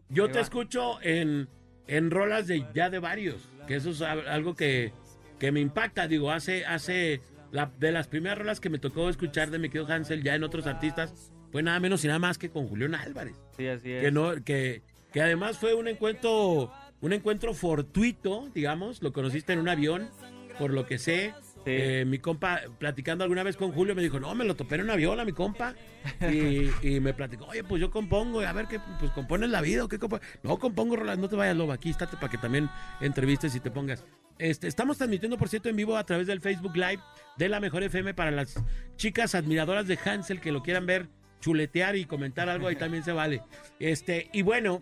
Yo 0.09 0.31
te 0.31 0.41
escucho 0.41 1.01
en, 1.03 1.49
en 1.87 2.11
rolas 2.11 2.47
de 2.47 2.65
ya 2.75 2.91
de 2.91 2.99
varios, 2.99 3.37
que 3.67 3.77
eso 3.77 3.91
es 3.91 4.03
al- 4.03 4.29
algo 4.29 4.55
que, 4.55 4.93
que 5.39 5.53
me 5.53 5.61
impacta. 5.61 6.07
Digo, 6.09 6.31
hace, 6.31 6.65
hace 6.65 7.21
la, 7.51 7.71
de 7.79 7.93
las 7.93 8.07
primeras 8.09 8.39
rolas 8.39 8.61
que 8.61 8.71
me 8.71 8.79
tocó 8.79 9.09
escuchar 9.11 9.51
de 9.51 9.59
mi 9.59 9.69
querido 9.69 9.93
Hansel 9.93 10.23
ya 10.23 10.35
en 10.35 10.45
otros 10.45 10.67
artistas, 10.67 11.33
fue 11.53 11.63
nada 11.63 11.81
menos 11.81 12.05
y 12.05 12.07
nada 12.09 12.19
más 12.19 12.39
que 12.39 12.51
con 12.51 12.69
Julián 12.69 12.95
Álvarez. 12.95 13.35
Sí, 13.57 13.67
así 13.67 13.91
es. 13.93 14.03
que 14.05 14.11
no 14.13 14.43
que 14.45 14.83
que 15.13 15.23
además 15.23 15.57
fue 15.59 15.73
un 15.75 15.89
encuentro 15.89 16.71
un 17.01 17.13
encuentro 17.13 17.55
fortuito 17.55 18.49
digamos 18.55 19.03
lo 19.03 19.13
conociste 19.13 19.53
en 19.55 19.61
un 19.61 19.69
avión 19.69 20.11
por 20.59 20.73
lo 20.73 20.87
que 20.87 20.99
sé. 20.99 21.33
Eh, 21.67 22.05
mi 22.07 22.19
compa 22.19 22.61
platicando 22.79 23.25
alguna 23.25 23.43
vez 23.43 23.57
con 23.57 23.73
Julio 23.73 23.95
me 23.95 24.03
dijo 24.03 24.21
no 24.21 24.35
me 24.35 24.45
lo 24.45 24.55
topé 24.55 24.77
en 24.77 24.83
un 24.83 24.91
avión 24.91 25.19
a 25.19 25.25
mi 25.25 25.33
compa 25.33 25.75
y, 26.33 26.71
y 26.81 27.01
me 27.01 27.13
platicó 27.13 27.47
oye 27.47 27.65
pues 27.65 27.81
yo 27.81 27.91
compongo 27.91 28.41
a 28.41 28.53
ver 28.53 28.69
qué 28.69 28.81
pues 29.01 29.11
compones 29.11 29.51
la 29.51 29.61
vida 29.61 29.85
o 29.85 29.89
qué 29.89 29.99
compo-". 29.99 30.21
no 30.45 30.59
compongo 30.59 30.95
rolas 30.95 31.19
no 31.19 31.29
te 31.29 31.35
vayas 31.35 31.57
lobo 31.57 31.73
aquí 31.73 31.91
estate 31.91 32.17
para 32.17 32.31
que 32.31 32.39
también 32.39 32.71
entrevistes 33.01 33.55
y 33.57 33.61
te 33.61 33.71
pongas 33.71 34.05
este, 34.39 34.69
estamos 34.69 34.99
transmitiendo, 34.99 35.39
por 35.39 35.49
cierto, 35.49 35.69
en 35.69 35.77
vivo 35.77 35.97
a 35.97 36.05
través 36.05 36.27
del 36.27 36.41
Facebook 36.41 36.77
Live 36.77 37.01
de 37.39 37.49
la 37.49 37.61
Mejor 37.61 37.83
FM 37.83 38.13
para 38.15 38.31
las 38.31 38.63
chicas 38.97 39.35
admiradoras 39.35 39.87
de 39.87 39.99
Hansel 40.05 40.41
que 40.41 40.53
lo 40.53 40.63
quieran 40.63 40.85
ver, 40.85 41.09
chuletear 41.41 41.97
y 41.97 42.05
comentar 42.05 42.49
algo, 42.49 42.69
ahí 42.69 42.77
también 42.77 43.03
se 43.03 43.13
vale. 43.13 43.43
Este, 43.81 44.29
y 44.33 44.43
bueno, 44.43 44.81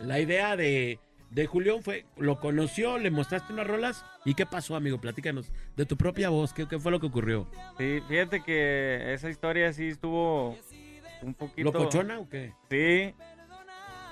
la 0.00 0.20
idea 0.20 0.56
de, 0.56 1.00
de 1.32 1.46
Julián 1.46 1.82
fue, 1.82 2.04
lo 2.16 2.38
conoció, 2.38 2.98
le 2.98 3.10
mostraste 3.10 3.52
unas 3.52 3.66
rolas, 3.66 4.04
¿y 4.24 4.34
qué 4.34 4.44
pasó, 4.44 4.76
amigo? 4.76 5.00
Platícanos 5.00 5.50
de 5.76 5.86
tu 5.86 5.96
propia 5.96 6.28
voz, 6.28 6.52
¿qué, 6.52 6.68
qué 6.68 6.78
fue 6.78 6.92
lo 6.92 7.00
que 7.00 7.06
ocurrió? 7.06 7.46
Sí, 7.78 8.00
fíjate 8.06 8.42
que 8.42 9.14
esa 9.14 9.30
historia 9.30 9.72
sí 9.72 9.88
estuvo 9.88 10.58
un 11.22 11.34
poquito... 11.34 11.72
¿Locochona 11.72 12.20
o 12.20 12.28
qué? 12.28 12.52
Sí. 12.70 13.14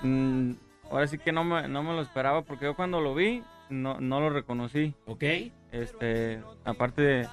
Mm, 0.01 0.53
ahora 0.89 1.05
sí 1.05 1.19
que 1.19 1.31
no 1.31 1.43
me, 1.43 1.67
no 1.67 1.83
me 1.83 1.93
lo 1.93 2.01
esperaba 2.01 2.41
porque 2.41 2.65
yo 2.65 2.75
cuando 2.75 2.99
lo 3.01 3.13
vi 3.13 3.43
no, 3.69 4.01
no 4.01 4.19
lo 4.19 4.31
reconocí. 4.31 4.95
¿Ok? 5.05 5.23
Este, 5.71 6.41
aparte 6.65 7.01
de... 7.01 7.27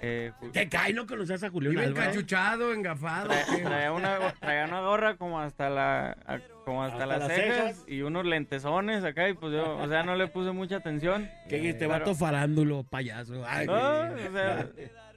eh, 0.00 0.32
Ju- 0.40 0.50
¿Qué 0.52 0.68
cae? 0.68 0.92
¿No 0.92 1.06
conocías 1.06 1.42
a 1.42 1.50
Julián 1.50 1.72
Iba 1.74 1.82
Álvarez? 1.82 2.08
encachuchado, 2.08 2.72
engafado. 2.72 3.28
Traía, 3.28 3.64
traía 3.64 3.92
una, 3.92 4.32
traía 4.40 4.64
una 4.66 4.80
gorra 4.80 5.16
como 5.16 5.40
hasta 5.40 5.68
la 5.70 6.16
a- 6.26 6.40
como 6.64 6.82
hasta, 6.84 6.94
Hasta 7.02 7.06
las, 7.06 7.18
las 7.20 7.32
cejas, 7.32 7.56
cejas. 7.56 7.84
y 7.88 8.02
unos 8.02 8.26
lentesones 8.26 9.02
acá 9.02 9.28
y 9.28 9.32
pues 9.34 9.52
yo, 9.54 9.78
o 9.78 9.88
sea, 9.88 10.02
no 10.02 10.16
le 10.16 10.26
puse 10.28 10.52
mucha 10.52 10.76
atención. 10.76 11.28
¿Qué 11.48 11.56
este 11.70 11.86
Pero- 11.86 11.90
vato 11.90 12.14
farándulo, 12.14 12.84
payaso? 12.84 13.42
Ay, 13.46 13.66
No, 13.66 13.72
o 13.74 14.32
sea, 14.32 14.68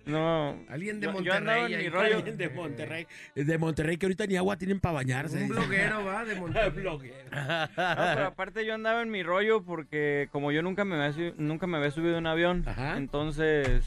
no. 0.05 0.55
Alguien 0.69 0.99
de 1.01 1.07
Yo- 1.07 1.21
yo 1.21 1.33
andaba 1.33 1.59
Monterrey. 1.59 1.73
en 1.73 1.79
mi 1.81 1.89
rollo. 1.89 2.15
Alguien 2.17 2.37
de 2.37 2.49
Monterrey, 2.49 3.07
de 3.35 3.57
Monterrey 3.57 3.97
que 3.97 4.05
ahorita 4.05 4.25
ni 4.27 4.37
agua 4.37 4.57
tienen 4.57 4.79
para 4.79 4.93
bañarse. 4.95 5.43
Un 5.43 5.49
bloguero, 5.49 6.05
va, 6.05 6.23
de 6.23 6.35
Monterrey. 6.39 6.69
bloguero. 6.71 7.15
No, 7.31 7.67
pero 7.75 8.25
aparte 8.27 8.65
yo 8.65 8.73
andaba 8.73 9.01
en 9.01 9.11
mi 9.11 9.21
rollo 9.21 9.61
porque 9.63 10.29
como 10.31 10.51
yo 10.53 10.61
nunca 10.63 10.85
me 10.85 10.95
había, 10.95 11.33
nunca 11.37 11.67
me 11.67 11.77
había 11.77 11.91
subido 11.91 12.15
a 12.15 12.19
un 12.19 12.27
avión, 12.27 12.63
Ajá. 12.65 12.95
entonces 12.97 13.83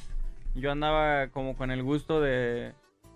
yo 0.55 0.71
andaba 0.73 1.29
como 1.29 1.57
con 1.57 1.71
el 1.71 1.83
gusto 1.83 2.21
de, 2.21 2.73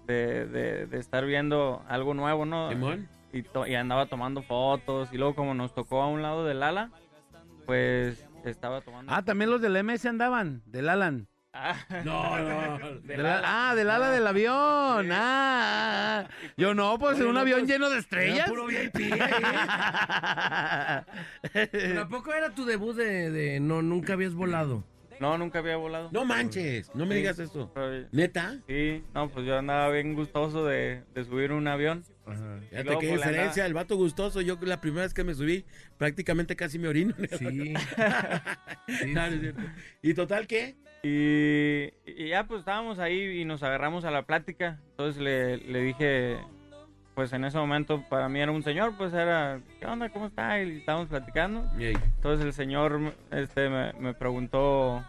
de, 0.07 0.47
de- 0.47 0.87
de 0.87 0.99
estar 0.99 1.25
viendo 1.27 1.83
algo 1.89 2.15
nuevo, 2.15 2.45
¿no? 2.47 2.69
Simón. 2.71 3.09
Y, 3.33 3.43
to- 3.43 3.67
y 3.67 3.75
andaba 3.75 4.07
tomando 4.07 4.43
fotos 4.43 5.09
y 5.13 5.19
luego 5.19 5.35
como 5.35 5.55
nos 5.55 5.75
tocó 5.75 6.01
a 6.03 6.09
un 6.09 6.23
lado 6.23 6.45
del 6.45 6.63
ala, 6.63 6.91
pues 7.67 8.25
estaba 8.45 8.81
tomando... 8.81 9.13
Ah, 9.15 9.23
también 9.23 9.51
los 9.51 9.61
del 9.61 9.83
MS 9.85 10.07
andaban, 10.07 10.63
del 10.67 10.89
Alan. 10.89 11.27
Ah, 11.53 11.75
No, 12.05 12.39
no. 12.39 12.79
Del 13.03 13.25
ala- 13.27 13.71
ah, 13.71 13.75
del 13.75 13.91
ala 13.91 14.11
del 14.11 14.27
avión. 14.27 15.11
Ah, 15.13 16.25
ah. 16.25 16.29
yo 16.57 16.75
no, 16.75 16.99
pues 16.99 17.19
en 17.21 17.27
un 17.27 17.37
avión 17.39 17.67
lleno 17.67 17.89
de 17.91 17.99
estrellas. 17.99 18.47
Era 18.47 18.47
puro 18.49 18.67
VIP 18.67 18.95
¿Pero 21.53 22.03
¿A 22.03 22.09
poco 22.09 22.33
era 22.33 22.51
tu 22.55 22.65
debut 22.65 22.95
de, 22.97 23.31
de 23.31 23.61
no, 23.61 23.83
nunca 23.83 24.13
habías 24.15 24.35
volado? 24.35 24.85
No, 25.21 25.37
nunca 25.39 25.59
había 25.59 25.77
volado. 25.77 26.11
No 26.13 26.25
manches, 26.25 26.95
no 26.95 27.05
me 27.07 27.15
Sí, 27.15 27.21
digas 27.21 27.39
eso. 27.39 27.71
pero- 27.75 28.07
¿Neta? 28.13 28.59
Sí, 28.69 29.03
no, 29.15 29.29
pues 29.31 29.47
yo 29.47 29.59
andaba 29.59 29.91
bien 29.91 30.15
gustoso 30.15 30.65
de, 30.65 31.03
de 31.15 31.25
subir 31.25 31.53
un 31.53 31.67
avión. 31.69 32.05
Fíjate 32.25 32.85
luego, 32.85 33.01
qué 33.01 33.09
pues, 33.09 33.21
diferencia, 33.23 33.65
el 33.67 33.75
vato 33.75 33.97
gustoso. 33.97 34.41
Yo 34.43 34.59
la 34.63 34.81
primera 34.81 35.03
vez 35.03 35.15
que 35.15 35.25
me 35.25 35.35
subí, 35.35 35.65
prácticamente 35.97 36.55
casi 36.57 36.79
me 36.79 36.89
orino. 36.89 37.15
Sí. 37.39 37.75
Sí, 38.89 39.13
No, 39.13 39.29
no 39.29 39.35
es 39.35 39.41
cierto. 39.41 39.63
¿Y 40.03 40.15
total 40.15 40.47
qué? 40.47 40.77
Y, 41.03 41.93
y 42.11 42.29
ya 42.29 42.47
pues 42.47 42.61
estábamos 42.61 42.99
ahí 42.99 43.41
y 43.41 43.45
nos 43.45 43.63
agarramos 43.63 44.05
a 44.05 44.11
la 44.11 44.23
plática. 44.27 44.81
Entonces 44.91 45.23
le, 45.23 45.57
le 45.59 45.81
dije, 45.83 46.39
pues 47.19 47.33
en 47.33 47.45
ese 47.45 47.59
momento 47.59 48.05
para 48.09 48.29
mí 48.29 48.39
era 48.39 48.53
un 48.53 48.63
señor, 48.63 48.97
pues 48.97 49.13
era, 49.13 49.61
¿qué 49.81 49.87
onda? 49.87 50.09
¿Cómo 50.09 50.27
está? 50.27 50.63
Y 50.63 50.77
estábamos 50.79 51.09
platicando. 51.09 51.69
Ey, 51.77 51.95
Entonces 52.15 52.47
el 52.47 52.53
señor 52.53 53.13
este, 53.33 53.69
me, 53.69 53.93
me 53.95 54.15
preguntó 54.15 55.03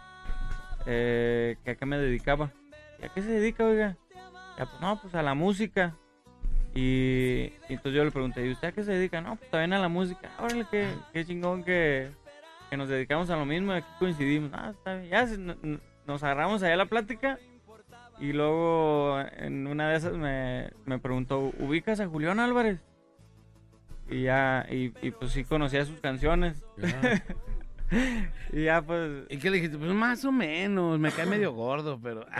eh, 0.86 1.56
que 1.64 1.70
a 1.70 1.74
qué 1.76 1.86
me 1.86 1.98
dedicaba. 1.98 2.50
¿Y 3.00 3.04
a 3.04 3.10
qué 3.10 3.22
se 3.22 3.30
dedica, 3.30 3.64
oiga? 3.64 3.96
Ya, 4.58 4.66
pues, 4.66 4.80
no, 4.80 5.00
pues 5.00 5.14
a 5.14 5.22
la 5.22 5.34
música. 5.34 5.94
Y, 6.74 7.52
y 7.68 7.74
entonces 7.74 7.92
yo 7.92 8.04
le 8.04 8.10
pregunté, 8.10 8.44
¿y 8.44 8.50
usted 8.50 8.66
a 8.66 8.72
qué 8.72 8.82
se 8.82 8.90
dedica? 8.90 9.20
No, 9.20 9.36
pues 9.36 9.48
también 9.48 9.72
a 9.74 9.78
la 9.78 9.88
música. 9.88 10.30
Órale, 10.40 10.66
qué, 10.68 10.88
qué 11.12 11.24
chingón 11.24 11.62
que, 11.62 12.10
que 12.70 12.76
nos 12.76 12.88
dedicamos 12.88 13.30
a 13.30 13.36
lo 13.36 13.46
mismo 13.46 13.72
y 13.72 13.76
aquí 13.76 13.90
coincidimos. 14.00 14.50
Ah, 14.52 14.72
está 14.76 14.96
bien. 14.96 15.10
Ya 15.10 15.28
nos 16.06 16.24
agarramos 16.24 16.60
allá 16.64 16.74
la 16.74 16.86
plática. 16.86 17.38
Y 18.20 18.32
luego 18.32 19.18
en 19.38 19.66
una 19.66 19.90
de 19.90 19.96
esas 19.96 20.12
me, 20.12 20.70
me 20.84 20.98
preguntó, 20.98 21.52
¿ubicas 21.58 22.00
a 22.00 22.06
Julián 22.06 22.38
Álvarez? 22.38 22.80
Y 24.10 24.22
ya, 24.24 24.66
y, 24.70 24.92
y 25.02 25.10
pues 25.10 25.32
sí 25.32 25.44
conocía 25.44 25.84
sus 25.84 26.00
canciones. 26.00 26.64
Y 28.52 28.64
ya 28.64 28.82
pues... 28.82 29.24
¿Y 29.28 29.38
qué 29.38 29.50
le 29.50 29.56
dijiste? 29.56 29.78
Pues 29.78 29.92
más 29.92 30.24
o 30.24 30.32
menos, 30.32 30.98
me 30.98 31.10
cae 31.10 31.26
medio 31.26 31.52
gordo, 31.52 31.98
pero... 32.02 32.26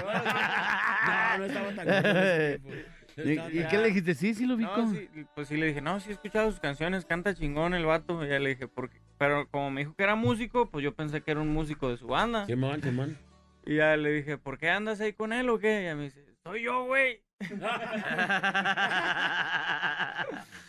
No, 1.06 1.38
no 1.38 1.44
estaba 1.44 1.72
tan 1.74 1.86
gordo. 1.86 2.70
¿Y, 3.16 3.64
qué 3.64 3.78
le 3.78 3.88
dijiste? 3.88 4.14
Sí, 4.14 4.34
sí 4.34 4.46
lo 4.46 4.54
ubico. 4.54 4.76
No, 4.76 4.90
sí, 4.90 5.08
pues 5.34 5.48
sí 5.48 5.56
le 5.56 5.66
dije, 5.66 5.80
no, 5.80 5.98
sí 6.00 6.10
he 6.10 6.12
escuchado 6.12 6.50
sus 6.50 6.60
canciones, 6.60 7.04
canta 7.04 7.34
chingón 7.34 7.74
el 7.74 7.84
vato. 7.84 8.24
Y 8.24 8.28
ya 8.28 8.38
le 8.38 8.50
dije, 8.50 8.68
¿por 8.68 8.88
qué? 8.88 9.00
Pero 9.18 9.48
como 9.50 9.70
me 9.70 9.82
dijo 9.82 9.94
que 9.94 10.04
era 10.04 10.14
músico, 10.14 10.70
pues 10.70 10.84
yo 10.84 10.94
pensé 10.94 11.20
que 11.20 11.32
era 11.32 11.40
un 11.40 11.52
músico 11.52 11.90
de 11.90 11.96
su 11.96 12.06
banda. 12.06 12.46
Simón, 12.46 12.80
Simón. 12.82 13.18
Y 13.70 13.76
ya 13.76 13.96
le 13.96 14.10
dije, 14.10 14.36
¿por 14.36 14.58
qué 14.58 14.68
andas 14.68 15.00
ahí 15.00 15.12
con 15.12 15.32
él 15.32 15.48
o 15.48 15.60
qué? 15.60 15.82
Y 15.82 15.84
ya 15.84 15.94
me 15.94 16.02
dice, 16.04 16.24
soy 16.42 16.62
yo, 16.64 16.86
güey. 16.86 17.22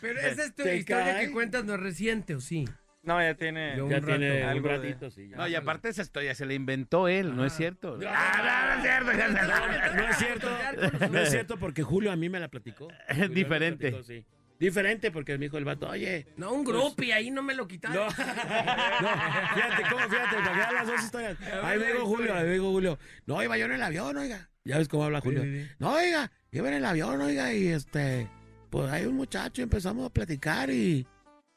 Pero 0.02 0.20
esa 0.20 0.43
es 0.43 0.54
tu 0.56 0.62
¿Te 0.64 0.78
historia 0.78 1.14
cae? 1.14 1.26
que 1.26 1.32
cuentas, 1.32 1.66
no 1.66 1.74
es 1.74 1.80
reciente, 1.80 2.36
¿o 2.36 2.39
sí? 2.41 2.68
No, 3.04 3.20
ya 3.20 3.34
tiene... 3.34 3.76
Ya 3.76 3.84
Un 3.84 3.89
tiene 4.06 4.30
rato. 4.30 4.43
un 4.43 4.49
Algo 4.52 4.68
de- 4.70 4.78
ratito, 4.78 5.10
sí. 5.10 5.30
ya. 5.30 5.38
No, 5.38 5.47
y 5.47 5.56
aparte 5.56 5.89
esa 5.89 6.04
historia 6.04 6.36
se 6.36 6.45
la 6.45 6.54
inventó 6.54 7.08
él, 7.08 7.36
no 7.36 7.43
es 7.43 7.54
cierto. 7.54 7.97
No, 7.97 8.08
Ah, 8.08 8.76
no, 8.78 8.84
no 8.84 9.12
es 9.12 9.18
cierto. 9.18 9.89
No 9.95 10.08
es 10.08 10.18
cierto, 10.18 11.08
no 11.10 11.20
es 11.20 11.30
cierto 11.32 11.58
porque 11.58 11.82
Julio 11.82 12.12
a 12.12 12.16
mí 12.16 12.30
me 12.30 12.39
la 12.39 12.49
platicó. 12.49 12.88
Me 13.18 13.30
Diferente. 13.30 13.89
platicó, 13.89 14.04
sí. 14.04 14.24
Diferente 14.62 15.09
porque 15.09 15.39
me 15.39 15.45
dijo 15.45 15.57
el 15.57 15.66
vato, 15.66 15.89
oye, 15.89 16.28
No, 16.38 16.53
un 16.53 16.64
groupie, 16.64 17.12
ahí 17.14 17.32
no 17.32 17.41
me 17.41 17.55
lo 17.55 17.68
quitaron. 17.68 18.05
no, 18.05 18.12
fíjate, 18.12 19.84
¿cómo? 19.89 20.07
Fíjate, 20.07 20.36
para 20.36 20.72
las 20.72 20.86
dos 20.86 21.03
historias. 21.03 21.36
Ahí 21.64 21.80
me 21.80 21.88
dijo 21.88 22.05
Julio, 22.05 22.36
ahí 22.36 22.43
me 22.43 22.53
dijo 22.53 22.70
Julio, 22.70 22.99
no, 23.26 23.41
iba 23.41 23.57
yo 23.57 23.66
en 23.66 23.72
el 23.72 23.82
avión, 23.82 24.16
oiga. 24.18 24.51
Ya 24.64 24.78
ves 24.78 24.88
cómo 24.88 25.05
habla 25.05 25.20
Julio. 25.20 25.41
Sí, 25.41 25.49
sí, 25.51 25.64
sí. 25.64 25.72
No, 25.80 25.93
oiga, 25.93 26.32
iba 26.51 26.68
en 26.68 26.76
el 26.76 26.86
avión, 26.86 27.20
oiga, 27.22 27.51
y 27.55 27.70
este, 27.70 28.30
pues 28.70 28.91
hay 28.91 29.05
un 29.07 29.16
muchacho 29.16 29.62
y 29.62 29.64
empezamos 29.64 30.05
a 30.05 30.14
platicar 30.14 30.70
y, 30.70 31.07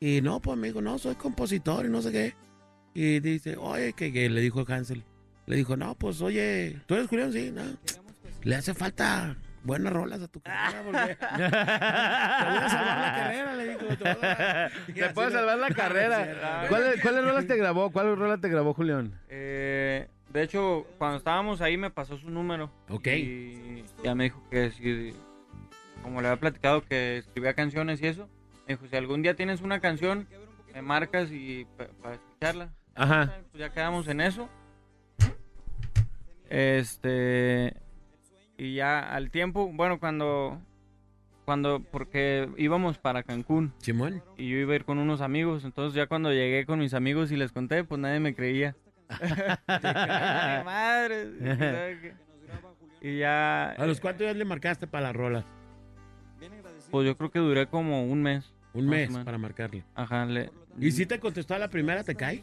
y 0.00 0.22
no, 0.22 0.40
pues 0.40 0.56
me 0.56 0.68
dijo, 0.68 0.80
no, 0.80 0.98
soy 0.98 1.14
compositor 1.16 1.84
y 1.84 1.90
no 1.90 2.00
sé 2.00 2.10
qué. 2.10 2.34
Y 2.94 3.20
dice, 3.20 3.58
oye, 3.58 3.92
que, 3.92 4.14
que 4.14 4.30
le 4.30 4.40
dijo 4.40 4.64
Hansel. 4.66 5.04
Le 5.44 5.56
dijo, 5.56 5.76
no, 5.76 5.94
pues 5.94 6.22
oye, 6.22 6.80
¿tú 6.86 6.94
eres 6.94 7.08
Julián? 7.08 7.34
Sí, 7.34 7.50
no. 7.54 7.64
Le 8.44 8.54
hace 8.56 8.72
falta 8.72 9.36
buenas 9.64 9.92
rolas 9.92 10.22
a 10.22 10.28
tu 10.28 10.40
carrera 10.40 10.82
porque 10.84 11.16
te 11.16 11.26
voy 11.26 11.44
a 11.44 12.68
salvar 12.68 12.98
la 13.00 13.14
carrera, 13.14 13.54
le 13.56 13.68
dijo. 13.68 13.86
Te, 13.96 14.08
a- 14.08 14.68
le- 14.68 15.14
salvar 15.32 15.58
la 15.58 15.68
No, 15.70 15.74
carrera. 15.74 16.66
¿Cuáles 16.68 17.00
cuáles 17.02 17.24
rolas 17.24 17.46
te 17.46 17.56
grabó? 17.56 17.90
¿Cuál 17.90 18.16
rola 18.16 18.38
te 18.38 18.48
grabó, 18.48 18.74
Julián? 18.74 19.18
Eh, 19.28 20.08
de 20.32 20.42
hecho, 20.42 20.86
cuando 20.98 21.18
estábamos 21.18 21.60
ahí 21.60 21.76
me 21.76 21.90
pasó 21.90 22.16
su 22.16 22.30
número. 22.30 22.70
Ok. 22.88 23.06
Y 23.08 23.84
ya 24.04 24.14
me 24.14 24.24
dijo 24.24 24.42
que 24.50 24.70
si, 24.70 25.12
como 26.02 26.20
le 26.20 26.28
había 26.28 26.40
platicado 26.40 26.82
que 26.84 27.18
escribía 27.18 27.54
canciones 27.54 28.00
y 28.02 28.06
eso, 28.06 28.28
me 28.66 28.74
dijo, 28.74 28.86
si 28.86 28.96
algún 28.96 29.22
día 29.22 29.34
tienes 29.34 29.60
una 29.60 29.80
canción, 29.80 30.26
me 30.72 30.82
marcas 30.82 31.30
y 31.30 31.66
pa- 31.76 31.88
para 32.02 32.14
escucharla. 32.16 32.68
Ajá. 32.96 33.32
Pues 33.50 33.60
ya 33.60 33.70
quedamos 33.70 34.06
en 34.08 34.20
eso. 34.20 34.48
Este 36.50 37.74
y 38.58 38.74
ya 38.74 39.00
al 39.00 39.30
tiempo, 39.30 39.70
bueno, 39.72 39.98
cuando 40.00 40.60
cuando 41.44 41.80
porque 41.80 42.48
íbamos 42.56 42.96
para 42.98 43.22
Cancún 43.22 43.74
Simón. 43.78 44.22
y 44.38 44.48
yo 44.48 44.56
iba 44.56 44.72
a 44.72 44.76
ir 44.76 44.84
con 44.86 44.98
unos 44.98 45.20
amigos, 45.20 45.64
entonces 45.64 45.94
ya 45.94 46.06
cuando 46.06 46.32
llegué 46.32 46.64
con 46.64 46.78
mis 46.78 46.94
amigos 46.94 47.30
y 47.32 47.36
les 47.36 47.52
conté, 47.52 47.84
pues 47.84 48.00
nadie 48.00 48.18
me 48.20 48.34
creía. 48.34 48.74
Madre. 50.64 52.14
y 53.02 53.18
ya 53.18 53.70
¿A 53.72 53.86
los 53.86 54.00
cuántos 54.00 54.20
días 54.24 54.36
le 54.36 54.44
marcaste 54.44 54.86
para 54.86 55.08
la 55.08 55.12
rola? 55.12 55.44
pues 56.90 57.06
yo 57.06 57.16
creo 57.16 57.30
que 57.30 57.38
duré 57.40 57.66
como 57.66 58.04
un 58.06 58.22
mes. 58.22 58.52
Un 58.72 58.86
mes 58.88 59.10
para 59.24 59.38
marcarle. 59.38 59.84
Ajá, 59.94 60.24
le- 60.26 60.50
¿Y 60.80 60.90
si 60.90 61.06
te 61.06 61.20
contestó 61.20 61.54
a 61.54 61.58
la 61.58 61.68
primera, 61.68 62.02
te 62.02 62.14
cae? 62.14 62.42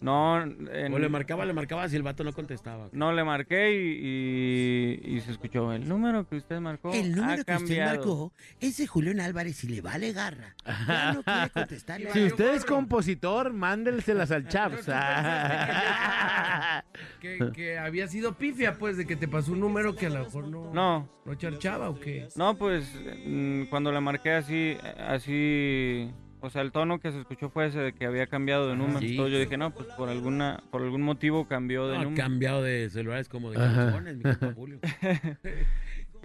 no 0.00 0.42
en- 0.42 0.92
¿O 0.92 0.98
le 0.98 1.08
marcaba, 1.08 1.44
le 1.44 1.52
marcaba 1.52 1.88
si 1.88 1.96
el 1.96 2.02
vato 2.02 2.22
no 2.24 2.32
contestaba? 2.32 2.88
no 2.92 3.12
le 3.12 3.24
marqué 3.24 3.72
y, 3.74 5.00
y- 5.08 5.16
y 5.16 5.20
se 5.20 5.32
escuchó 5.32 5.72
el 5.72 5.88
número 5.88 6.28
que 6.28 6.36
usted 6.36 6.60
marcó. 6.60 6.92
El 6.92 7.12
número 7.14 7.32
ha 7.32 7.34
que 7.36 7.40
usted 7.42 7.52
cambiado". 7.54 7.96
marcó 7.96 8.32
es 8.60 8.76
de 8.76 8.86
Julián 8.86 9.20
Álvarez 9.20 9.62
y 9.64 9.68
le 9.68 9.80
vale 9.80 10.12
garra. 10.12 10.54
Ya 10.66 11.12
no 11.14 11.22
quiere 11.22 11.50
contestarle. 11.54 12.12
Si 12.12 12.24
usted 12.24 12.54
es 12.54 12.64
compositor, 12.64 13.52
mándelselas 13.52 14.30
al 14.30 14.46
Chaps. 14.48 14.88
Que, 17.20 17.38
que 17.54 17.78
había 17.78 18.06
sido 18.06 18.34
pifia, 18.34 18.74
pues, 18.78 18.96
de 18.96 19.06
que 19.06 19.16
te 19.16 19.26
pasó 19.26 19.52
un 19.52 19.60
número 19.60 19.96
que 19.96 20.06
a 20.06 20.10
lo 20.10 20.24
mejor 20.24 20.46
no, 20.48 20.72
No, 20.74 21.08
no 21.24 21.34
charchaba 21.36 21.88
o 21.88 21.98
qué. 21.98 22.28
No, 22.36 22.56
pues 22.56 22.86
mm, 23.26 23.64
cuando 23.64 23.90
le 23.90 24.00
marqué 24.00 24.32
así, 24.32 24.76
así, 24.98 26.10
o 26.44 26.50
sea, 26.50 26.62
el 26.62 26.72
tono 26.72 27.00
que 27.00 27.10
se 27.10 27.20
escuchó 27.20 27.48
fue 27.48 27.66
ese 27.66 27.78
de 27.80 27.92
que 27.94 28.04
había 28.06 28.26
cambiado 28.26 28.68
de 28.68 28.76
número. 28.76 29.00
sí. 29.00 29.12
Entonces 29.12 29.32
yo 29.32 29.38
dije, 29.40 29.56
no, 29.56 29.70
pues 29.72 29.88
por 29.96 30.08
alguna, 30.08 30.62
por 30.70 30.82
algún 30.82 31.02
motivo 31.02 31.46
cambió 31.48 31.88
de 31.88 31.96
No, 31.96 32.04
número. 32.04 32.22
cambiado 32.22 32.62
de 32.62 32.90
celulares 32.90 33.28
como 33.28 33.50
de 33.50 33.56
calzones, 33.56 34.16
mi 34.16 34.22
compa 34.22 34.52
Julio. 34.54 34.78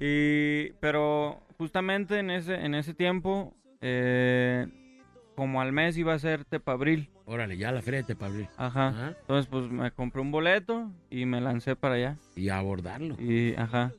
Y, 0.01 0.72
pero 0.80 1.41
justamente 1.57 2.20
en 2.20 2.30
ese, 2.32 2.55
en 2.55 2.74
ese 2.74 2.93
tiempo, 2.93 3.53
eh, 3.82 4.65
como 5.36 5.61
al 5.61 5.72
mes 5.74 5.97
iba 5.97 6.13
a 6.13 6.20
ser 6.20 6.45
Tepabril. 6.45 7.09
Órale, 7.26 7.57
ya 7.57 7.72
la 7.72 7.82
feria 7.82 7.99
de 8.01 8.05
Tepabril. 8.07 8.47
Ajá. 8.57 8.88
Ajá. 8.88 9.15
Entonces, 9.22 9.47
pues 9.51 9.70
me 9.70 9.91
compré 9.91 10.22
un 10.22 10.32
boleto 10.32 10.89
y 11.09 11.26
me 11.26 11.41
lancé 11.41 11.76
para 11.76 11.95
allá. 11.95 12.15
Y 12.36 12.47
a 12.49 12.57
abordarlo. 12.59 13.15
Y, 13.20 13.55
ajá. 13.55 13.91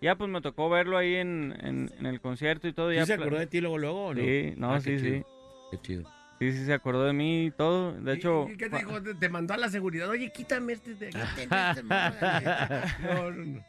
Ya 0.00 0.14
pues 0.14 0.30
me 0.30 0.40
tocó 0.40 0.70
verlo 0.70 0.96
ahí 0.96 1.16
en, 1.16 1.52
en, 1.60 1.90
en 1.98 2.06
el 2.06 2.20
concierto 2.20 2.68
y 2.68 2.72
todo. 2.72 2.90
¿Sí 2.90 2.96
ya 2.96 3.06
se 3.06 3.14
acordó 3.14 3.36
de 3.38 3.48
ti 3.48 3.60
luego, 3.60 3.78
luego 3.78 4.06
o 4.06 4.14
no? 4.14 4.20
Sí, 4.20 4.54
no, 4.56 4.72
Ah, 4.74 4.80
sí, 4.80 4.96
sí. 5.00 5.22
Qué 5.70 5.78
chido. 5.80 6.10
Sí, 6.38 6.52
sí, 6.52 6.64
se 6.66 6.72
acordó 6.72 7.04
de 7.04 7.12
mí 7.12 7.46
y 7.46 7.50
todo. 7.50 7.92
De 7.92 8.14
hecho, 8.14 8.46
¿Y 8.48 8.56
qué 8.56 8.68
te 8.70 8.76
dijo? 8.78 9.02
Te, 9.02 9.14
te 9.14 9.28
mandó 9.28 9.54
a 9.54 9.56
la 9.56 9.68
seguridad. 9.68 10.08
Oye, 10.08 10.30
quítame 10.32 10.74
este 10.74 10.94
de 10.94 11.08
aquí. 11.08 11.18
No, 13.02 13.30
no, 13.30 13.44
no. 13.44 13.64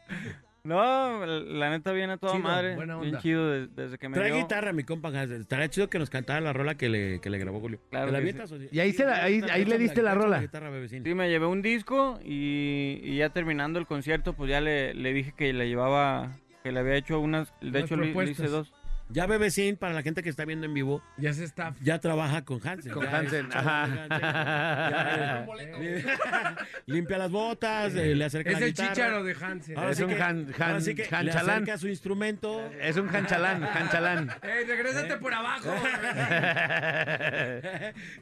no, 0.64 1.26
la 1.26 1.70
neta 1.72 1.92
viene 1.94 2.14
a 2.14 2.18
toda 2.18 2.34
Chido, 2.34 2.44
madre. 2.44 2.76
buena 2.76 2.98
Bien 2.98 3.18
chido 3.20 3.50
de- 3.50 3.68
desde 3.68 3.98
que 3.98 4.08
me 4.10 4.16
Trae 4.18 4.32
guitarra, 4.34 4.72
mi 4.74 4.84
compa. 4.84 5.10
Estaría 5.24 5.68
chido 5.70 5.90
que 5.90 5.98
nos 5.98 6.10
cantara 6.12 6.42
la 6.42 6.54
rola 6.54 6.76
que 6.76 6.90
le, 6.90 7.20
que 7.22 7.30
le 7.32 7.38
grabó 7.40 7.60
Julio. 7.60 7.80
Claro 7.90 8.08
¿Te 8.08 8.12
la 8.12 8.18
avientas 8.20 8.50
sí? 8.50 8.68
Y 8.72 8.80
ahí 8.80 8.92
se 8.94 9.06
la- 9.06 9.24
ahí- 9.24 9.42
ahí 9.52 9.66
le 9.66 9.78
diste 9.80 10.02
la 10.04 10.14
rola. 10.14 10.40
guitarra. 10.40 10.70
Sí, 10.88 11.00
me 11.16 11.30
llevé 11.30 11.46
un 11.48 11.62
disco 11.64 12.20
y, 12.24 13.00
y 13.04 13.18
ya 13.18 13.30
terminando 13.30 13.80
el 13.80 13.88
concierto, 13.88 14.34
pues 14.34 14.50
ya 14.50 14.62
le, 14.62 14.94
le 14.94 15.12
dije 15.14 15.34
que 15.36 15.54
le 15.54 15.68
llevaba, 15.70 16.34
que 16.64 16.72
le 16.72 16.80
había 16.82 16.96
hecho 16.96 17.20
unas, 17.20 17.52
de 17.62 17.70
Unas 17.70 17.84
hecho 17.86 17.96
le, 17.96 18.14
le 18.14 18.32
hice 18.32 18.48
dos. 18.48 18.72
Ya 19.12 19.26
Bebecín, 19.26 19.76
para 19.76 19.94
la 19.96 20.04
gente 20.04 20.22
que 20.22 20.30
está 20.30 20.46
viendo 20.46 20.68
en 20.68 20.74
vivo, 20.76 21.02
Ya 21.18 21.34
se 21.34 21.44
está. 21.44 21.74
ya 21.82 21.98
trabaja 22.00 22.46
con 22.46 22.60
Hansen. 22.66 22.92
Con 22.92 23.04
Ya 23.06 23.18
Hansen, 23.18 23.48
es 23.48 23.56
ajá. 23.56 23.88
de 23.88 24.00
Hansen. 24.16 26.04
Ya, 26.04 26.56
Limpia 26.86 27.18
las 27.18 27.32
botas, 27.32 27.96
eh, 27.96 28.14
le 28.14 28.26
acerca 28.26 28.52
Es 28.52 28.60
la 28.60 28.66
el 28.68 28.72
guitarra. 28.72 28.90
chícharo 28.94 29.24
de 29.24 29.34
Hansen. 29.34 29.78
Ahora 29.80 29.92
Es 29.92 29.98
sí 29.98 30.04
un 30.04 30.10
que- 30.10 30.22
han- 30.22 30.54
ahora 30.54 30.76
han- 30.76 30.82
sí 30.84 30.94
que 30.94 31.02
le 31.10 31.16
hanchalán. 31.18 31.50
acerca 31.64 31.78
su 31.80 31.88
instrumento. 31.88 32.70
Es 32.80 32.98
un 32.98 33.08
janchalán, 33.08 33.64
janchalán. 33.66 34.30
¡Ey, 34.44 34.66
regrésate 34.66 35.18
por 35.18 35.34
abajo! 35.34 35.74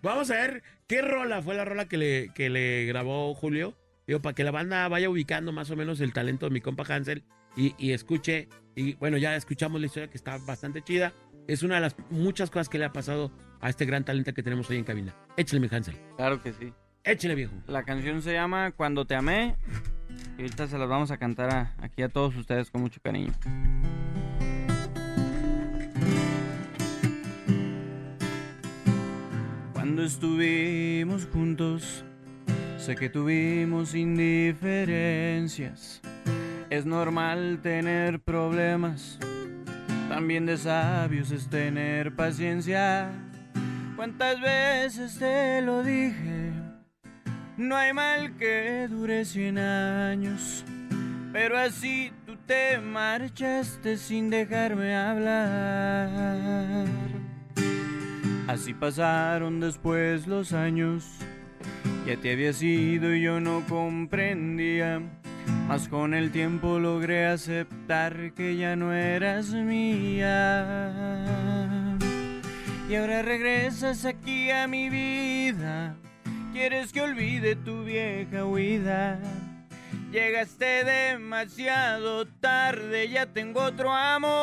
Vamos 0.02 0.32
a 0.32 0.34
ver 0.36 0.64
qué 0.88 1.02
rola 1.02 1.42
fue 1.42 1.56
la 1.56 1.66
rola 1.66 1.86
que 1.90 1.98
le, 1.98 2.30
que 2.34 2.50
le 2.50 2.86
grabó 2.86 3.34
Julio. 3.36 3.78
Digo, 4.06 4.22
para 4.22 4.34
que 4.34 4.46
la 4.46 4.52
banda 4.52 4.88
vaya 4.88 5.10
ubicando 5.10 5.52
más 5.52 5.70
o 5.70 5.76
menos 5.76 6.00
el 6.00 6.14
talento 6.14 6.46
de 6.46 6.52
mi 6.52 6.62
compa 6.62 6.84
Hansel 6.88 7.24
y, 7.58 7.76
y 7.78 7.92
escuche. 7.92 8.48
Y 8.76 8.94
bueno, 8.96 9.18
ya 9.18 9.36
escuchamos 9.36 9.82
la 9.82 9.88
historia 9.88 10.10
que 10.10 10.18
está 10.18 10.38
bastante 10.38 10.82
chida. 10.84 11.12
Es 11.48 11.64
una 11.64 11.76
de 11.76 11.82
las 11.82 11.96
muchas 12.10 12.50
cosas 12.50 12.70
que 12.70 12.78
le 12.78 12.86
ha 12.86 12.94
pasado 12.94 13.32
a 13.60 13.70
este 13.70 13.86
gran 13.86 14.06
talento 14.06 14.34
que 14.34 14.44
tenemos 14.44 14.70
hoy 14.70 14.78
en 14.78 14.84
cabina. 14.84 15.16
Échale, 15.36 15.60
mi 15.60 15.68
Hansel. 15.74 15.96
Claro 16.16 16.42
que 16.42 16.54
sí. 16.54 16.72
Échale, 17.04 17.36
viejo. 17.36 17.54
La 17.68 17.84
canción 17.84 18.22
se 18.22 18.34
llama 18.34 18.72
Cuando 18.72 19.06
te 19.06 19.16
amé. 19.16 19.56
Y 20.38 20.42
ahorita 20.42 20.68
se 20.68 20.78
las 20.78 20.88
vamos 20.88 21.10
a 21.12 21.18
cantar 21.18 21.54
a- 21.54 21.76
aquí 21.80 22.04
a 22.04 22.10
todos 22.10 22.36
ustedes 22.36 22.70
con 22.70 22.82
mucho 22.82 23.00
cariño. 23.02 23.34
Cuando 29.74 30.04
estuvimos 30.04 31.26
juntos, 31.32 32.04
sé 32.78 32.96
que 32.96 33.10
tuvimos 33.10 33.94
indiferencias. 33.96 36.02
Es 36.70 36.86
normal 36.86 37.60
tener 37.64 38.20
problemas, 38.20 39.18
también 40.10 40.46
de 40.46 40.58
sabios 40.58 41.32
es 41.32 41.50
tener 41.50 42.14
paciencia. 42.14 43.10
¿Cuántas 43.96 44.42
veces 44.42 45.18
te 45.18 45.62
lo 45.62 45.82
dije? 45.82 46.52
No 47.56 47.76
hay 47.78 47.94
mal 47.94 48.36
que 48.36 48.88
dure 48.90 49.24
cien 49.24 49.58
años, 49.58 50.66
pero 51.32 51.58
así 51.58 52.12
tú 52.26 52.36
te 52.46 52.78
marchaste 52.80 53.96
sin 53.98 54.30
dejarme 54.30 54.94
hablar. 54.94 56.86
Así 58.48 58.74
pasaron 58.74 59.62
después 59.62 60.28
los 60.28 60.52
años, 60.52 61.06
ya 62.06 62.18
te 62.18 62.34
había 62.34 62.52
sido 62.52 63.16
y 63.16 63.22
yo 63.22 63.40
no 63.40 63.64
comprendía, 63.68 65.02
mas 65.68 65.88
con 65.88 66.14
el 66.14 66.32
tiempo 66.32 66.80
logré 66.80 67.28
aceptar 67.28 68.34
que 68.34 68.56
ya 68.56 68.76
no 68.76 68.94
eras 68.94 69.50
mía. 69.50 70.98
Y 72.90 72.96
ahora 72.96 73.22
regresas 73.22 74.06
aquí 74.06 74.50
a 74.50 74.68
mi 74.68 74.90
vida. 74.90 75.96
Quieres 76.54 76.94
que 76.94 77.02
olvide 77.02 77.56
tu 77.56 77.84
vieja 77.84 78.46
huida. 78.46 79.20
Llegaste 80.12 80.86
demasiado 80.86 82.26
tarde, 82.26 83.10
ya 83.10 83.26
tengo 83.26 83.62
otro 83.62 83.92
amor. 83.92 84.38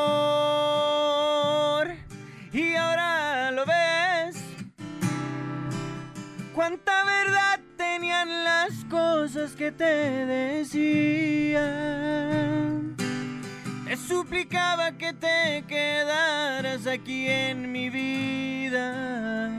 Y 2.53 2.75
ahora 2.75 3.51
lo 3.51 3.65
ves. 3.65 4.37
Cuánta 6.55 7.03
verdad 7.05 7.24
las 8.29 8.85
cosas 8.91 9.53
que 9.53 9.73
te 9.73 9.85
decían. 10.27 11.65
Te 13.87 13.97
suplicaba 13.97 14.93
que 14.93 15.13
te 15.13 15.65
quedaras 15.69 16.87
aquí 16.87 17.27
en 17.29 17.71
mi 17.71 17.91
vida. 17.91 19.57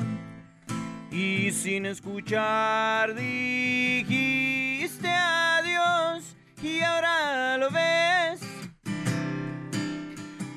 Y 1.12 1.52
sin 1.52 1.86
escuchar 1.86 3.16
dijiste 3.16 5.08
adiós 5.08 6.36
y 6.62 6.82
ahora 6.82 7.58
lo 7.58 7.70
ves. 7.72 8.42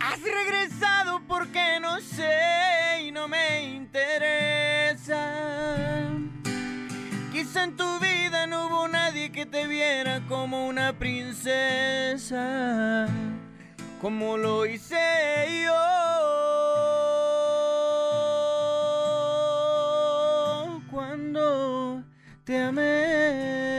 Has 0.00 0.20
regresado 0.20 1.20
porque 1.28 1.78
no 1.80 2.00
sé 2.00 3.04
y 3.04 3.12
no 3.12 3.28
me 3.28 3.62
interesa 3.76 5.28
en 7.56 7.76
tu 7.76 7.98
vida 8.00 8.46
no 8.46 8.66
hubo 8.66 8.88
nadie 8.88 9.30
que 9.30 9.46
te 9.46 9.66
viera 9.66 10.20
como 10.28 10.66
una 10.66 10.92
princesa, 10.92 12.36
como 14.00 14.36
lo 14.36 14.66
hice 14.66 14.96
yo. 15.64 15.72
Cuando 20.90 22.02
te 22.44 22.58
amé. 22.58 23.77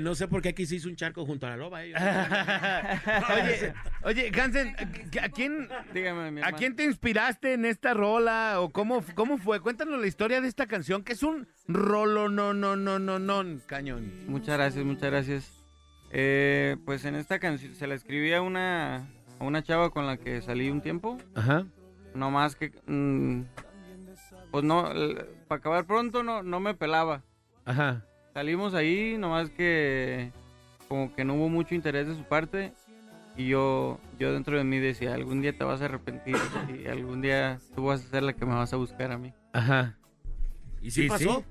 No 0.00 0.14
sé 0.14 0.28
por 0.28 0.42
qué 0.42 0.50
aquí 0.50 0.66
se 0.66 0.76
hizo 0.76 0.88
un 0.88 0.96
charco 0.96 1.24
junto 1.26 1.46
a 1.46 1.50
la 1.50 1.56
loba. 1.56 1.84
eh. 1.84 1.92
oye, 3.34 3.72
oye, 4.02 4.40
Hansen, 4.40 4.74
¿a 5.22 5.28
quién, 5.28 5.68
Dígame, 5.92 6.30
mi 6.30 6.40
¿a 6.40 6.44
hermano. 6.44 6.56
quién 6.56 6.76
te 6.76 6.84
inspiraste 6.84 7.52
en 7.54 7.64
esta 7.64 7.94
rola? 7.94 8.60
¿O 8.60 8.70
cómo, 8.70 9.04
cómo 9.14 9.38
fue? 9.38 9.60
Cuéntanos 9.60 10.00
la 10.00 10.06
historia 10.06 10.40
de 10.40 10.48
esta 10.48 10.66
canción, 10.66 11.02
que 11.04 11.12
es 11.14 11.22
un 11.22 11.46
rolo, 11.68 12.28
no, 12.28 12.54
no, 12.54 12.76
no, 12.76 12.98
no, 12.98 13.18
no, 13.18 13.60
cañón. 13.66 14.12
Muchas 14.26 14.56
gracias, 14.56 14.84
muchas 14.84 15.10
gracias. 15.10 15.52
Eh, 16.10 16.76
pues 16.84 17.04
en 17.04 17.14
esta 17.16 17.38
canción 17.38 17.74
se 17.74 17.86
la 17.86 17.94
escribí 17.94 18.32
a 18.32 18.40
una, 18.42 18.96
a 19.38 19.44
una 19.44 19.62
chava 19.62 19.90
con 19.90 20.06
la 20.06 20.16
que 20.16 20.40
salí 20.42 20.70
un 20.70 20.80
tiempo. 20.80 21.18
Ajá. 21.34 21.66
No 22.14 22.30
más 22.30 22.54
que... 22.54 22.70
mm, 22.86 23.42
pues 24.52 24.62
no, 24.62 24.84
para 25.48 25.58
acabar 25.58 25.84
pronto 25.86 26.22
no, 26.22 26.42
no 26.44 26.60
me 26.60 26.74
pelaba. 26.74 27.22
Ajá. 27.64 28.04
Salimos 28.34 28.74
ahí, 28.74 29.16
nomás 29.16 29.48
que 29.48 30.32
como 30.88 31.14
que 31.14 31.24
no 31.24 31.34
hubo 31.34 31.48
mucho 31.48 31.74
interés 31.74 32.08
de 32.08 32.16
su 32.16 32.24
parte. 32.24 32.72
Y 33.36 33.48
yo, 33.48 34.00
yo 34.18 34.32
dentro 34.32 34.56
de 34.58 34.64
mí 34.64 34.78
decía, 34.78 35.14
algún 35.14 35.40
día 35.40 35.56
te 35.56 35.64
vas 35.64 35.80
a 35.82 35.86
arrepentir 35.86 36.36
y 36.68 36.86
algún 36.86 37.22
día 37.22 37.58
tú 37.74 37.84
vas 37.86 38.04
a 38.04 38.08
ser 38.08 38.22
la 38.24 38.32
que 38.32 38.44
me 38.44 38.54
vas 38.54 38.72
a 38.72 38.76
buscar 38.76 39.12
a 39.12 39.18
mí. 39.18 39.32
Ajá. 39.52 39.96
¿Y 40.82 40.90
sí 40.90 41.08
pasó? 41.08 41.44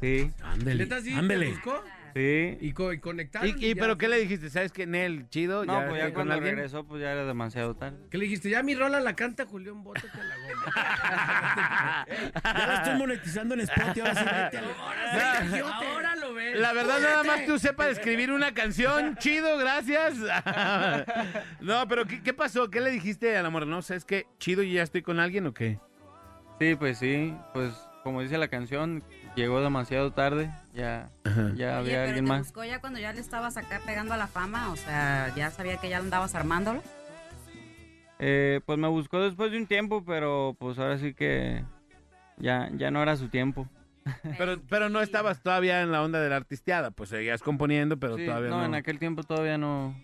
Sí, 0.00 0.30
Ándele, 0.42 0.84
¿Neta 0.84 1.00
sí? 1.00 1.12
ándele. 1.12 1.46
¿Te 1.46 1.52
buscó? 1.52 1.82
Sí. 2.18 2.58
Y, 2.60 2.72
co- 2.72 2.92
y 2.92 2.98
conectaron. 3.00 3.48
¿Y, 3.48 3.52
y 3.64 3.74
ya. 3.74 3.80
pero 3.80 3.96
qué 3.96 4.08
le 4.08 4.18
dijiste? 4.18 4.50
¿Sabes 4.50 4.72
qué? 4.72 4.86
Nel, 4.86 5.28
chido. 5.30 5.64
No, 5.64 5.74
pues 5.74 5.90
ya 5.90 5.96
estoy 5.98 6.00
con 6.06 6.12
cuando 6.14 6.34
alguien? 6.34 6.56
regresó, 6.56 6.84
pues 6.84 7.00
ya 7.00 7.12
era 7.12 7.24
demasiado 7.24 7.76
tarde. 7.76 7.98
¿Qué 8.10 8.18
le 8.18 8.24
dijiste? 8.24 8.50
Ya 8.50 8.62
mi 8.62 8.74
rola 8.74 8.98
la 9.00 9.14
canta 9.14 9.46
Julián, 9.46 9.82
bótate 9.84 10.08
la 10.16 10.36
goma. 10.36 12.06
Ya 12.44 12.66
la 12.66 12.74
estoy 12.74 12.98
monetizando 12.98 13.54
en 13.54 13.60
Spotify. 13.60 14.00
Ahora 14.00 14.14
sí, 14.14 14.24
vete 14.24 14.58
Ahora, 14.58 15.46
sí, 15.50 15.58
ahora 15.60 16.16
lo 16.16 16.34
ves. 16.34 16.58
La 16.58 16.72
verdad, 16.72 17.00
nada 17.00 17.22
más 17.24 17.44
tú 17.46 17.58
sepas 17.58 17.88
escribir 17.88 18.32
una 18.32 18.52
canción. 18.52 19.16
Chido, 19.16 19.56
gracias. 19.58 20.16
no, 21.60 21.86
pero 21.88 22.06
¿qué, 22.06 22.22
qué 22.22 22.32
pasó? 22.34 22.70
¿Qué 22.70 22.80
le 22.80 22.90
dijiste 22.90 23.36
al 23.36 23.46
amor? 23.46 23.66
No, 23.66 23.82
¿sabes 23.82 24.04
qué? 24.04 24.26
¿Chido 24.38 24.62
y 24.62 24.72
ya 24.74 24.82
estoy 24.82 25.02
con 25.02 25.20
alguien 25.20 25.46
o 25.46 25.54
qué? 25.54 25.78
Sí, 26.60 26.74
pues 26.74 26.98
sí, 26.98 27.34
pues 27.54 27.72
como 28.02 28.22
dice 28.22 28.38
la 28.38 28.48
canción, 28.48 29.04
llegó 29.38 29.60
demasiado 29.62 30.12
tarde, 30.12 30.50
ya, 30.74 31.08
Ajá. 31.24 31.52
ya 31.56 31.68
Oye, 31.68 31.72
había 31.72 31.92
pero 31.92 32.02
alguien 32.02 32.24
te 32.24 32.28
más. 32.28 32.40
buscó 32.40 32.64
ya 32.64 32.80
cuando 32.80 32.98
ya 32.98 33.12
le 33.12 33.20
estabas 33.20 33.56
acá 33.56 33.80
pegando 33.86 34.12
a 34.12 34.16
la 34.18 34.26
fama, 34.26 34.70
o 34.70 34.76
sea, 34.76 35.32
ya 35.34 35.50
sabía 35.50 35.78
que 35.78 35.88
ya 35.88 35.98
andabas 35.98 36.34
armándolo. 36.34 36.82
Eh, 38.18 38.60
pues 38.66 38.78
me 38.78 38.88
buscó 38.88 39.20
después 39.20 39.52
de 39.52 39.58
un 39.58 39.66
tiempo, 39.66 40.04
pero 40.04 40.56
pues 40.58 40.78
ahora 40.78 40.98
sí 40.98 41.14
que 41.14 41.64
ya, 42.36 42.68
ya 42.76 42.90
no 42.90 43.02
era 43.02 43.16
su 43.16 43.28
tiempo. 43.28 43.68
Pero, 44.38 44.58
pero 44.68 44.88
no 44.88 45.00
estabas 45.02 45.42
todavía 45.42 45.82
en 45.82 45.92
la 45.92 46.02
onda 46.02 46.20
de 46.20 46.28
la 46.30 46.36
artisteada. 46.36 46.90
Pues 46.90 47.10
seguías 47.10 47.42
componiendo, 47.42 47.98
pero 47.98 48.16
Sí, 48.16 48.24
todavía 48.24 48.48
no, 48.50 48.58
no. 48.60 48.64
en 48.64 48.74
aquel 48.74 48.98
tiempo 48.98 49.22
todavía 49.22 49.58
no. 49.58 49.94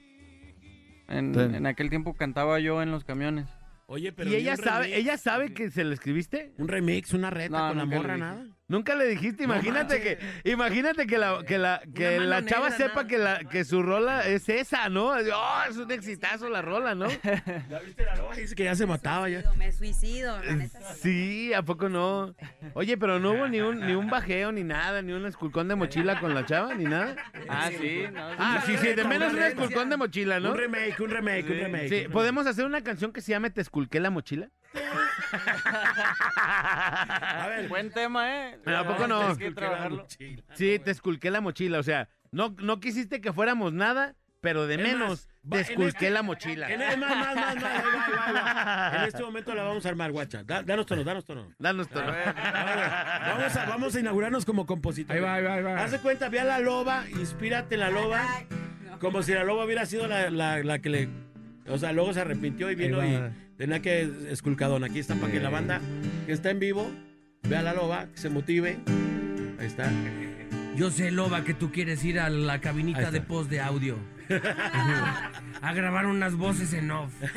En, 1.09 1.67
aquel 1.67 1.91
tiempo 1.91 2.15
cantaba 2.15 2.61
yo 2.61 2.83
en 2.83 2.91
los 2.91 3.05
camiones. 3.05 3.49
Oye, 3.87 4.13
pero 4.13 4.31
¿Y 4.31 4.35
ella 4.37 4.57
sabe, 4.57 4.85
remix, 4.85 4.99
ella 4.99 5.19
sabe 5.19 5.53
que 5.55 5.71
se 5.71 5.85
le 5.85 5.95
escribiste? 5.95 6.53
Un 6.59 6.69
remix, 6.69 7.13
una 7.13 7.31
reta 7.31 7.59
No, 7.59 7.69
con 7.69 7.79
la 7.79 7.85
morra, 7.85 8.17
nada. 8.17 8.45
Nunca 8.67 8.95
le 8.95 9.07
dijiste, 9.07 9.47
No 9.47 9.53
imagínate 9.53 10.01
que, 10.01 10.19
imagínate 10.51 11.07
que 11.07 11.19
la, 11.19 11.45
que 11.47 11.59
la, 11.59 11.83
que 11.95 12.19
la 12.19 12.43
chava 12.47 12.71
negra, 12.71 12.77
sepa 12.79 12.95
nada. 13.03 13.07
que 13.09 13.19
la, 13.19 13.39
que 13.41 13.63
su 13.63 13.83
rola 13.83 14.27
es 14.27 14.49
esa, 14.49 14.89
¿no? 14.89 15.09
Oh, 15.09 15.63
es 15.69 15.77
un 15.77 15.91
exitazo 15.91 16.49
la 16.49 16.63
rola, 16.63 16.95
¿no? 16.95 17.07
¿Ya 17.69 17.79
viste 17.85 18.05
la 18.07 18.17
loba? 18.17 18.35
Dice 18.35 18.55
que 18.55 18.65
ya 18.65 18.75
se 18.75 18.87
mataba 18.87 19.29
ya. 19.29 19.43
Me 19.59 19.71
suicido, 19.71 20.43
la 20.43 20.57
neta. 20.57 20.81
Sí, 20.95 21.53
¿a 21.53 21.61
poco 21.63 21.91
no? 21.91 22.35
Oye, 22.73 22.97
pero 22.97 23.21
no 23.21 23.33
hubo 23.33 23.49
ni 23.49 23.61
un, 23.61 23.81
ni 23.87 23.93
un 23.95 24.09
bajeo, 24.09 24.51
ni 24.51 24.65
nada, 24.65 25.03
ni 25.03 25.13
un 25.13 25.27
esculcón 25.27 25.69
de 25.69 25.75
mochila 25.75 26.19
con 26.19 26.35
la 26.35 26.47
chava, 26.47 26.75
ni 26.75 26.85
nada. 26.85 27.17
Ah, 27.51 27.69
sí, 27.79 28.05
no, 28.11 28.27
Ah, 28.39 28.63
sí, 28.65 28.79
sí, 28.79 28.95
de 28.95 29.05
menos 29.05 29.35
un 29.35 29.43
esculcón 29.43 29.91
de 29.91 29.99
mochila, 29.99 30.41
¿no? 30.41 30.53
Un 30.53 30.57
remake, 30.59 31.01
un 31.01 31.11
remake, 31.11 31.45
un 31.51 31.53
Sí. 31.59 31.61
remake. 31.65 31.89
Sí, 31.91 32.09
¿podemos 32.11 32.47
hacer 32.47 32.65
una 32.65 32.81
canción 32.83 33.13
que 33.13 33.21
se 33.21 33.33
llame 33.33 33.51
Te 33.51 33.61
esculqué 33.61 34.01
la 34.01 34.09
mochila? 34.09 34.49
A 36.37 37.47
ver, 37.49 37.69
Buen 37.69 37.91
tema, 37.91 38.31
¿eh? 38.49 38.59
¿A 38.67 38.85
poco 38.85 39.07
no? 39.07 39.19
Tienes 39.21 39.39
que 39.39 39.51
trabajarlo. 39.53 40.07
Sí, 40.55 40.79
te 40.79 40.91
esculqué 40.91 41.31
la 41.31 41.41
mochila, 41.41 41.79
o 41.79 41.83
sea, 41.83 42.09
no, 42.31 42.55
no 42.59 42.81
quisiste 42.81 43.21
que 43.21 43.33
fuéramos 43.33 43.73
nada, 43.73 44.15
pero 44.41 44.67
de 44.67 44.75
Es 44.75 44.81
menos 44.83 45.29
más, 45.43 45.67
te 45.67 45.73
esculqué 45.73 46.11
la 46.11 46.23
mochila. 46.23 46.71
En, 46.71 46.83
es 46.83 46.99
más, 46.99 47.17
más, 47.17 47.35
más, 47.37 47.57
más, 47.57 47.65
ahí 47.65 47.83
va, 47.85 48.05
ahí 48.07 48.13
va, 48.13 48.27
ahí 48.27 48.33
va. 48.93 48.97
En 48.99 49.05
este 49.09 49.23
momento 49.23 49.55
la 49.55 49.63
vamos 49.65 49.87
a 49.87 49.89
armar, 49.89 50.13
guacha. 50.13 50.43
Da- 50.45 50.63
danos 50.63 50.87
tono, 50.87 51.05
danos 51.05 51.25
tono. 51.25 51.49
Danos 51.59 51.89
todo. 51.89 52.03
Vamos 52.05 53.57
a, 53.57 53.65
vamos 53.67 53.95
a 53.97 54.01
inaugurarnos 54.01 54.45
como 54.45 54.67
compositor. 54.67 55.15
Ahí 55.17 55.23
va, 55.23 55.35
ahí 55.35 55.45
va, 55.45 55.55
ahí 55.55 55.63
va. 55.63 55.83
Haz 55.83 55.93
de 55.93 55.99
cuenta, 56.01 56.29
ve 56.29 56.41
a 56.41 56.45
la 56.45 56.59
loba, 56.59 57.05
inspírate 57.11 57.75
en 57.77 57.81
la 57.81 57.91
loba, 57.91 58.23
como 59.01 59.23
si 59.23 59.33
la 59.33 59.45
loba 59.45 59.65
hubiera 59.65 59.87
sido 59.87 60.07
la, 60.07 60.31
la- 60.31 60.63
la 60.63 60.79
que 60.81 60.89
le... 60.91 61.09
O 61.69 61.79
sea, 61.79 61.93
luego 61.93 62.13
se 62.13 62.21
arrepintió 62.21 62.71
y 62.71 62.75
vino 62.75 63.03
y. 63.05 63.19
tenía 63.57 63.81
que 63.81 64.11
esculcadón. 64.31 64.85
Aquí 64.85 64.99
está 64.99 65.15
para 65.15 65.33
que 65.33 65.41
la 65.41 65.51
banda 65.51 65.81
que 66.27 66.33
está 66.33 66.51
en 66.51 66.61
vivo 66.61 66.91
vea 67.43 67.61
a 67.61 67.63
la 67.63 67.75
loba, 67.75 68.07
que 68.07 68.19
se 68.19 68.31
motive. 68.31 68.79
Ahí 69.59 69.67
está. 69.67 69.91
Yo 70.77 70.91
sé, 70.91 71.11
Loba, 71.13 71.45
que 71.45 71.55
tú 71.55 71.71
quieres 71.71 72.05
ir 72.05 72.19
a 72.19 72.29
la 72.29 72.61
cabinita 72.61 73.13
de 73.13 73.21
post 73.21 73.49
de 73.49 73.61
audio. 73.61 73.97
a 75.63 75.73
grabar 75.73 76.07
unas 76.07 76.35
voces 76.35 76.73
en 76.73 76.91
off. 76.91 77.13
El 77.23 77.31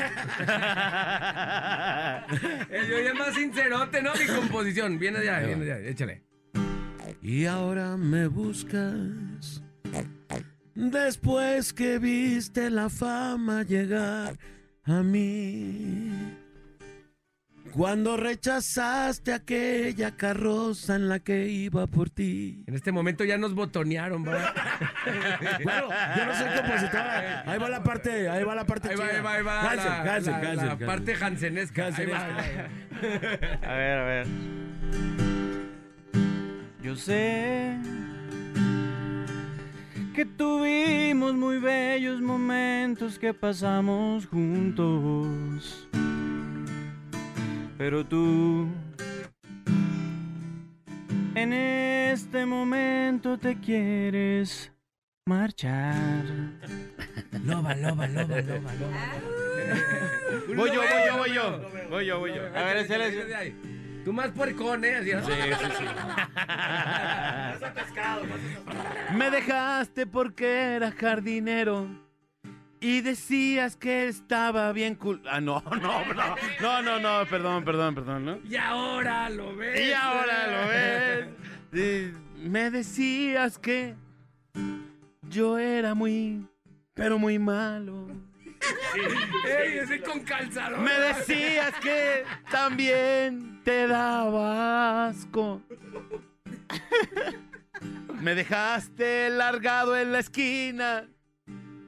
yo 2.90 3.00
ya 3.04 3.14
más 3.14 3.36
sincerote, 3.36 4.02
¿no? 4.02 4.14
Mi 4.16 4.26
composición. 4.26 4.98
Viene 4.98 5.20
ahí, 5.30 5.46
viene 5.46 5.72
ahí. 5.72 5.88
Échale. 5.88 6.24
Y 7.22 7.46
ahora 7.46 7.96
me 7.96 8.26
buscas 8.28 9.62
después 10.74 11.74
que 11.74 12.00
viste 12.00 12.70
la 12.70 12.90
fama 12.90 13.64
llegar 13.64 14.38
a 14.88 15.04
mí. 15.04 16.34
Cuando 17.74 18.18
rechazaste 18.18 19.34
aquella 19.34 20.16
carroza 20.16 20.96
en 20.96 21.10
la 21.10 21.20
que 21.20 21.48
iba 21.48 21.86
por 21.86 22.10
ti. 22.10 22.64
En 22.66 22.74
este 22.74 22.92
momento 22.92 23.24
ya 23.24 23.38
nos 23.38 23.54
botonearon, 23.54 24.24
¿verdad? 24.24 24.54
Bueno, 25.64 25.90
yo 26.18 26.26
no 26.26 26.34
soy 26.36 26.48
compositor. 26.56 27.02
Ahí 27.46 27.60
va 27.60 27.70
la 27.70 27.84
parte, 27.84 28.30
ahí 28.30 28.44
va 28.44 28.56
la 28.56 28.66
parte 28.66 28.90
Ahí 28.90 28.96
va, 28.96 29.06
chida. 29.08 29.18
ahí 29.18 29.22
va, 29.24 29.34
ahí 29.34 29.44
va. 29.44 29.62
Hansen, 29.72 29.86
la, 29.86 29.96
Hansen, 30.16 30.32
la- 30.34 30.40
Hansen, 30.40 30.56
la 30.66 30.72
Hansen. 30.72 30.88
parte 30.88 31.16
hansenesca. 31.16 31.86
Ahí 31.88 32.06
va, 32.06 32.18
Hansenesca. 32.26 32.42
ahí 32.42 32.58
va. 33.62 33.70
A 33.70 33.76
ver, 33.76 33.98
a 34.00 34.04
ver. 34.06 34.28
Yo 36.82 36.96
sé 36.96 37.76
que 40.18 40.26
tuvimos 40.26 41.36
muy 41.36 41.60
bellos 41.60 42.20
momentos 42.22 43.20
que 43.20 43.36
pasamos 43.36 44.26
juntos. 44.26 45.88
Pero 47.78 48.04
tú 48.04 48.68
en 51.36 51.54
este 51.54 52.48
momento 52.48 53.38
te 53.38 53.60
quieres 53.60 54.72
marchar. 55.28 56.26
Loba, 57.46 57.76
loba, 57.76 58.08
loba, 58.08 58.42
loba, 58.42 58.74
loba. 58.74 59.14
Voy 60.48 60.72
yo, 60.72 60.82
voy 60.82 61.06
yo, 61.06 61.18
voy 61.18 61.34
yo. 61.36 61.62
Voy 61.92 62.06
yo, 62.08 62.20
voy 62.20 62.34
yo. 62.34 62.42
A 62.56 62.64
ver, 62.64 62.78
Tú 64.08 64.14
más 64.14 64.32
puercón, 64.32 64.86
¿eh? 64.86 64.96
Así, 64.96 65.12
Me 69.14 69.30
dejaste 69.30 70.08
porque 70.08 70.76
era 70.76 70.94
jardinero 70.94 71.90
y 72.80 73.02
decías 73.02 73.76
que 73.76 74.08
estaba 74.08 74.72
bien 74.72 74.96
cool. 74.96 75.22
Ah, 75.30 75.42
no, 75.42 75.62
no, 75.82 76.06
no, 76.14 76.36
no, 76.62 76.82
no, 76.82 77.00
no, 77.02 77.26
perdón, 77.30 77.66
perdón, 77.66 77.96
perdón, 77.96 78.26
¿no? 78.26 78.40
Y 78.50 78.56
ahora 78.56 79.30
lo 79.30 79.54
ves. 79.58 79.90
Y 79.90 79.92
ahora 79.92 80.48
lo 80.48 80.70
ves. 80.70 81.28
Sí, 81.74 82.14
Me 82.38 82.72
decías 82.72 83.60
que 83.60 83.94
yo 85.24 85.58
era 85.58 85.94
muy, 85.94 86.48
pero 86.94 87.20
muy 87.20 87.38
malo. 87.40 88.08
¡Ey, 89.46 89.78
ese 89.80 90.02
con 90.02 90.20
calzador! 90.22 90.80
Me 90.80 90.92
decías 90.94 91.74
que 91.82 92.24
también 92.52 93.62
te 93.64 93.88
daba 93.88 95.08
asco. 95.08 95.62
Me 98.22 98.34
dejaste 98.36 99.30
largado 99.30 99.96
en 99.98 100.12
la 100.12 100.20
esquina. 100.20 101.08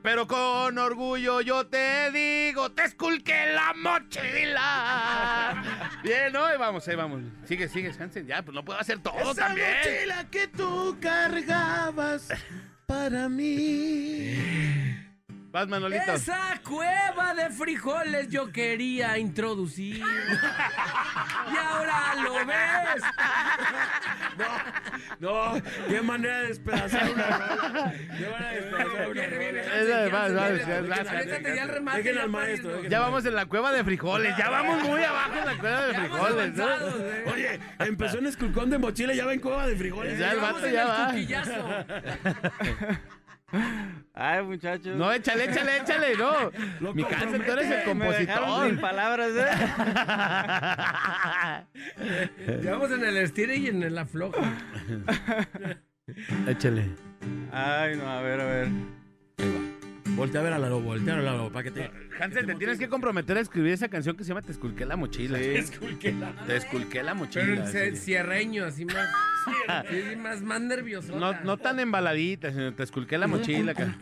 Pero 0.01 0.27
con 0.27 0.77
orgullo 0.77 1.41
yo 1.41 1.67
te 1.67 2.09
digo, 2.11 2.71
te 2.71 2.84
esculqué 2.86 3.51
la 3.53 3.73
mochila. 3.75 5.61
Bien, 6.03 6.32
¿no? 6.32 6.45
Ahí 6.45 6.57
vamos, 6.57 6.88
ahí 6.88 6.95
vamos. 6.95 7.21
Sigue, 7.43 7.67
sigue, 7.67 7.91
Hansen. 7.99 8.25
Ya, 8.25 8.41
pues 8.41 8.55
no 8.55 8.63
puedo 8.63 8.80
hacer 8.80 8.99
todo 8.99 9.19
Esa 9.32 9.47
también. 9.47 9.67
mochila 9.77 10.30
que 10.30 10.47
tú 10.47 10.97
cargabas 11.01 12.30
para 12.86 13.27
mí. 13.27 14.38
Vas, 15.52 15.68
Manolito. 15.68 16.14
Esa 16.14 16.62
cueva 16.64 17.34
de 17.34 17.50
frijoles 17.50 18.30
yo 18.30 18.52
quería 18.52 19.18
introducir. 19.18 19.97
y 19.97 20.04
ahora 21.58 22.14
lo 22.24 22.45
ves. 22.45 23.02
No, 25.20 25.54
qué 25.88 26.02
manera 26.02 26.39
de 26.41 26.47
despedazar 26.50 27.10
una 27.12 27.24
rola. 27.28 27.93
Qué 28.16 28.30
manera 28.30 28.62
de 30.50 30.54
despedazar 30.54 30.84
una 30.84 30.95
rola. 30.95 31.24
Dejen- 31.97 32.20
al 32.20 32.30
maestro. 32.30 32.84
Ya 32.84 33.00
vamos 33.00 33.26
en 33.26 33.34
la 33.36 33.45
cueva 33.47 33.72
de 33.72 33.84
frijoles. 33.84 34.38
Ya 34.38 34.50
vamos 34.52 34.84
muy 34.84 35.04
abajo 35.04 35.34
en 35.39 35.45
la 35.45 35.58
cueva 35.58 35.88
de 35.88 35.93
frijoles, 35.95 36.54
¿no? 36.56 36.68
eh. 36.70 37.26
Oye, 37.34 37.60
empezó 37.80 38.20
en 38.20 38.28
esculcón 38.28 38.70
de 38.70 38.78
mochila, 38.78 39.14
ya 39.16 39.26
va 39.26 39.34
en 39.34 39.39
cueva 39.39 39.66
de 39.68 39.76
frijoles. 39.76 40.20
Ya 40.20 40.32
el 40.32 40.39
vato 40.39 40.68
ya 40.68 40.86
va. 40.86 41.12
Ay, 44.22 44.43
muchachos. 44.43 44.97
No, 44.97 45.13
échale, 45.13 45.45
échale, 45.45 45.78
échale, 45.78 46.17
no. 46.17 46.51
Lo 46.82 46.93
Mi 46.93 47.03
Hansen, 47.03 47.41
tú 47.41 47.51
eres 47.53 47.72
el 47.72 47.95
Me 47.95 48.09
dejaron 48.09 48.67
sin 48.67 48.76
compositor. 48.76 48.82
palabras, 48.82 49.32
¿eh? 49.34 49.49
Ya 52.63 52.72
vamos 52.72 52.91
en 52.91 53.05
el 53.05 53.15
estire 53.15 53.55
y 53.55 53.67
en 53.67 53.82
el 53.82 53.97
aflojo. 53.97 54.41
Échale. 56.47 56.89
Ay, 57.53 57.95
no, 57.95 58.09
a 58.09 58.22
ver, 58.22 58.41
a 58.41 58.45
ver. 58.45 58.67
Voltea 60.16 60.41
a 60.41 60.43
ver 60.43 60.53
a 60.53 60.60
Lalo, 60.60 60.80
voltea 60.82 61.14
a 61.14 61.18
ver 61.18 61.28
a 61.28 61.32
Lalo, 61.32 61.49
para 61.51 61.64
que 61.64 61.72
te... 61.72 61.91
Hansen, 62.20 62.45
te 62.45 62.55
tienes 62.55 62.78
que 62.78 62.89
comprometer 62.89 63.38
a 63.38 63.39
escribir 63.39 63.72
esa 63.74 63.88
canción 63.88 64.16
que 64.18 64.24
se 64.24 64.30
llama 64.30 64.41
Te 64.41 64.51
esculqué 64.51 64.86
la 64.86 64.95
mochila. 64.97 65.38
Sí. 65.38 65.43
Te 65.43 65.60
esculqué 66.57 67.03
la 67.03 67.14
Pero 67.14 67.16
mochila. 67.16 67.43
en 67.66 67.68
ce- 67.68 67.91
sí. 67.95 67.97
cierreño, 67.97 68.66
así 68.66 68.86
más. 68.86 69.07
Sí, 69.89 70.01
sí, 70.10 70.16
más, 70.18 70.41
más 70.41 70.60
nervioso. 70.62 71.18
No, 71.18 71.34
no 71.43 71.57
tan 71.57 71.80
embaladita, 71.80 72.51
sino 72.51 72.74
te 72.74 72.84
esculqué 72.84 73.18
la 73.18 73.28
mochila. 73.28 73.74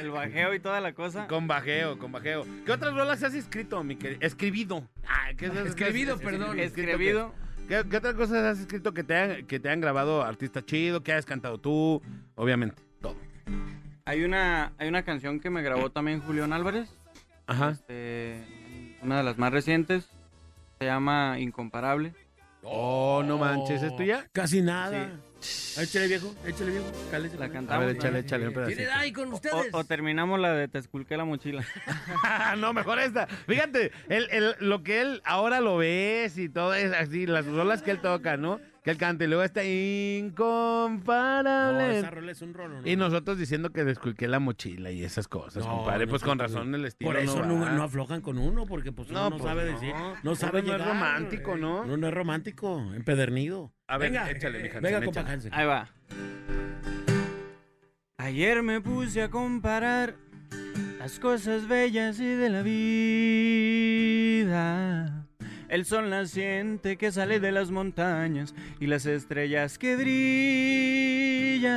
El 0.00 0.10
bajeo 0.10 0.54
y 0.54 0.60
toda 0.60 0.80
la 0.80 0.92
cosa. 0.92 1.26
Con 1.26 1.46
bajeo, 1.46 1.98
con 1.98 2.12
bajeo. 2.12 2.46
¿Qué 2.64 2.72
otras 2.72 2.94
rolas 2.94 3.22
has 3.22 3.34
escrito, 3.34 3.82
mi 3.84 3.96
querido? 3.96 4.20
Escribido. 4.22 4.88
Ah, 5.06 5.28
¿qué 5.36 5.46
es- 5.46 5.56
Escribido, 5.56 6.14
es- 6.14 6.20
es- 6.20 6.26
perdón. 6.26 6.58
escrito 6.58 6.90
Escribido. 6.92 7.34
¿Qué, 7.72 7.88
qué 7.88 7.96
otras 7.96 8.14
cosas 8.16 8.44
has 8.44 8.58
escrito 8.58 8.92
que 8.92 9.02
te 9.02 9.16
han, 9.16 9.46
que 9.46 9.58
te 9.58 9.70
han 9.70 9.80
grabado 9.80 10.22
artista 10.22 10.62
chido, 10.62 11.02
que 11.02 11.12
hayas 11.12 11.24
cantado 11.24 11.56
tú? 11.56 12.02
Obviamente, 12.34 12.82
todo. 13.00 13.16
Hay 14.04 14.24
una, 14.24 14.74
hay 14.76 14.88
una 14.88 15.04
canción 15.04 15.40
que 15.40 15.48
me 15.48 15.62
grabó 15.62 15.88
también 15.88 16.20
Julián 16.20 16.52
Álvarez. 16.52 16.90
Ajá. 17.46 17.70
este, 17.70 18.98
una 19.00 19.16
de 19.16 19.22
las 19.22 19.38
más 19.38 19.54
recientes. 19.54 20.06
Se 20.80 20.84
llama 20.84 21.38
Incomparable. 21.38 22.12
Oh, 22.62 23.22
no 23.24 23.38
manches, 23.38 23.82
¿es 23.82 23.96
tuya? 23.96 24.28
Casi 24.32 24.60
nada. 24.60 25.18
Échale, 25.78 26.06
viejo, 26.06 26.34
échale, 26.46 26.70
viejo. 26.70 26.86
Cálese, 27.10 27.36
La 27.36 27.48
cálese. 27.48 27.48
A 27.48 27.52
cantamos. 27.52 27.86
ver, 27.86 27.96
échale, 27.96 28.12
¿no? 28.12 28.18
échale 28.18 28.48
un 28.48 28.54
pedacito. 28.54 28.76
¿Tiene 28.76 28.92
ahí 28.92 29.12
con 29.12 29.32
O, 29.32 29.34
ustedes? 29.34 29.68
o 29.72 29.84
terminamos 29.84 30.38
la 30.40 30.52
de 30.52 30.68
Te 30.68 30.78
esculqué 30.78 31.16
la 31.16 31.24
mochila. 31.24 31.64
no, 32.58 32.72
mejor 32.72 32.98
esta. 33.00 33.26
Fíjate, 33.26 33.90
el, 34.08 34.28
el- 34.30 34.54
lo 34.60 34.82
que 34.82 35.00
él 35.00 35.20
ahora 35.24 35.60
lo 35.60 35.76
ves 35.78 36.38
y 36.38 36.48
todo 36.48 36.74
es 36.74 36.92
así, 36.92 37.26
las 37.26 37.46
rolas 37.46 37.82
que 37.82 37.90
él 37.90 38.00
toca, 38.00 38.36
¿no? 38.36 38.60
Que 38.82 38.90
y 38.90 39.26
luego 39.28 39.44
está 39.44 39.60
No, 39.62 39.68
incomparable. 40.26 41.98
esa 42.00 42.10
rola 42.10 42.32
es 42.32 42.42
un 42.42 42.52
rolo, 42.52 42.80
¿no? 42.80 42.88
y 42.88 42.96
nosotros 42.96 43.38
diciendo 43.38 43.70
que 43.70 43.84
desculqué 43.84 44.26
la 44.26 44.40
mochila 44.40 44.90
y 44.90 45.04
esas 45.04 45.28
cosas, 45.28 45.64
No, 45.64 45.76
compadre. 45.76 46.08
Pues 46.08 46.22
con 46.24 46.38
nosotros- 46.38 46.58
razón 46.66 46.74
el 46.74 46.84
estilo. 46.86 47.12
Por 47.12 47.20
eso 47.20 47.44
no, 47.46 47.64
no 47.70 47.82
aflojan 47.84 48.20
con 48.22 48.38
uno, 48.38 48.66
porque 48.66 48.90
pues 48.90 49.08
uno 49.10 49.30
no, 49.30 49.30
pues 49.30 49.44
sabe 49.44 49.64
decir. 49.66 49.94
No 50.24 50.34
sabe 50.34 50.62
Uno 50.62 50.68
no 50.68 50.74
es 50.74 50.80
llegar. 50.80 50.94
romántico, 50.94 51.56
¿no? 51.56 51.82
Uno 51.82 51.96
no 51.96 52.08
es 52.08 52.14
romántico, 52.14 52.92
empedernido. 52.94 53.72
A 53.86 53.98
ver, 53.98 54.10
venga, 54.10 54.28
échale, 54.30 54.58
mi 54.58 54.66
Hansen, 54.66 54.82
Venga, 54.82 54.98
échale. 54.98 55.06
compa 55.12 55.30
Hansen. 55.30 55.54
Ahí 55.54 55.66
va. 55.66 55.88
Ayer 58.18 58.62
me 58.64 58.80
puse 58.80 59.22
a 59.22 59.30
comparar 59.30 60.16
las 60.98 61.20
cosas 61.20 61.68
bellas 61.68 62.18
y 62.18 62.26
de 62.26 62.50
la 62.50 62.62
vida. 64.42 65.21
El 65.72 65.84
sol 65.86 66.10
naciente 66.10 66.98
que 66.98 67.10
sale 67.10 67.40
de 67.40 67.50
las 67.50 67.70
montañas 67.70 68.54
y 68.78 68.86
las 68.88 69.06
estrellas 69.06 69.78
que 69.78 69.96
brillan. 71.56 71.72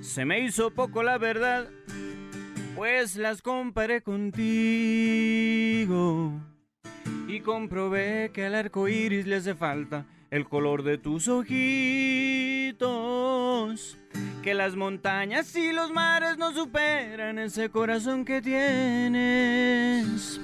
Se 0.00 0.24
me 0.24 0.40
hizo 0.40 0.72
poco 0.72 1.04
la 1.04 1.16
verdad, 1.18 1.68
pues 2.74 3.14
las 3.14 3.40
comparé 3.40 4.02
contigo 4.02 4.32
y 7.28 7.38
comprobé 7.38 8.32
que 8.34 8.46
al 8.46 8.56
arco 8.56 8.88
iris 8.88 9.28
le 9.28 9.36
hace 9.36 9.54
falta 9.54 10.06
el 10.32 10.48
color 10.48 10.82
de 10.82 10.98
tus 10.98 11.28
ojitos. 11.28 12.74
Que 14.42 14.54
las 14.54 14.76
montañas 14.76 15.54
y 15.56 15.72
los 15.72 15.90
mares 15.90 16.36
no 16.36 16.52
superan 16.52 17.38
ese 17.38 17.70
corazón 17.70 18.24
que 18.24 18.42
tienes. 18.42 20.40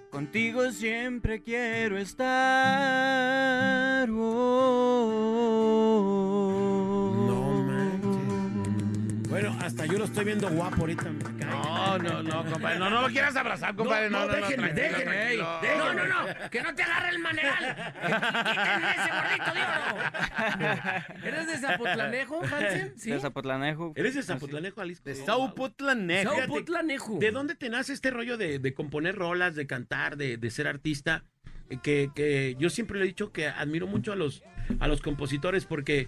Contigo 0.09 0.71
siempre 0.71 1.43
quiero 1.43 1.99
estar. 1.99 4.09
No 4.09 6.16
yo 9.97 10.03
lo 10.03 10.05
estoy 10.05 10.25
viendo 10.25 10.47
guapo 10.49 10.81
ahorita. 10.81 11.03
me 11.09 11.23
cae. 11.39 11.49
No, 11.49 11.97
no, 11.97 12.21
no, 12.23 12.51
compadre. 12.51 12.77
No, 12.79 12.89
no 12.89 13.01
lo 13.01 13.07
quieras 13.07 13.35
abrazar, 13.35 13.75
compadre. 13.75 14.09
No, 14.11 14.19
no, 14.19 14.27
no, 14.27 14.33
déjenme, 14.33 14.73
déjenme. 14.73 15.37
No, 15.37 15.93
no, 15.93 16.05
no, 16.05 16.49
que 16.51 16.61
no 16.61 16.75
te 16.75 16.83
agarre 16.83 17.09
el 17.09 17.19
maneral. 17.19 17.93
Quítenle 18.03 18.91
ese 18.91 19.09
gordito 19.11 19.53
de 19.55 19.63
oro. 19.63 21.25
¿Eres 21.25 21.47
de 21.47 21.57
Zapotlanejo, 21.57 22.41
Hansen? 22.43 22.93
Sí. 22.97 23.11
De 23.11 23.19
Zapotlanejo. 23.19 23.93
¿Eres 23.95 24.13
de 24.15 24.23
Zapotlanejo, 24.23 24.75
Jalisco? 24.79 25.03
De 25.09 25.15
Sauputlanejo. 25.15 26.29
Fíjate, 26.29 26.47
Zapotlanejo. 26.47 27.17
¿De 27.19 27.31
dónde 27.31 27.55
te 27.55 27.69
nace 27.69 27.93
este 27.93 28.11
rollo 28.11 28.37
de, 28.37 28.59
de 28.59 28.73
componer 28.75 29.15
rolas, 29.15 29.55
de 29.55 29.65
cantar, 29.65 30.15
de, 30.17 30.37
de 30.37 30.49
ser 30.51 30.67
artista? 30.67 31.23
Eh, 31.69 31.79
Que, 31.81 32.11
que 32.15 32.55
yo 32.59 32.69
siempre 32.69 32.99
le 32.99 33.05
he 33.05 33.07
dicho 33.07 33.31
que 33.31 33.47
admiro 33.47 33.87
mucho 33.87 34.13
a 34.13 34.15
los, 34.15 34.43
a 34.79 34.87
los 34.87 35.01
compositores 35.01 35.65
porque 35.65 36.07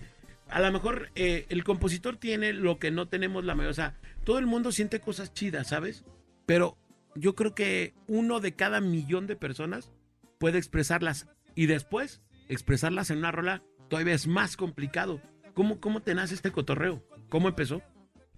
a 0.49 0.59
lo 0.59 0.71
mejor 0.71 1.11
eh, 1.15 1.45
el 1.49 1.63
compositor 1.63 2.17
tiene 2.17 2.53
lo 2.53 2.79
que 2.79 2.91
no 2.91 3.07
tenemos 3.07 3.45
la 3.45 3.55
mayoría. 3.55 3.71
O 3.71 3.73
sea, 3.73 3.95
todo 4.23 4.39
el 4.39 4.47
mundo 4.47 4.71
siente 4.71 4.99
cosas 4.99 5.33
chidas, 5.33 5.67
¿sabes? 5.67 6.05
Pero 6.45 6.77
yo 7.15 7.35
creo 7.35 7.53
que 7.53 7.93
uno 8.07 8.39
de 8.39 8.55
cada 8.55 8.81
millón 8.81 9.27
de 9.27 9.35
personas 9.35 9.91
puede 10.37 10.57
expresarlas 10.57 11.27
y 11.55 11.65
después 11.65 12.21
expresarlas 12.47 13.11
en 13.11 13.19
una 13.19 13.31
rola 13.31 13.63
todavía 13.89 14.13
es 14.13 14.27
más 14.27 14.57
complicado. 14.57 15.21
¿Cómo, 15.53 15.79
cómo 15.79 16.01
te 16.01 16.15
nace 16.15 16.35
este 16.35 16.51
cotorreo? 16.51 17.03
¿Cómo 17.29 17.49
empezó? 17.49 17.81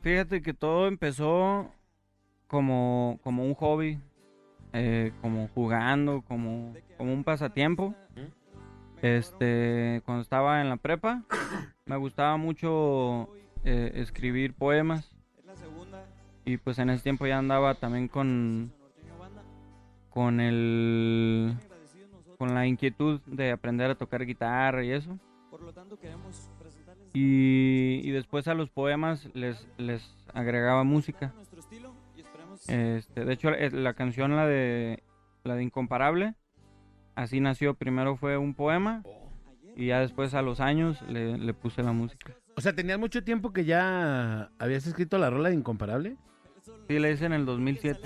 Fíjate 0.01 0.41
que 0.41 0.53
todo 0.53 0.87
empezó 0.87 1.71
como, 2.47 3.19
como 3.23 3.45
un 3.45 3.53
hobby, 3.53 3.99
eh, 4.73 5.11
como 5.21 5.47
jugando, 5.49 6.23
como, 6.27 6.73
como 6.97 7.13
un 7.13 7.23
pasatiempo. 7.23 7.95
Este, 9.01 10.01
cuando 10.05 10.21
estaba 10.21 10.61
en 10.61 10.69
la 10.69 10.77
prepa, 10.77 11.23
me 11.85 11.97
gustaba 11.97 12.37
mucho 12.37 13.29
eh, 13.63 13.91
escribir 13.95 14.53
poemas. 14.53 15.15
Y 16.45 16.57
pues 16.57 16.79
en 16.79 16.89
ese 16.89 17.03
tiempo 17.03 17.27
ya 17.27 17.37
andaba 17.37 17.75
también 17.75 18.07
con, 18.07 18.73
con 20.09 20.39
el, 20.39 21.55
con 22.37 22.53
la 22.53 22.65
inquietud 22.65 23.21
de 23.25 23.51
aprender 23.51 23.91
a 23.91 23.95
tocar 23.95 24.25
guitarra 24.25 24.83
y 24.83 24.91
eso. 24.91 25.17
Y, 27.13 28.01
y 28.03 28.11
después 28.11 28.47
a 28.47 28.53
los 28.53 28.69
poemas 28.69 29.29
les, 29.33 29.67
les 29.77 30.15
agregaba 30.33 30.83
música. 30.83 31.33
Este, 32.67 33.25
de 33.25 33.33
hecho, 33.33 33.49
eh, 33.49 33.71
la 33.71 33.93
canción, 33.93 34.35
la 34.35 34.45
de, 34.45 35.03
la 35.43 35.55
de 35.55 35.63
Incomparable, 35.63 36.35
así 37.21 37.39
nació. 37.39 37.73
Primero 37.75 38.15
fue 38.17 38.37
un 38.37 38.53
poema 38.53 39.03
y 39.75 39.87
ya 39.87 39.99
después 39.99 40.33
a 40.33 40.41
los 40.41 40.59
años 40.59 41.01
le, 41.03 41.37
le 41.37 41.53
puse 41.53 41.83
la 41.83 41.91
música. 41.93 42.33
O 42.57 42.61
sea, 42.61 42.73
¿tenías 42.73 42.99
mucho 42.99 43.23
tiempo 43.23 43.53
que 43.53 43.65
ya 43.65 44.51
habías 44.59 44.85
escrito 44.85 45.17
la 45.17 45.29
rola 45.29 45.49
de 45.49 45.55
Incomparable? 45.55 46.17
Sí, 46.87 46.99
la 46.99 47.09
hice 47.09 47.25
en 47.25 47.33
el 47.33 47.45
2007. 47.45 47.99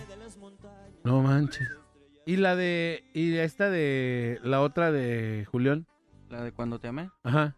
No 1.03 1.21
manches. 1.21 1.67
¿Y 2.25 2.37
la 2.37 2.55
de. 2.55 3.03
y 3.13 3.35
esta 3.35 3.69
de. 3.69 4.39
la 4.43 4.61
otra 4.61 4.91
de 4.91 5.45
Julián? 5.51 5.85
La 6.29 6.43
de 6.43 6.51
Cuando 6.51 6.79
te 6.79 6.87
amé. 6.87 7.09
Ajá. 7.23 7.55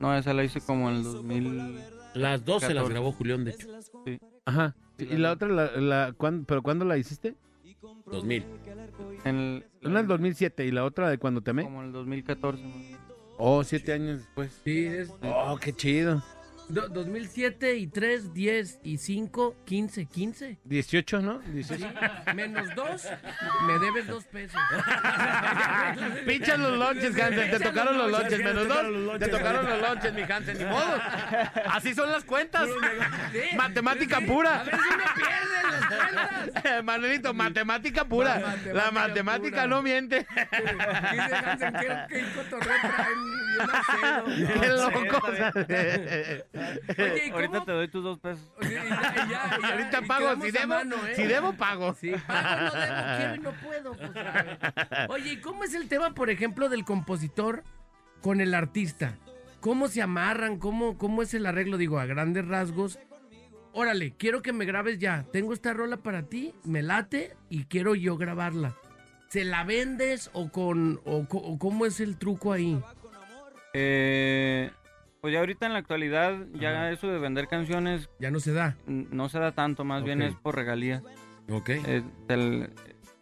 No, 0.00 0.14
esa 0.16 0.34
la 0.34 0.42
hice 0.44 0.60
como 0.60 0.90
en 0.90 0.96
el 0.96 1.02
2000. 1.04 1.80
Las 2.14 2.44
dos 2.44 2.62
se 2.62 2.68
las 2.74 2.84
14. 2.84 2.92
grabó 2.92 3.12
Julián, 3.12 3.44
de 3.44 3.52
hecho. 3.52 3.68
Sí. 4.04 4.18
Ajá. 4.44 4.74
¿Y 4.98 5.16
la 5.16 5.32
otra, 5.32 5.48
la, 5.48 5.70
la- 5.76 6.12
cuán- 6.12 6.44
pero 6.44 6.62
cuándo 6.62 6.84
la 6.84 6.96
hiciste? 6.96 7.36
2000. 8.06 8.44
En 9.24 9.36
el, 9.36 9.66
Una 9.82 10.00
en 10.00 10.04
el 10.04 10.06
2007 10.06 10.66
y 10.66 10.70
la 10.70 10.84
otra 10.84 11.08
de 11.10 11.18
cuando 11.18 11.42
te 11.42 11.50
amé. 11.50 11.64
como 11.64 11.80
en 11.80 11.86
el 11.88 11.92
2014. 11.92 12.62
más 12.62 12.74
o 12.74 12.78
menos. 12.78 13.00
Oh, 13.38 13.64
siete 13.64 13.92
años 13.92 14.18
después. 14.18 14.60
Sí, 14.64 14.86
es 14.86 15.10
Oh, 15.22 15.56
qué 15.60 15.72
chido. 15.72 16.22
Do- 16.68 16.88
2007 16.88 17.76
y 17.76 17.86
3, 17.86 18.32
10 18.34 18.78
y 18.82 18.98
5, 18.98 19.56
15, 19.64 20.06
15. 20.06 20.58
18, 20.64 21.20
¿no? 21.20 21.38
18. 21.40 21.86
Menos 22.34 22.74
2, 22.74 23.08
me 23.66 23.78
debes 23.78 24.06
2 24.06 24.24
pesos. 24.24 24.60
Pinchas 26.26 26.58
los 26.58 26.78
lonches, 26.78 27.18
Hansen. 27.20 27.50
Te 27.50 27.60
tocaron 27.60 27.98
los 27.98 28.10
lonches. 28.10 28.38
Menos 28.38 28.62
te 28.62 28.68
tocaron 28.68 28.92
los 28.92 29.04
dos. 29.04 29.18
Te 29.18 29.26
lonches. 29.26 29.30
tocaron 29.30 29.66
los 29.68 29.80
lonches, 29.80 30.12
mi 30.14 30.22
Hansen. 30.22 30.58
Ni 30.58 30.64
modo. 30.64 31.00
Así 31.70 31.94
son 31.94 32.10
las 32.10 32.24
cuentas. 32.24 32.68
Sí, 33.32 33.56
Matemática 33.56 34.18
sí, 34.20 34.24
pura. 34.26 34.60
A 34.60 34.64
veces 34.64 34.80
uno 34.94 35.04
pierde 35.14 35.62
las 35.70 35.86
cuentas. 36.52 36.84
Manuelito, 36.84 37.34
matemática 37.34 38.04
pura. 38.04 38.38
La 38.38 38.46
matemática 38.46 38.72
La 38.84 38.90
matemática 38.90 39.50
pura. 39.62 39.66
no 39.66 39.82
miente. 39.82 40.26
Dice 41.12 41.34
Hansen, 41.34 41.72
¿qué, 41.74 41.88
qué 42.08 42.24
cotorreo 42.34 42.76
traen? 42.80 43.34
Bien 43.54 43.70
acedo. 43.70 44.24
Qué 44.60 44.68
loco. 44.68 45.18
Oye, 46.98 47.26
¿y 47.26 47.30
Ahorita 47.30 47.52
cómo? 47.52 47.64
te 47.64 47.72
doy 47.72 47.88
tus 47.88 48.04
dos 48.04 48.18
pesos. 48.18 48.48
Oye, 48.60 48.70
y 48.70 48.74
ya, 48.74 48.82
y 48.84 48.88
ya, 48.88 49.24
y 49.26 49.30
ya, 49.30 49.68
Ahorita 49.72 50.02
pago. 50.02 50.40
Si 50.42 50.50
debo, 50.50 50.66
mano, 50.68 50.96
¿eh? 51.06 51.14
si 51.16 51.22
debo, 51.24 51.52
pago. 51.54 51.94
Sí, 51.94 52.12
pago, 52.26 52.64
no 52.66 52.80
debo, 52.80 52.96
quiero 53.18 53.34
y 53.34 53.38
no 53.40 53.52
puedo. 53.62 53.96
pues. 53.96 55.08
Oye, 55.08 55.32
¿y 55.32 55.40
cómo 55.40 55.64
es 55.64 55.74
el 55.74 55.88
tema, 55.88 56.14
por 56.14 56.30
ejemplo, 56.30 56.68
del 56.68 56.84
compositor 56.84 57.64
con 58.20 58.40
el 58.40 58.54
artista? 58.54 59.16
¿Cómo 59.60 59.88
se 59.88 60.02
amarran? 60.02 60.58
¿Cómo, 60.58 60.96
cómo 60.98 61.22
es 61.22 61.34
el 61.34 61.46
arreglo? 61.46 61.76
Digo, 61.76 61.98
a 61.98 62.06
grandes 62.06 62.46
rasgos. 62.46 62.98
Órale, 63.72 64.14
quiero 64.16 64.40
que 64.42 64.52
me 64.52 64.66
grabes 64.66 64.98
ya. 64.98 65.24
Tengo 65.32 65.52
esta 65.52 65.72
rola 65.72 65.96
para 65.96 66.22
ti, 66.22 66.54
me 66.64 66.82
late 66.82 67.34
y 67.48 67.64
quiero 67.64 67.94
yo 67.96 68.16
grabarla. 68.16 68.76
¿Se 69.28 69.42
la 69.44 69.64
vendes 69.64 70.30
o 70.32 70.50
con 70.50 71.00
o, 71.04 71.26
o 71.28 71.58
cómo 71.58 71.84
es 71.86 71.98
el 71.98 72.16
truco 72.16 72.52
ahí? 72.52 72.80
Eh, 73.72 74.70
pues 75.24 75.32
ya 75.32 75.40
ahorita 75.40 75.64
en 75.64 75.72
la 75.72 75.78
actualidad, 75.78 76.36
ya 76.52 76.90
eso 76.90 77.08
de 77.08 77.18
vender 77.18 77.48
canciones 77.48 78.10
Ya 78.20 78.30
no 78.30 78.40
se 78.40 78.52
da. 78.52 78.76
no 78.86 79.30
se 79.30 79.38
da 79.38 79.52
tanto, 79.52 79.82
más 79.82 80.04
bien 80.04 80.20
es 80.20 80.34
por 80.34 80.54
regalías. 80.54 81.02
Ok. 81.48 81.70
Eh, 81.70 82.02
te- 82.28 82.68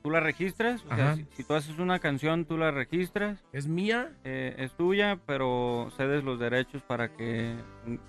tú 0.03 0.11
la 0.11 0.19
registras, 0.19 0.85
o 0.91 0.97
sea, 0.97 1.15
si, 1.15 1.25
si 1.37 1.45
tú 1.45 1.55
haces 1.55 1.79
una 1.79 2.01
canción, 2.01 2.45
tú 2.45 2.59
la 2.59 2.73
registras, 2.73 3.39
¿Es 3.53 3.69
mía? 3.69 4.11
eh, 4.25 4.53
es 4.59 4.73
tuya, 4.73 5.21
pero 5.29 5.93
cedes 5.97 6.25
los 6.25 6.41
derechos 6.41 6.83
para 6.83 7.13
que, 7.13 7.55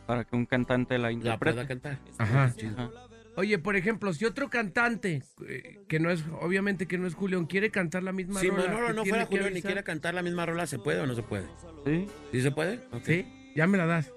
para 0.07 0.23
que 0.23 0.35
un 0.35 0.47
cantante 0.47 0.97
la 0.97 1.09
La 1.09 1.11
interprete. 1.11 1.53
pueda 1.57 1.67
cantar. 1.67 1.99
Ajá. 2.17 2.51
Chido. 2.55 2.73
Ajá. 2.75 2.89
Oye, 3.35 3.59
por 3.59 3.75
ejemplo, 3.75 4.11
si 4.13 4.25
otro 4.25 4.49
cantante, 4.49 5.21
eh, 5.47 5.81
que 5.87 5.99
no 5.99 6.09
es, 6.09 6.25
obviamente 6.41 6.87
que 6.87 6.97
no 6.97 7.05
es 7.05 7.13
Julián, 7.13 7.45
quiere 7.45 7.69
cantar 7.69 8.01
la 8.01 8.11
misma 8.11 8.39
Si 8.39 8.47
rola. 8.49 8.63
Manolo 8.65 8.87
¿te 8.87 8.93
no 8.95 9.05
fuera 9.05 9.25
Julián 9.27 9.55
y 9.55 9.61
quiere 9.61 9.83
cantar 9.83 10.15
la 10.15 10.23
misma 10.23 10.47
rola, 10.47 10.65
¿se 10.65 10.79
puede 10.79 10.99
o 10.99 11.05
no 11.05 11.13
se 11.13 11.21
puede? 11.21 11.45
Sí. 11.85 12.07
¿Sí 12.31 12.41
se 12.41 12.49
puede? 12.49 12.79
Sí, 13.03 13.25
ya 13.55 13.67
me 13.67 13.77
la 13.77 13.85
das. 13.85 14.11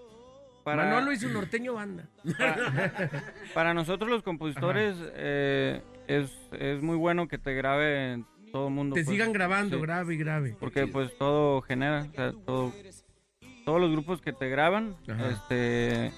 Para, 0.65 0.85
Manolo 0.85 1.13
y 1.13 1.17
su 1.17 1.29
norteño 1.33 1.75
banda. 1.75 2.09
para 3.55 3.73
nosotros 3.75 4.11
los 4.11 4.23
compositores 4.23 4.97
eh, 5.15 5.81
es, 6.09 6.31
es 6.59 6.83
muy 6.83 6.97
bueno 6.97 7.29
que 7.29 7.39
te 7.39 7.55
grabe 7.55 8.25
todo 8.53 8.69
el 8.69 8.75
mundo. 8.75 8.95
Te 8.95 9.05
pues. 9.05 9.15
sigan 9.15 9.33
grabando, 9.33 9.77
Sí. 9.77 9.83
grave 9.83 10.15
y 10.15 10.17
grave. 10.19 10.57
Porque 10.59 10.87
pues 10.87 11.17
todo 11.19 11.63
genera, 11.63 12.07
o 12.11 12.15
sea, 12.15 12.33
todo, 12.45 12.73
todos 13.65 13.81
los 13.81 13.91
grupos 13.93 14.21
que 14.21 14.33
te 14.33 14.49
graban, 14.49 14.97
Ajá. 15.09 15.29
este, 15.31 16.13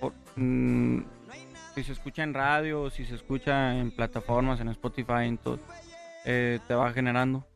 por- 0.00 0.14
mm, 0.36 1.02
si 1.74 1.84
se 1.84 1.92
escucha 1.92 2.22
en 2.22 2.34
radio, 2.34 2.90
si 2.90 3.04
se 3.04 3.14
escucha 3.14 3.76
en 3.78 3.90
plataformas, 3.90 4.60
en 4.60 4.68
Spotify, 4.68 5.24
en 5.26 5.38
todo, 5.38 5.58
eh, 6.24 6.58
te 6.66 6.74
va 6.74 6.92
generando. 6.92 7.46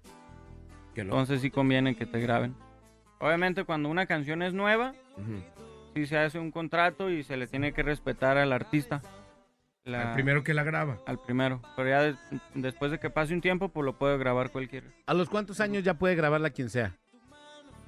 Entonces 0.95 1.41
sí 1.41 1.51
conviene 1.51 1.97
que 1.97 2.07
te 2.07 2.21
graben. 2.21 2.55
Obviamente 3.25 3.65
cuando 3.65 3.89
una 3.89 4.05
canción 4.05 4.43
es 4.43 4.53
nueva, 4.53 4.95
Ujú. 5.17 5.43
sí 5.95 6.05
se 6.07 6.19
hace 6.19 6.39
un 6.39 6.51
contrato 6.51 7.09
y 7.09 7.23
se 7.23 7.39
le 7.39 7.47
tiene 7.47 7.73
que 7.73 7.83
respetar 7.83 8.37
al 8.37 8.53
artista. 8.53 9.01
La- 9.87 10.11
Al 10.11 10.15
primero 10.15 10.45
que 10.45 10.53
la 10.53 10.63
graba. 10.63 10.99
al 11.07 11.19
primero. 11.19 11.63
Pero 11.75 11.89
ya 11.89 12.03
de- 12.03 12.17
después 12.55 12.91
de 12.91 12.99
que 13.01 13.09
pase 13.09 13.33
un 13.33 13.41
tiempo, 13.41 13.71
pues 13.71 13.83
lo 13.87 13.97
puede 13.97 14.19
grabar 14.19 14.51
cualquiera. 14.51 14.89
¿A 15.07 15.15
los 15.15 15.31
cuántos 15.31 15.61
años 15.61 15.83
ya 15.83 15.95
puede 15.95 16.17
grabarla 16.17 16.51
quien 16.51 16.69
sea? 16.69 16.99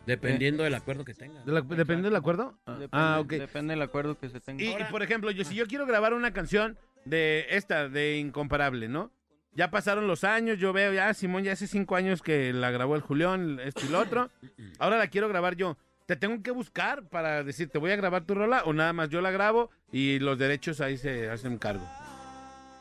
Dependiendo 0.07 0.63
del 0.63 0.75
acuerdo 0.75 1.05
que 1.05 1.13
tenga. 1.13 1.43
¿De 1.45 1.53
la- 1.53 1.61
¿Depende 1.61 2.05
del 2.09 2.17
acuerdo? 2.17 2.59
Depende, 2.67 2.89
Ah, 2.93 3.19
ok. 3.21 3.29
Depende 3.33 3.75
del 3.75 3.83
acuerdo 3.83 4.19
que 4.19 4.31
se 4.31 4.41
tenga. 4.41 4.63
Y, 4.65 4.69
y, 4.71 4.85
por 4.91 5.03
ejemplo, 5.03 5.31
yo 5.33 5.45
si 5.45 5.55
yo 5.55 5.67
quiero 5.67 5.85
grabar 5.85 6.15
una 6.15 6.33
canción 6.33 6.79
de 7.05 7.45
esta, 7.51 7.91
de 7.91 8.17
Incomparable, 8.17 8.89
¿no? 8.89 9.11
Ya 9.57 9.71
pasaron 9.71 10.07
los 10.07 10.23
años, 10.23 10.59
yo 10.59 10.75
veo, 10.75 10.93
ya 10.93 11.13
Simón 11.15 11.43
ya 11.43 11.53
hace 11.53 11.67
cinco 11.67 11.97
años 11.97 12.21
que 12.21 12.53
la 12.53 12.71
grabó 12.71 12.95
el 12.95 13.01
Julián, 13.01 13.59
esto 13.61 13.87
y 13.87 13.89
lo 13.89 14.01
otro. 14.01 14.29
Ahora 14.79 14.99
la 14.99 15.09
quiero 15.09 15.29
grabar 15.29 15.57
yo. 15.57 15.79
¿Te 16.05 16.15
tengo 16.15 16.43
que 16.43 16.51
buscar 16.51 17.09
para 17.09 17.43
decir, 17.43 17.71
te 17.71 17.79
voy 17.79 17.91
a 17.91 17.97
grabar 17.97 18.25
tu 18.25 18.35
rola 18.35 18.63
o 18.65 18.75
nada 18.75 18.93
más 18.93 19.09
yo 19.09 19.21
la 19.23 19.31
grabo 19.31 19.71
y 19.91 20.19
los 20.19 20.39
derechos 20.39 20.81
ahí 20.83 20.99
se 20.99 21.31
hacen 21.31 21.57
cargo? 21.57 21.85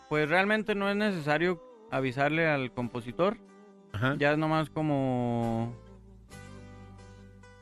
Pues 0.10 0.30
realmente 0.30 0.76
no 0.76 0.90
es 0.90 0.98
necesario 0.98 1.64
avisarle 1.92 2.46
al 2.48 2.72
compositor. 2.74 3.38
Ajá. 3.94 4.16
Ya 4.20 4.34
es 4.34 4.38
nomás 4.38 4.70
como. 4.70 5.76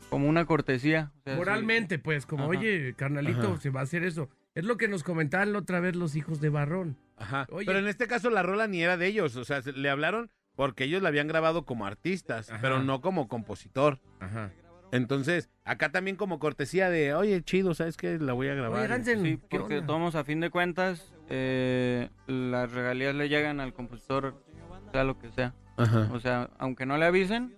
como 0.09 0.27
una 0.27 0.45
cortesía. 0.45 1.11
O 1.19 1.23
sea, 1.23 1.35
Moralmente, 1.35 1.99
pues, 1.99 2.25
como, 2.25 2.45
Ajá. 2.45 2.49
oye, 2.49 2.95
carnalito, 2.97 3.51
Ajá. 3.53 3.61
se 3.61 3.69
va 3.69 3.81
a 3.81 3.83
hacer 3.83 4.03
eso. 4.03 4.29
Es 4.55 4.65
lo 4.65 4.77
que 4.77 4.87
nos 4.87 5.03
comentaban 5.03 5.53
la 5.53 5.59
otra 5.59 5.79
vez 5.79 5.95
los 5.95 6.15
hijos 6.15 6.41
de 6.41 6.49
Barrón. 6.49 6.97
Ajá. 7.17 7.47
Oye. 7.51 7.65
Pero 7.65 7.79
en 7.79 7.87
este 7.87 8.07
caso 8.07 8.29
la 8.29 8.43
rola 8.43 8.67
ni 8.67 8.81
era 8.81 8.97
de 8.97 9.07
ellos, 9.07 9.35
o 9.35 9.45
sea, 9.45 9.61
se- 9.61 9.73
le 9.73 9.89
hablaron 9.89 10.29
porque 10.55 10.83
ellos 10.85 11.01
la 11.01 11.09
habían 11.09 11.27
grabado 11.27 11.65
como 11.65 11.85
artistas, 11.85 12.49
Ajá. 12.49 12.59
pero 12.61 12.81
no 12.83 13.01
como 13.01 13.27
compositor. 13.27 13.99
Ajá. 14.19 14.51
Entonces, 14.91 15.49
acá 15.65 15.89
también 15.91 16.15
como 16.15 16.37
cortesía 16.37 16.89
de, 16.91 17.15
oye, 17.15 17.41
chido, 17.41 17.73
¿sabes 17.73 17.97
qué? 17.97 18.19
La 18.19 18.33
voy 18.33 18.47
a 18.49 18.53
grabar. 18.53 18.79
Oye, 18.83 18.93
Hansen, 18.93 19.23
Sí, 19.23 19.39
¿qué 19.49 19.57
porque 19.57 19.81
tomamos 19.81 20.13
a 20.13 20.23
fin 20.23 20.39
de 20.39 20.51
cuentas, 20.51 21.11
eh, 21.29 22.09
las 22.27 22.71
regalías 22.71 23.15
le 23.15 23.27
llegan 23.27 23.59
al 23.59 23.73
compositor, 23.73 24.43
sea 24.91 25.03
lo 25.03 25.17
que 25.17 25.31
sea. 25.31 25.55
Ajá. 25.77 26.09
O 26.13 26.19
sea, 26.19 26.51
aunque 26.59 26.85
no 26.85 26.97
le 26.99 27.05
avisen, 27.05 27.55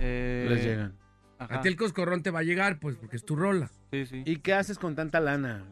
eh, 0.00 0.46
Les 0.50 0.64
llegan. 0.64 0.96
ajá, 1.38 1.58
A 1.58 1.60
ti 1.60 1.68
el 1.68 1.76
coscorrón 1.76 2.24
te 2.24 2.32
va 2.32 2.40
a 2.40 2.42
llegar, 2.42 2.80
pues, 2.80 2.96
porque 2.96 3.14
es 3.16 3.24
tu 3.24 3.36
rola. 3.36 3.70
sí, 3.92 4.06
sí. 4.06 4.22
¿Y 4.26 4.38
qué 4.38 4.54
haces 4.54 4.76
con 4.80 4.96
tanta 4.96 5.20
lana? 5.20 5.64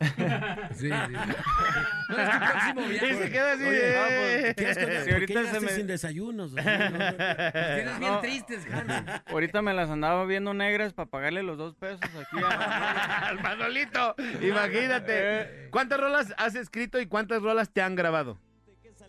Sí, 0.74 0.88
sí. 0.88 0.88
No, 2.08 2.18
es 2.18 2.30
tu 2.30 2.38
próximo 2.38 2.80
viaje. 2.88 3.10
Y 3.10 3.14
se 3.14 3.30
queda 3.30 3.52
así 3.52 3.62
Oye, 3.64 3.78
de- 3.78 3.96
ah, 3.98 4.04
pues, 4.08 4.54
¿qué 4.54 4.70
es 4.70 4.78
con- 4.78 4.86
Sí, 4.86 4.94
¿Por 4.96 5.04
qué 5.04 5.12
ahorita 5.14 5.32
se 5.34 5.38
llegaste 5.46 5.60
me- 5.60 5.72
sin 5.72 5.86
desayunos? 5.86 6.52
Los 6.52 6.64
tienes 6.64 7.98
bien 7.98 8.12
No. 8.12 8.20
tristes, 8.20 8.66
Hansen. 8.72 9.06
Ahorita 9.26 9.62
me 9.62 9.72
las 9.74 9.88
andaba 9.90 10.24
viendo 10.26 10.52
negras 10.54 10.92
para 10.92 11.08
pagarle 11.08 11.42
los 11.42 11.56
dos 11.58 11.74
pesos 11.76 12.00
aquí 12.02 12.44
a... 12.44 13.28
Al 13.28 13.42
Manolito, 13.42 14.14
imagínate. 14.42 15.68
¿Cuántas 15.70 15.98
rolas 16.00 16.34
has 16.36 16.54
escrito 16.54 17.00
y 17.00 17.06
cuántas 17.06 17.42
rolas 17.42 17.70
te 17.72 17.80
han 17.82 17.94
grabado? 17.94 18.38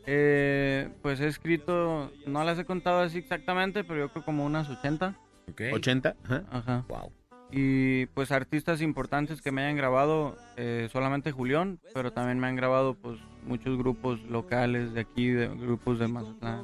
Eh, 0.05 0.89
pues 1.01 1.19
he 1.21 1.27
escrito, 1.27 2.11
no 2.25 2.43
las 2.43 2.59
he 2.59 2.65
contado 2.65 3.01
así 3.01 3.19
exactamente, 3.19 3.83
pero 3.83 3.99
yo 4.01 4.09
creo 4.11 4.25
como 4.25 4.45
unas 4.45 4.69
80. 4.69 5.15
Ok. 5.49 5.61
¿80? 5.61 6.15
Ajá. 6.25 6.43
Ajá. 6.51 6.85
Wow. 6.89 7.11
Y 7.55 8.07
pues 8.07 8.31
artistas 8.31 8.81
importantes 8.81 9.41
que 9.43 9.51
me 9.51 9.63
hayan 9.63 9.77
grabado, 9.77 10.35
eh, 10.57 10.89
solamente 10.91 11.31
Julián, 11.31 11.79
pero 11.93 12.11
también 12.11 12.39
me 12.39 12.47
han 12.47 12.55
grabado 12.55 12.95
pues 12.95 13.19
muchos 13.45 13.77
grupos 13.77 14.19
locales 14.23 14.93
de 14.93 15.01
aquí, 15.01 15.27
de 15.27 15.49
grupos 15.49 15.99
de 15.99 16.07
Mazatlán. 16.07 16.63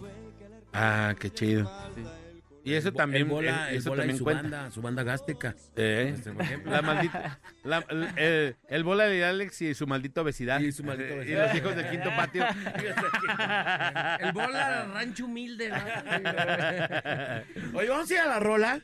Ah, 0.73 1.13
qué 1.19 1.29
chido. 1.29 1.69
Sí. 1.93 2.01
Y 2.63 2.73
eso 2.73 2.91
también, 2.91 3.23
el 3.23 3.29
bola, 3.29 3.67
el- 3.69 3.73
el 3.75 3.79
eso 3.79 3.93
y 3.93 3.97
también 3.97 4.17
su 4.17 4.23
cuenta. 4.25 4.41
banda, 4.43 4.71
su 4.71 4.81
banda 4.81 5.03
gásteca. 5.03 5.55
Eh, 5.75 6.11
Este, 6.13 6.31
por 6.31 6.41
ejemplo. 6.41 6.71
La 6.71 6.81
maldita, 6.81 7.39
la- 7.63 7.85
el, 8.69 8.83
bola 8.83 9.05
de 9.05 9.23
Alex 9.23 9.61
y 9.61 9.73
su 9.73 9.87
maldita 9.87 10.21
obesidad. 10.21 10.59
Y 10.59 10.71
su 10.71 10.83
maldita 10.83 11.09
Eh, 11.09 11.17
obesidad. 11.17 11.45
Y 11.45 11.47
los 11.47 11.55
hijos 11.57 11.75
del 11.75 11.89
quinto 11.89 12.09
patio. 12.15 12.45
El 14.19 14.31
bola 14.33 14.85
rancho 14.93 15.25
humilde. 15.25 15.69
¿no? 15.69 15.77
Oye, 17.79 17.89
vamos 17.89 18.09
a 18.11 18.13
ir 18.13 18.19
a 18.19 18.25
la 18.27 18.39
rola 18.39 18.81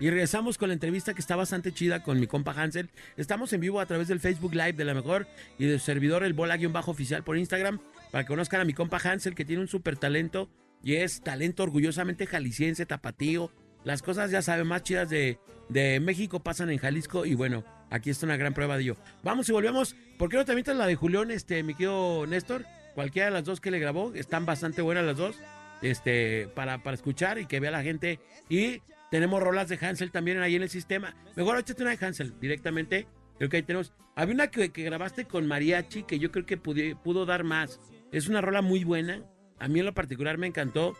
y 0.00 0.10
regresamos 0.10 0.58
con 0.58 0.68
la 0.68 0.74
entrevista 0.74 1.14
que 1.14 1.20
está 1.20 1.36
bastante 1.36 1.72
chida 1.72 2.02
con 2.02 2.20
mi 2.20 2.26
compa 2.26 2.52
Hansel. 2.52 2.90
Estamos 3.16 3.52
en 3.52 3.60
vivo 3.60 3.80
a 3.80 3.86
través 3.86 4.08
del 4.08 4.20
Facebook 4.20 4.54
Live 4.54 4.74
de 4.74 4.84
la 4.84 4.94
mejor 4.94 5.26
y 5.58 5.66
de 5.66 5.78
su 5.78 5.84
servidor 5.86 6.22
el 6.24 6.32
bola-oficial 6.34 7.22
por 7.24 7.36
Instagram 7.36 7.80
para 8.12 8.24
que 8.24 8.28
conozcan 8.28 8.60
a 8.60 8.64
mi 8.64 8.72
compa 8.72 8.98
Hansel 9.02 9.34
que 9.34 9.44
tiene 9.44 9.62
un 9.62 9.68
súper 9.68 9.96
talento 9.96 10.48
y 10.82 10.94
es 10.96 11.20
talento 11.22 11.62
orgullosamente 11.62 12.26
jalisciense, 12.26 12.86
tapatío. 12.86 13.50
Las 13.84 14.02
cosas, 14.02 14.30
ya 14.30 14.42
saben, 14.42 14.66
más 14.66 14.82
chidas 14.82 15.08
de, 15.08 15.38
de 15.68 16.00
México 16.00 16.40
pasan 16.40 16.70
en 16.70 16.78
Jalisco 16.78 17.24
y 17.24 17.34
bueno, 17.34 17.64
aquí 17.90 18.10
está 18.10 18.26
una 18.26 18.36
gran 18.36 18.54
prueba 18.54 18.76
de 18.76 18.82
ello. 18.82 18.96
Vamos 19.22 19.48
y 19.48 19.52
volvemos. 19.52 19.94
¿Por 20.18 20.28
qué 20.28 20.36
no 20.36 20.44
te 20.44 20.52
avientas 20.52 20.76
la 20.76 20.86
de 20.86 20.96
Julián, 20.96 21.30
este, 21.30 21.62
mi 21.62 21.74
querido 21.74 22.26
Néstor? 22.26 22.64
Cualquiera 22.94 23.26
de 23.26 23.32
las 23.32 23.44
dos 23.44 23.60
que 23.60 23.70
le 23.70 23.78
grabó, 23.78 24.14
están 24.14 24.46
bastante 24.46 24.80
buenas 24.82 25.04
las 25.04 25.16
dos 25.16 25.36
este, 25.82 26.48
para, 26.54 26.82
para 26.82 26.94
escuchar 26.94 27.38
y 27.38 27.46
que 27.46 27.60
vea 27.60 27.70
la 27.70 27.82
gente. 27.82 28.18
Y 28.48 28.80
tenemos 29.10 29.42
rolas 29.42 29.68
de 29.68 29.78
Hansel 29.80 30.10
también 30.10 30.38
ahí 30.40 30.56
en 30.56 30.62
el 30.62 30.70
sistema. 30.70 31.14
Mejor 31.36 31.58
échate 31.58 31.82
una 31.82 31.94
de 31.94 32.04
Hansel 32.04 32.34
directamente. 32.40 33.06
Creo 33.38 33.50
que 33.50 33.58
ahí 33.58 33.62
tenemos. 33.62 33.92
Había 34.14 34.34
una 34.34 34.50
que, 34.50 34.72
que 34.72 34.82
grabaste 34.82 35.26
con 35.26 35.46
Mariachi 35.46 36.04
que 36.04 36.18
yo 36.18 36.32
creo 36.32 36.46
que 36.46 36.60
pudi- 36.60 36.98
pudo 37.00 37.26
dar 37.26 37.44
más. 37.44 37.78
Es 38.12 38.28
una 38.28 38.40
rola 38.40 38.62
muy 38.62 38.82
buena. 38.82 39.22
A 39.58 39.68
mí 39.68 39.80
en 39.80 39.86
lo 39.86 39.94
particular 39.94 40.38
me 40.38 40.46
encantó. 40.46 40.96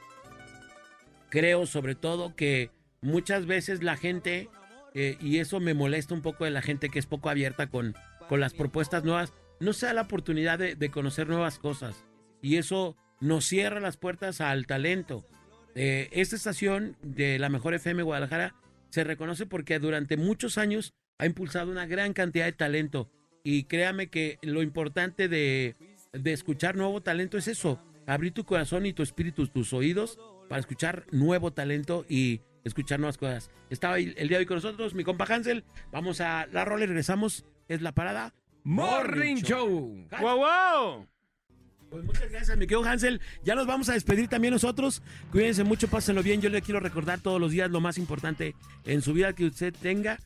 Creo 1.29 1.67
sobre 1.67 1.95
todo 1.95 2.35
que 2.35 2.71
muchas 3.01 3.47
veces 3.47 3.83
la 3.83 3.97
gente, 3.97 4.49
eh, 4.95 5.17
y 5.21 5.39
eso 5.39 5.61
me 5.61 5.75
molesta 5.75 6.15
un 6.15 6.23
poco 6.23 6.45
de 6.45 6.51
la 6.51 6.63
gente 6.63 6.89
que 6.89 6.99
es 6.99 7.07
poco 7.07 7.29
abierta 7.29 7.69
con, 7.69 7.95
con 8.29 8.41
las 8.41 8.55
propuestas 8.55 9.05
nuevas, 9.05 9.33
no 9.61 9.73
se 9.73 9.87
da 9.87 9.95
la 9.95 10.03
oportunidad 10.03 10.59
de, 10.59 10.75
de 10.75 10.91
conocer 10.91 11.29
nuevas 11.29 11.59
cosas. 11.59 12.05
Y 12.43 12.57
eso 12.57 12.97
nos 13.21 13.45
cierra 13.45 13.81
las 13.81 13.97
puertas 13.97 14.41
al 14.41 14.67
talento. 14.67 15.25
Eh, 15.75 16.09
esta 16.13 16.37
estación 16.37 16.97
de 17.03 17.39
la 17.39 17.49
Mejor 17.49 17.75
FM 17.75 18.03
Guadalajara 18.03 18.55
se 18.91 19.05
reconoce 19.05 19.47
porque 19.47 19.79
durante 19.79 20.17
muchos 20.17 20.59
años 20.59 20.95
ha 21.19 21.27
impulsado 21.27 21.71
una 21.71 21.87
gran 21.87 22.13
cantidad 22.13 22.47
de 22.47 22.53
talento. 22.53 23.11
Y 23.45 23.65
créame 23.65 24.09
que 24.09 24.39
lo 24.43 24.63
importante 24.63 25.29
de, 25.29 25.77
de 26.13 26.33
escuchar 26.33 26.77
nuevo 26.77 27.03
talento 27.03 27.39
es 27.39 27.47
eso, 27.47 27.81
abrir 28.07 28.33
tu 28.33 28.45
corazón 28.45 28.87
y 28.87 28.93
tu 28.93 29.03
espíritu, 29.03 29.47
tus 29.49 29.73
oídos, 29.73 30.19
para 30.49 30.61
escuchar 30.61 31.07
nuevo 31.11 31.53
talento 31.53 32.05
y 32.09 32.41
escuchar 32.65 33.01
nuevas 33.01 33.19
cosas. 33.19 33.51
Estaba 33.71 33.99
el 33.99 34.15
el 34.17 34.29
día 34.29 34.39
de 34.39 34.43
hoy 34.43 34.47
con 34.47 34.57
nosotros 34.57 34.95
mi 34.95 35.05
compa 35.05 35.25
Hansel. 35.25 35.65
Vamos 35.93 36.21
a 36.21 36.47
la 36.53 36.65
rola 36.65 36.85
y 36.85 36.87
regresamos. 36.87 37.45
Es 37.69 37.83
la 37.83 37.93
parada. 37.93 38.33
Morning 38.63 39.37
Show. 39.37 40.07
¡Wow, 40.21 40.37
wow! 40.37 41.07
Pues 41.91 42.05
muchas 42.05 42.31
gracias, 42.31 42.57
mi 42.57 42.67
querido 42.67 42.85
Hansel. 42.85 43.21
Ya 43.45 43.55
nos 43.55 43.67
vamos 43.67 43.89
a 43.89 43.93
despedir 43.93 44.29
también 44.29 44.53
nosotros. 44.53 45.03
Cuídense 45.31 45.65
mucho, 45.65 45.89
pásenlo 45.89 46.23
bien. 46.23 46.41
Yo 46.41 46.49
le 46.49 46.63
quiero 46.63 46.81
recordar 46.81 47.21
todos 47.21 47.41
los 47.41 47.53
días 47.53 47.71
lo 47.71 47.81
más 47.81 47.99
importante 47.99 48.55
en 48.85 49.03
su 49.03 49.13
vida 49.13 49.33
que 49.35 49.47
usted 49.47 49.75
tenga 49.75 50.19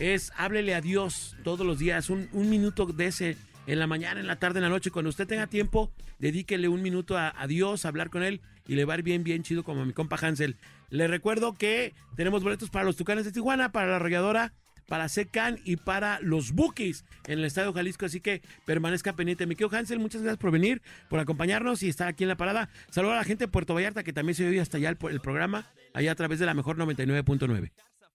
es 0.00 0.32
háblele 0.36 0.74
a 0.74 0.80
Dios 0.80 1.36
todos 1.44 1.66
los 1.66 1.78
días, 1.78 2.08
un, 2.08 2.28
un 2.32 2.48
minuto 2.48 2.86
de 2.86 3.06
ese 3.06 3.36
en 3.66 3.78
la 3.78 3.86
mañana, 3.86 4.20
en 4.20 4.26
la 4.26 4.38
tarde, 4.38 4.58
en 4.58 4.64
la 4.64 4.68
noche. 4.68 4.90
Cuando 4.90 5.08
usted 5.08 5.26
tenga 5.26 5.46
tiempo, 5.46 5.92
dedíquele 6.18 6.68
un 6.68 6.82
minuto 6.82 7.16
a, 7.16 7.32
a 7.36 7.46
Dios, 7.46 7.84
a 7.84 7.88
hablar 7.88 8.10
con 8.10 8.22
Él 8.22 8.40
y 8.66 8.74
le 8.74 8.84
va 8.84 8.94
a 8.94 8.98
ir 8.98 9.02
bien, 9.02 9.24
bien 9.24 9.42
chido 9.42 9.64
como 9.64 9.84
mi 9.84 9.92
compa 9.92 10.16
Hansel. 10.16 10.56
Le 10.90 11.06
recuerdo 11.08 11.54
que 11.54 11.94
tenemos 12.16 12.42
boletos 12.42 12.70
para 12.70 12.84
los 12.84 12.96
Tucanes 12.96 13.24
de 13.24 13.32
Tijuana, 13.32 13.72
para 13.72 13.88
la 13.88 13.96
arrolladora, 13.96 14.52
para 14.90 15.08
Secan 15.08 15.58
y 15.64 15.76
para 15.76 16.18
los 16.20 16.52
Bookies 16.52 17.04
en 17.26 17.38
el 17.38 17.44
Estadio 17.44 17.72
Jalisco. 17.72 18.06
Así 18.06 18.20
que 18.20 18.42
permanezca 18.66 19.14
pendiente. 19.14 19.46
Mi 19.46 19.54
querido 19.54 19.76
Hansel, 19.76 20.00
muchas 20.00 20.22
gracias 20.22 20.38
por 20.38 20.50
venir, 20.50 20.82
por 21.08 21.20
acompañarnos 21.20 21.82
y 21.82 21.88
estar 21.88 22.08
aquí 22.08 22.24
en 22.24 22.28
la 22.28 22.36
parada. 22.36 22.68
Saludos 22.90 23.14
a 23.14 23.18
la 23.18 23.24
gente 23.24 23.44
de 23.44 23.48
Puerto 23.48 23.72
Vallarta 23.72 24.02
que 24.02 24.12
también 24.12 24.34
se 24.34 24.48
oye 24.48 24.60
hasta 24.60 24.78
allá 24.78 24.88
el 24.88 25.20
programa, 25.20 25.70
allá 25.94 26.12
a 26.12 26.16
través 26.16 26.40
de 26.40 26.46
la 26.46 26.54
mejor 26.54 26.76
99.9. 26.76 27.70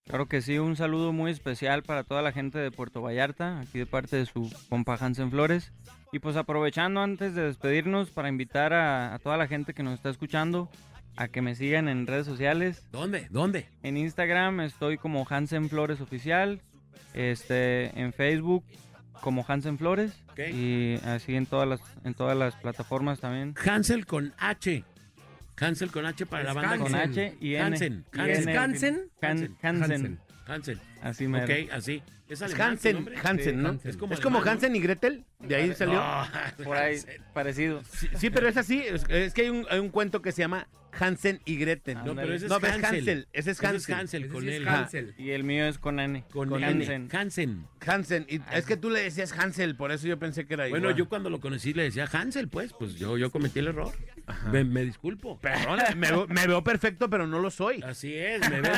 Claro 0.06 0.28
que 0.28 0.42
sí, 0.42 0.60
un 0.60 0.76
saludo 0.76 1.14
muy 1.14 1.32
especial 1.32 1.82
para 1.82 2.04
toda 2.04 2.22
la 2.22 2.32
gente 2.32 2.60
de 2.60 2.70
Puerto 2.70 3.02
Vallarta, 3.02 3.60
aquí 3.60 3.80
de 3.80 3.86
parte 3.88 4.18
de 4.18 4.26
su 4.28 4.52
compa 4.70 4.98
Hansen 5.00 5.32
Flores. 5.32 5.74
Y 6.12 6.20
pues 6.20 6.36
aprovechando 6.36 7.02
antes 7.02 7.34
de 7.34 7.42
despedirnos 7.42 8.12
para 8.12 8.30
invitar 8.30 8.74
a, 8.74 9.16
a 9.16 9.20
toda 9.20 9.36
la 9.36 9.48
gente 9.48 9.74
que 9.74 9.82
nos 9.82 9.96
está 9.96 10.12
escuchando 10.12 10.70
a 11.18 11.28
que 11.28 11.42
me 11.42 11.56
sigan 11.56 11.88
en 11.88 12.06
redes 12.06 12.28
sociales. 12.28 12.86
¿Dónde? 12.92 13.28
¿Dónde? 13.32 13.68
En 13.82 13.98
Instagram 13.98 14.62
estoy 14.62 14.98
como 14.98 15.26
Hansen 15.28 15.70
Flores 15.70 16.00
Oficial, 16.02 16.62
este, 17.16 18.00
en 18.00 18.14
Facebook 18.14 18.64
como 19.22 19.44
Hansen 19.48 19.78
Flores 19.80 20.12
y 20.38 20.96
así 21.06 21.36
en 21.36 21.46
todas 21.48 21.68
las 21.68 21.80
en 22.04 22.14
todas 22.14 22.38
las 22.38 22.56
plataformas 22.56 23.20
también. 23.20 23.56
Hansel 23.66 24.06
con 24.06 24.34
H. 24.38 24.84
Hansel 25.60 25.92
con 25.92 26.06
H 26.06 26.26
para 26.26 26.44
la 26.44 26.50
Es 26.50 26.56
banda. 26.56 26.78
Con 26.78 26.96
H 26.96 27.38
y 27.40 27.56
N. 27.56 27.64
Hansen. 27.64 28.06
Y 28.14 28.20
Hansen. 28.20 28.58
Hansen? 28.58 29.10
Han- 29.22 29.56
Hansen. 29.62 30.20
Hansen. 30.48 30.80
Así 31.02 31.28
mero. 31.28 31.46
Ok, 31.46 31.72
así. 31.72 32.04
Es, 32.28 32.42
Es 32.42 32.60
Hansen? 32.60 33.08
Hansen, 33.24 33.62
¿no? 33.62 33.70
Hansen. 33.70 33.90
Es 33.92 33.98
como, 33.98 34.14
alemán, 34.14 34.34
¿no? 34.44 34.52
Hansen 34.52 34.76
y 34.76 34.80
Gretel, 34.80 35.26
de 35.40 35.56
ahí 35.56 35.74
salió. 35.76 36.04
Por 36.64 36.76
ahí, 36.78 37.00
parecido. 37.34 37.82
Sí, 37.84 38.08
sí, 38.18 38.30
pero 38.30 38.48
es 38.48 38.58
así, 38.58 38.80
es, 38.80 39.06
es 39.10 39.34
que 39.34 39.44
hay 39.44 39.50
un, 39.50 39.66
hay 39.70 39.80
un 39.80 39.90
cuento 39.90 40.22
que 40.22 40.32
se 40.32 40.42
llama 40.42 40.68
Hansen 41.00 41.42
y 41.46 41.58
Gretel. 41.58 41.98
No, 42.06 42.16
pero 42.16 42.34
ese 42.34 42.46
es 42.46 42.50
No, 42.50 42.56
Hansel. 42.56 42.86
Hansel, 42.86 43.28
ese 43.34 43.52
es 43.52 43.58
Ese 43.58 43.64
es 43.64 43.64
Hansel. 43.64 43.96
Hansel 43.96 44.28
con 44.30 44.48
él. 44.48 44.68
Ajá. 44.68 44.90
Y 45.18 45.32
el 45.32 45.44
mío 45.44 45.66
es 45.66 45.78
con 45.78 46.00
N. 46.00 46.24
Con, 46.32 46.50
Con 46.50 46.64
N. 46.64 46.84
Hansen. 46.86 47.10
Hansen. 47.12 47.68
Hansen, 47.86 48.26
y 48.30 48.42
es 48.54 48.66
que 48.66 48.78
tú 48.78 48.90
le 48.90 49.02
decías 49.02 49.32
Hansel, 49.34 49.76
por 49.76 49.92
eso 49.92 50.08
yo 50.08 50.18
pensé 50.18 50.46
que 50.48 50.56
era 50.56 50.68
igual. 50.68 50.82
Bueno, 50.82 50.96
yo 50.98 51.08
cuando 51.08 51.30
lo 51.30 51.40
conocí 51.40 51.74
le 51.74 51.84
decía 51.84 52.08
Hansel, 52.12 52.48
pues, 52.48 52.74
pues 52.74 52.96
yo, 52.96 53.18
yo 53.18 53.32
cometí 53.32 53.60
el 53.60 53.68
error. 53.68 53.92
Me, 54.52 54.64
me 54.64 54.84
disculpo. 54.84 55.40
Perdón, 55.40 55.80
me, 55.98 56.10
veo- 56.10 56.28
me 56.28 56.48
veo 56.48 56.64
perfecto, 56.64 57.10
pero 57.10 57.28
no 57.28 57.40
lo 57.40 57.52
soy. 57.52 57.84
Así 57.84 58.14
es, 58.16 58.42
me 58.50 58.62
ven, 58.62 58.72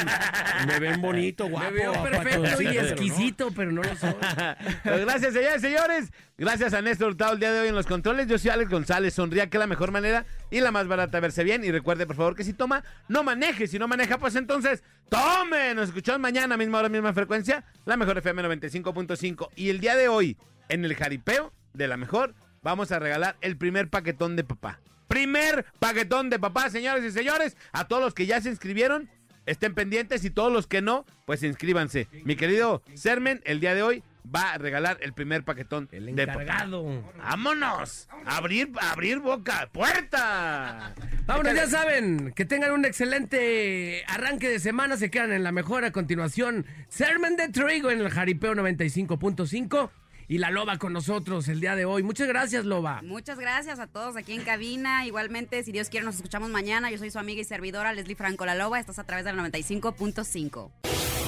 me 0.67 0.79
ven 0.79 1.01
bonito, 1.01 1.47
guapo. 1.47 1.71
Me 1.71 1.77
veo 1.79 1.93
perfecto 2.03 2.61
y 2.61 2.65
pero 2.65 2.81
no. 2.81 2.87
exquisito, 2.89 3.51
pero 3.55 3.71
no 3.71 3.81
lo 3.83 3.95
soy. 3.95 4.13
Pues 4.83 5.01
gracias, 5.05 5.33
señores, 5.33 5.61
señores. 5.61 6.11
Gracias 6.37 6.73
a 6.73 6.81
Néstor 6.81 7.09
Hurtado 7.11 7.33
el 7.33 7.39
día 7.39 7.51
de 7.51 7.61
hoy 7.61 7.67
en 7.69 7.75
los 7.75 7.87
controles. 7.87 8.27
Yo 8.27 8.37
soy 8.37 8.51
Alex 8.51 8.69
González. 8.69 9.13
Sonría 9.13 9.49
que 9.49 9.57
es 9.57 9.59
la 9.59 9.67
mejor 9.67 9.91
manera 9.91 10.25
y 10.49 10.61
la 10.61 10.71
más 10.71 10.87
barata 10.87 11.19
verse 11.19 11.43
bien. 11.43 11.63
Y 11.63 11.71
recuerde, 11.71 12.05
por 12.05 12.15
favor, 12.15 12.35
que 12.35 12.43
si 12.43 12.53
toma, 12.53 12.83
no 13.07 13.23
maneje. 13.23 13.67
Si 13.67 13.79
no 13.79 13.87
maneja, 13.87 14.17
pues 14.17 14.35
entonces, 14.35 14.83
tome. 15.09 15.73
Nos 15.73 15.89
escuchamos 15.89 16.21
mañana, 16.21 16.57
misma 16.57 16.79
hora, 16.79 16.89
misma 16.89 17.13
frecuencia. 17.13 17.65
La 17.85 17.97
mejor 17.97 18.17
FM 18.17 18.43
95.5. 18.43 19.49
Y 19.55 19.69
el 19.69 19.79
día 19.79 19.95
de 19.95 20.07
hoy, 20.07 20.37
en 20.69 20.85
el 20.85 20.95
jaripeo 20.95 21.53
de 21.73 21.87
la 21.87 21.97
mejor, 21.97 22.33
vamos 22.61 22.91
a 22.91 22.99
regalar 22.99 23.37
el 23.41 23.57
primer 23.57 23.89
paquetón 23.89 24.35
de 24.35 24.43
papá. 24.43 24.79
Primer 25.07 25.65
paquetón 25.79 26.29
de 26.29 26.39
papá, 26.39 26.69
señores 26.69 27.03
y 27.03 27.11
señores. 27.11 27.55
A 27.71 27.87
todos 27.87 28.01
los 28.01 28.13
que 28.13 28.25
ya 28.25 28.41
se 28.41 28.49
inscribieron, 28.49 29.09
estén 29.45 29.73
pendientes. 29.73 30.23
Y 30.23 30.29
todos 30.29 30.51
los 30.51 30.67
que 30.67 30.81
no, 30.81 31.05
pues 31.25 31.43
inscríbanse. 31.43 32.07
Mi 32.23 32.35
querido 32.35 32.81
Sermen, 32.93 33.41
el 33.45 33.59
día 33.59 33.75
de 33.75 33.83
hoy 33.83 34.03
va 34.35 34.53
a 34.53 34.57
regalar 34.57 34.97
el 35.01 35.13
primer 35.13 35.43
paquetón 35.43 35.87
El 35.91 36.15
de 36.15 36.27
papá. 36.27 36.41
encargado. 36.43 37.03
¡Vámonos! 37.17 38.07
¡Abrir, 38.25 38.71
abrir 38.81 39.19
boca! 39.19 39.69
¡Puerta! 39.71 40.93
Vámonos, 41.25 41.53
ya 41.55 41.67
saben, 41.67 42.33
que 42.33 42.45
tengan 42.45 42.71
un 42.71 42.85
excelente 42.85 44.03
arranque 44.07 44.49
de 44.49 44.59
semana, 44.59 44.97
se 44.97 45.09
quedan 45.09 45.31
en 45.31 45.43
la 45.43 45.51
mejor 45.51 45.85
a 45.85 45.91
continuación. 45.91 46.65
Sermon 46.89 47.35
de 47.35 47.49
Trigo 47.49 47.91
en 47.91 47.99
el 48.01 48.09
Jaripeo 48.09 48.53
95.5 48.53 49.89
y 50.29 50.39
la 50.39 50.51
Loba 50.51 50.77
con 50.77 50.91
nosotros 50.93 51.47
el 51.47 51.61
día 51.61 51.75
de 51.75 51.85
hoy. 51.85 52.03
Muchas 52.03 52.27
gracias, 52.27 52.65
Loba. 52.65 53.01
Muchas 53.01 53.39
gracias 53.39 53.79
a 53.79 53.87
todos 53.87 54.17
aquí 54.17 54.33
en 54.33 54.43
cabina. 54.43 55.05
Igualmente, 55.05 55.63
si 55.63 55.71
Dios 55.71 55.89
quiere, 55.89 56.05
nos 56.05 56.15
escuchamos 56.15 56.49
mañana. 56.49 56.91
Yo 56.91 56.97
soy 56.97 57.11
su 57.11 57.19
amiga 57.19 57.41
y 57.41 57.45
servidora 57.45 57.93
Leslie 57.93 58.15
Franco 58.15 58.45
La 58.45 58.55
Loba. 58.55 58.79
Estás 58.79 58.99
a 58.99 59.05
través 59.05 59.23
del 59.25 59.37
95.5. 59.37 60.96